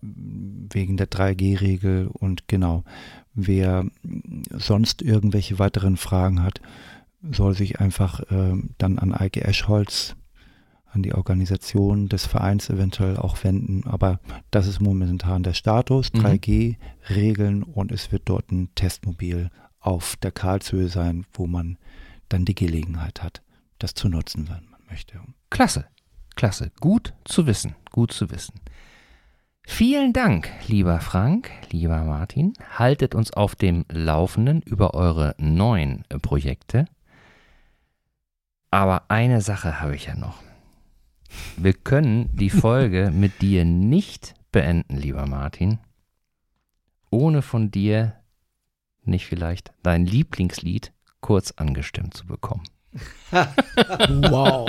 wegen 0.00 0.96
der 0.96 1.08
3G-Regel. 1.10 2.08
Und 2.12 2.48
genau, 2.48 2.84
wer 3.34 3.84
sonst 4.56 5.02
irgendwelche 5.02 5.58
weiteren 5.58 5.96
Fragen 5.98 6.42
hat, 6.42 6.60
soll 7.30 7.54
sich 7.54 7.80
einfach 7.80 8.22
ähm, 8.30 8.70
dann 8.78 8.98
an 8.98 9.12
Eike 9.12 9.44
Eschholz, 9.44 10.16
an 10.92 11.02
die 11.02 11.14
Organisation 11.14 12.08
des 12.08 12.26
Vereins 12.26 12.68
eventuell 12.68 13.16
auch 13.16 13.42
wenden. 13.44 13.84
Aber 13.86 14.20
das 14.50 14.66
ist 14.66 14.80
momentan 14.80 15.42
der 15.42 15.54
Status, 15.54 16.12
Mhm. 16.12 16.20
3G-Regeln 16.20 17.62
und 17.62 17.92
es 17.92 18.10
wird 18.12 18.22
dort 18.26 18.50
ein 18.50 18.68
Testmobil 18.74 19.50
auf 19.78 20.16
der 20.16 20.32
Karlshöhe 20.32 20.88
sein, 20.88 21.24
wo 21.32 21.46
man 21.46 21.78
dann 22.28 22.44
die 22.44 22.54
Gelegenheit 22.54 23.22
hat, 23.22 23.42
das 23.78 23.94
zu 23.94 24.08
nutzen, 24.08 24.48
wenn 24.48 24.68
man 24.70 24.80
möchte. 24.88 25.20
Klasse, 25.50 25.86
klasse. 26.36 26.70
Gut 26.80 27.14
zu 27.24 27.46
wissen, 27.46 27.74
gut 27.90 28.12
zu 28.12 28.30
wissen. 28.30 28.60
Vielen 29.62 30.12
Dank, 30.12 30.50
lieber 30.66 31.00
Frank, 31.00 31.50
lieber 31.70 32.02
Martin. 32.04 32.54
Haltet 32.76 33.14
uns 33.14 33.32
auf 33.32 33.54
dem 33.54 33.84
Laufenden 33.88 34.62
über 34.62 34.94
eure 34.94 35.34
neuen 35.38 36.04
Projekte. 36.22 36.86
Aber 38.70 39.04
eine 39.08 39.40
Sache 39.40 39.80
habe 39.80 39.94
ich 39.96 40.06
ja 40.06 40.14
noch. 40.16 40.42
Wir 41.56 41.72
können 41.72 42.30
die 42.32 42.50
Folge 42.50 43.10
mit 43.14 43.40
dir 43.42 43.64
nicht 43.64 44.34
beenden, 44.52 44.96
lieber 44.96 45.26
Martin, 45.26 45.78
ohne 47.10 47.42
von 47.42 47.70
dir 47.70 48.14
nicht 49.04 49.26
vielleicht 49.26 49.72
dein 49.82 50.06
Lieblingslied 50.06 50.92
kurz 51.20 51.52
angestimmt 51.52 52.14
zu 52.14 52.26
bekommen. 52.26 52.64
Wow. 54.30 54.68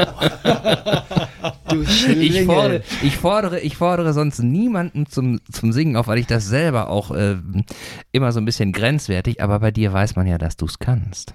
Du 1.69 1.81
Ich 1.81 2.45
fordere, 2.45 2.83
ich 3.01 3.17
fordere, 3.17 3.59
ich 3.61 3.77
fordere 3.77 4.13
sonst 4.13 4.39
niemanden 4.39 5.07
zum, 5.07 5.39
zum 5.51 5.71
Singen 5.71 5.95
auf, 5.95 6.07
weil 6.07 6.19
ich 6.19 6.27
das 6.27 6.45
selber 6.45 6.89
auch 6.89 7.11
äh, 7.11 7.37
immer 8.11 8.31
so 8.31 8.39
ein 8.39 8.45
bisschen 8.45 8.73
grenzwertig, 8.73 9.41
aber 9.41 9.59
bei 9.59 9.71
dir 9.71 9.91
weiß 9.91 10.15
man 10.15 10.27
ja, 10.27 10.37
dass 10.37 10.57
du 10.57 10.65
es 10.65 10.79
kannst. 10.79 11.33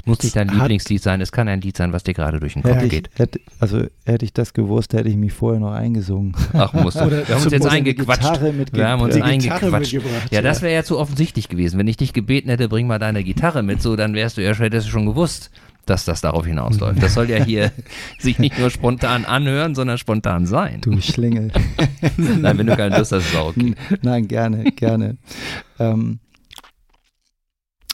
Es 0.00 0.06
muss 0.06 0.22
nicht 0.22 0.34
dein 0.36 0.48
Hat- 0.50 0.56
Lieblingslied 0.58 1.02
sein, 1.02 1.20
es 1.20 1.30
kann 1.32 1.46
ein 1.48 1.60
Lied 1.60 1.76
sein, 1.76 1.92
was 1.92 2.02
dir 2.02 2.14
gerade 2.14 2.40
durch 2.40 2.54
den 2.54 2.62
Kopf 2.62 2.74
Hätte 2.74 2.84
ich, 2.86 2.90
geht. 2.90 3.10
hätte, 3.16 3.40
also 3.58 3.84
hätte 4.04 4.24
ich 4.24 4.32
das 4.32 4.52
gewusst, 4.54 4.92
hätte 4.94 5.08
ich 5.08 5.16
mich 5.16 5.32
vorher 5.32 5.60
noch 5.60 5.72
eingesungen. 5.72 6.34
Ach, 6.52 6.72
musst 6.72 6.96
du. 7.00 7.04
Oder 7.04 7.28
Wir 7.28 7.34
haben 7.36 7.42
uns 7.44 7.52
jetzt 7.52 7.66
eingequatscht. 7.66 8.40
Wir 8.72 8.88
haben 8.88 9.02
uns 9.02 9.14
eingequatscht. 9.20 9.96
Ja, 10.30 10.42
das 10.42 10.62
wäre 10.62 10.74
ja 10.74 10.84
zu 10.84 10.98
offensichtlich 10.98 11.48
gewesen. 11.48 11.78
Wenn 11.78 11.88
ich 11.88 11.96
dich 11.96 12.12
gebeten 12.12 12.48
hätte, 12.48 12.68
bring 12.68 12.86
mal 12.86 12.98
deine 12.98 13.22
Gitarre 13.24 13.62
mit, 13.62 13.82
so, 13.82 13.96
dann 13.96 14.14
wärst 14.14 14.36
du 14.36 14.42
ja 14.42 14.54
schon, 14.54 14.64
hättest 14.64 14.86
du 14.88 14.90
schon 14.90 15.06
gewusst, 15.06 15.50
dass 15.86 16.04
das 16.04 16.20
darauf 16.20 16.46
hinausläuft. 16.46 17.02
Das 17.02 17.14
soll 17.14 17.28
ja 17.30 17.42
hier 17.42 17.72
sich 18.18 18.38
nicht 18.38 18.58
nur 18.58 18.70
spontan 18.70 19.24
anhören, 19.24 19.74
sondern 19.74 19.98
spontan 19.98 20.46
sein. 20.46 20.80
Du 20.82 21.00
Schlingel. 21.00 21.50
Nein, 22.16 22.58
wenn 22.58 22.66
du 22.66 22.76
keine 22.76 22.96
Lust 22.98 23.12
hast, 23.12 23.26
ist 23.26 23.36
auch 23.36 23.48
okay. 23.48 23.74
Nein, 24.02 24.28
gerne, 24.28 24.64
gerne. 24.72 25.16
ähm, 25.78 26.20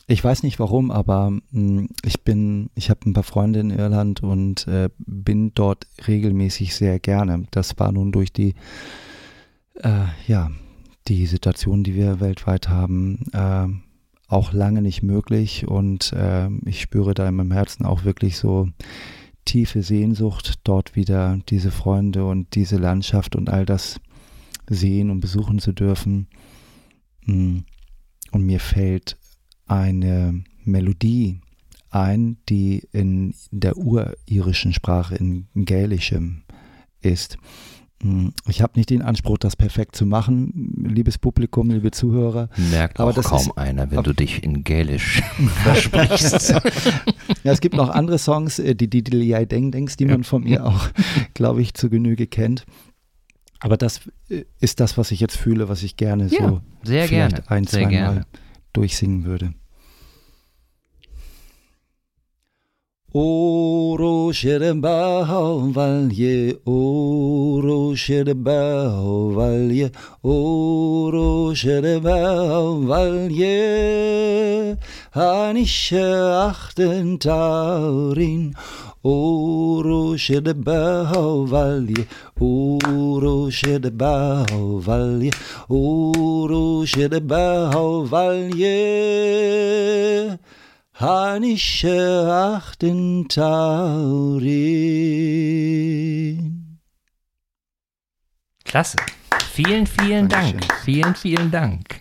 ich 0.09 0.22
weiß 0.22 0.42
nicht 0.44 0.59
warum, 0.59 0.90
aber 0.90 1.30
mh, 1.30 1.40
hm, 1.50 1.88
ich 2.04 2.22
bin, 2.22 2.70
ich 2.74 2.90
habe 2.90 3.00
ein 3.07 3.12
paar 3.12 3.24
Freunde 3.24 3.61
in 3.61 3.70
Irland 3.70 4.22
und 4.22 4.66
äh, 4.68 4.88
bin 4.98 5.52
dort 5.54 5.86
regelmäßig 6.07 6.74
sehr 6.74 7.00
gerne. 7.00 7.46
Das 7.50 7.78
war 7.78 7.90
nun 7.92 8.12
durch 8.12 8.32
die, 8.32 8.54
äh, 9.74 10.07
ja, 10.26 10.50
die 11.09 11.26
Situation, 11.26 11.82
die 11.82 11.94
wir 11.94 12.20
weltweit 12.20 12.68
haben, 12.68 13.24
äh, 13.32 13.66
auch 14.28 14.52
lange 14.52 14.82
nicht 14.82 15.02
möglich 15.02 15.68
und 15.68 16.12
äh, 16.12 16.48
ich 16.64 16.80
spüre 16.80 17.14
da 17.14 17.28
in 17.28 17.36
meinem 17.36 17.52
Herzen 17.52 17.86
auch 17.86 18.04
wirklich 18.04 18.36
so 18.36 18.68
tiefe 19.44 19.82
Sehnsucht, 19.82 20.54
dort 20.64 20.96
wieder 20.96 21.38
diese 21.48 21.70
Freunde 21.70 22.26
und 22.26 22.54
diese 22.57 22.76
Landschaft 22.76 23.36
und 23.36 23.48
all 23.48 23.64
das 23.64 24.00
sehen 24.68 25.11
und 25.11 25.20
besuchen 25.20 25.61
zu 25.61 25.72
dürfen. 25.72 26.26
Hm. 27.24 27.64
Und 28.32 28.42
mir 28.42 28.59
fällt 28.59 29.16
eine 29.66 30.44
Melodie 30.64 31.40
ein, 31.90 32.36
die 32.48 32.82
in 32.92 33.34
der 33.50 33.76
uririschen 33.76 34.72
Sprache, 34.72 35.14
in 35.16 35.46
Gälischem 35.54 36.42
ist. 37.00 37.38
Hm, 38.02 38.34
ich 38.46 38.60
habe 38.60 38.74
nicht 38.76 38.90
den 38.90 39.00
Anspruch, 39.00 39.38
das 39.38 39.56
perfekt 39.56 39.96
zu 39.96 40.04
machen, 40.04 40.74
liebes 40.86 41.16
Publikum, 41.16 41.70
liebe 41.70 41.90
Zuhörer. 41.92 42.50
Merkt 42.70 43.00
aber 43.00 43.14
kaum 43.14 43.40
ist, 43.40 43.56
einer, 43.56 43.90
wenn 43.90 43.98
ab, 43.98 44.04
du 44.04 44.12
dich 44.12 44.42
in 44.42 44.64
Gälisch 44.64 45.22
versprichst. 45.62 46.50
ja, 46.50 47.52
es 47.52 47.60
gibt 47.60 47.74
noch 47.74 47.88
andere 47.88 48.18
Songs, 48.18 48.58
äh, 48.58 48.74
die 48.74 48.90
Didilijai 48.90 49.46
Deng 49.46 49.70
Denks, 49.70 49.96
die 49.96 50.04
man 50.04 50.24
von 50.24 50.44
mir 50.44 50.66
auch, 50.66 50.88
glaube 51.34 51.62
ich, 51.62 51.72
zu 51.72 51.88
Genüge 51.88 52.26
kennt. 52.26 52.66
Aber 53.60 53.78
das 53.78 54.02
äh, 54.28 54.44
ist 54.60 54.80
das, 54.80 54.98
was 54.98 55.10
ich 55.10 55.20
jetzt 55.20 55.38
fühle, 55.38 55.70
was 55.70 55.82
ich 55.82 55.96
gerne 55.96 56.26
ja, 56.26 56.48
so 56.48 56.60
sehr 56.82 57.08
gerne, 57.08 57.42
ein, 57.46 57.64
sehr 57.64 57.86
gerne. 57.86 58.26
Durchsingen 58.77 59.24
würde. 59.24 59.55
Oro 63.18 64.31
shirba 64.31 65.24
valye, 65.77 66.59
oro 66.66 67.95
shirba 67.95 68.93
valye, 69.37 69.91
oro 70.22 71.55
shirba 71.55 72.18
valye, 72.91 74.77
anische 75.14 76.09
achten 76.49 77.18
taurin, 77.18 78.55
oro 79.07 80.16
shirba 80.16 80.80
valye, 81.52 82.07
oro 82.40 83.50
shirba 83.50 84.14
valye, 84.86 85.30
oro 85.68 86.84
shirba 86.84 87.44
valye. 88.11 88.76
Hanische 90.98 92.00
achten 92.57 93.28
Taurin. 93.28 94.46
Klasse. 98.64 98.96
Vielen, 99.52 99.86
vielen 99.86 100.28
Dank. 100.28 100.66
Vielen, 100.84 101.14
vielen 101.14 101.50
Dank. 101.50 102.00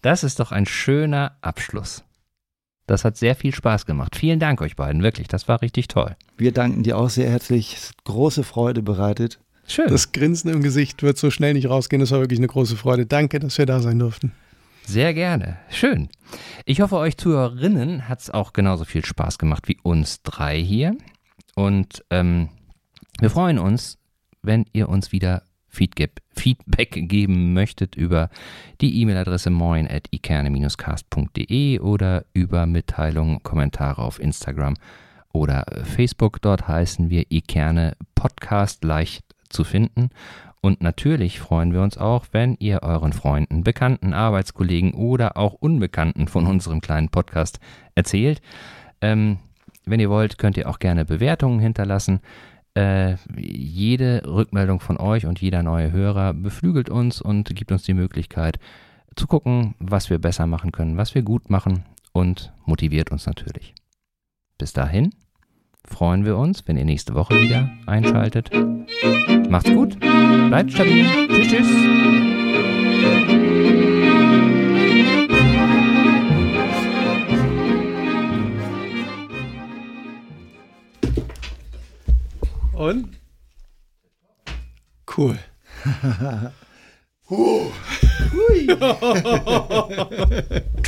Das 0.00 0.24
ist 0.24 0.40
doch 0.40 0.50
ein 0.50 0.66
schöner 0.66 1.36
Abschluss. 1.42 2.04
Das 2.86 3.04
hat 3.04 3.16
sehr 3.16 3.34
viel 3.34 3.54
Spaß 3.54 3.86
gemacht. 3.86 4.16
Vielen 4.16 4.38
Dank 4.38 4.60
euch 4.60 4.76
beiden, 4.76 5.02
wirklich. 5.02 5.28
Das 5.28 5.48
war 5.48 5.62
richtig 5.62 5.88
toll. 5.88 6.16
Wir 6.36 6.52
danken 6.52 6.82
dir 6.82 6.98
auch 6.98 7.08
sehr 7.08 7.30
herzlich. 7.30 7.76
Große 8.04 8.44
Freude 8.44 8.82
bereitet. 8.82 9.38
Schön. 9.66 9.88
Das 9.88 10.12
Grinsen 10.12 10.50
im 10.50 10.62
Gesicht 10.62 11.02
wird 11.02 11.16
so 11.16 11.30
schnell 11.30 11.54
nicht 11.54 11.68
rausgehen. 11.68 12.00
Das 12.00 12.10
war 12.10 12.20
wirklich 12.20 12.38
eine 12.40 12.48
große 12.48 12.76
Freude. 12.76 13.06
Danke, 13.06 13.40
dass 13.40 13.56
wir 13.56 13.64
da 13.66 13.80
sein 13.80 13.98
durften. 13.98 14.32
Sehr 14.86 15.14
gerne. 15.14 15.56
Schön. 15.70 16.10
Ich 16.66 16.82
hoffe, 16.82 16.96
euch 16.96 17.16
Zuhörerinnen 17.16 18.08
hat 18.08 18.20
es 18.20 18.30
auch 18.30 18.52
genauso 18.52 18.84
viel 18.84 19.04
Spaß 19.04 19.38
gemacht 19.38 19.66
wie 19.66 19.78
uns 19.82 20.22
drei 20.22 20.60
hier. 20.60 20.94
Und 21.54 22.04
ähm, 22.10 22.50
wir 23.18 23.30
freuen 23.30 23.58
uns, 23.58 23.98
wenn 24.42 24.66
ihr 24.72 24.90
uns 24.90 25.10
wieder 25.12 25.42
Feedback 25.74 27.08
geben 27.08 27.52
möchtet 27.52 27.96
über 27.96 28.30
die 28.80 29.00
E-Mail-Adresse 29.00 29.50
moin 29.50 29.88
at 29.88 30.08
ikerne-cast.de 30.10 31.80
oder 31.80 32.24
über 32.32 32.66
Mitteilungen, 32.66 33.42
Kommentare 33.42 34.02
auf 34.02 34.20
Instagram 34.20 34.74
oder 35.32 35.64
Facebook. 35.84 36.40
Dort 36.40 36.68
heißen 36.68 37.10
wir 37.10 37.26
ikerne 37.30 37.96
Podcast 38.14 38.84
leicht 38.84 39.24
zu 39.50 39.64
finden. 39.64 40.10
Und 40.60 40.82
natürlich 40.82 41.40
freuen 41.40 41.74
wir 41.74 41.82
uns 41.82 41.98
auch, 41.98 42.24
wenn 42.32 42.56
ihr 42.58 42.82
euren 42.82 43.12
Freunden, 43.12 43.64
Bekannten, 43.64 44.14
Arbeitskollegen 44.14 44.94
oder 44.94 45.36
auch 45.36 45.52
Unbekannten 45.52 46.26
von 46.26 46.46
unserem 46.46 46.80
kleinen 46.80 47.10
Podcast 47.10 47.60
erzählt. 47.94 48.40
Ähm, 49.02 49.38
wenn 49.84 50.00
ihr 50.00 50.08
wollt, 50.08 50.38
könnt 50.38 50.56
ihr 50.56 50.70
auch 50.70 50.78
gerne 50.78 51.04
Bewertungen 51.04 51.60
hinterlassen. 51.60 52.20
Äh, 52.74 53.16
jede 53.36 54.22
Rückmeldung 54.26 54.80
von 54.80 54.96
euch 54.96 55.26
und 55.26 55.40
jeder 55.40 55.62
neue 55.62 55.92
Hörer 55.92 56.34
beflügelt 56.34 56.88
uns 56.88 57.20
und 57.20 57.54
gibt 57.54 57.70
uns 57.70 57.84
die 57.84 57.94
Möglichkeit 57.94 58.58
zu 59.14 59.28
gucken, 59.28 59.76
was 59.78 60.10
wir 60.10 60.18
besser 60.18 60.46
machen 60.48 60.72
können, 60.72 60.96
was 60.96 61.14
wir 61.14 61.22
gut 61.22 61.50
machen 61.50 61.84
und 62.12 62.52
motiviert 62.66 63.12
uns 63.12 63.26
natürlich. 63.26 63.74
Bis 64.58 64.72
dahin 64.72 65.14
freuen 65.84 66.24
wir 66.24 66.36
uns, 66.36 66.66
wenn 66.66 66.76
ihr 66.76 66.84
nächste 66.84 67.14
Woche 67.14 67.40
wieder 67.40 67.70
einschaltet. 67.86 68.50
Macht's 69.48 69.70
gut, 69.70 70.00
bleibt 70.00 70.72
stabil. 70.72 71.06
Tschüss, 71.28 71.48
tschüss. 71.48 73.43
Und? 82.74 83.16
Cool. 85.16 85.38
uh. 87.30 87.70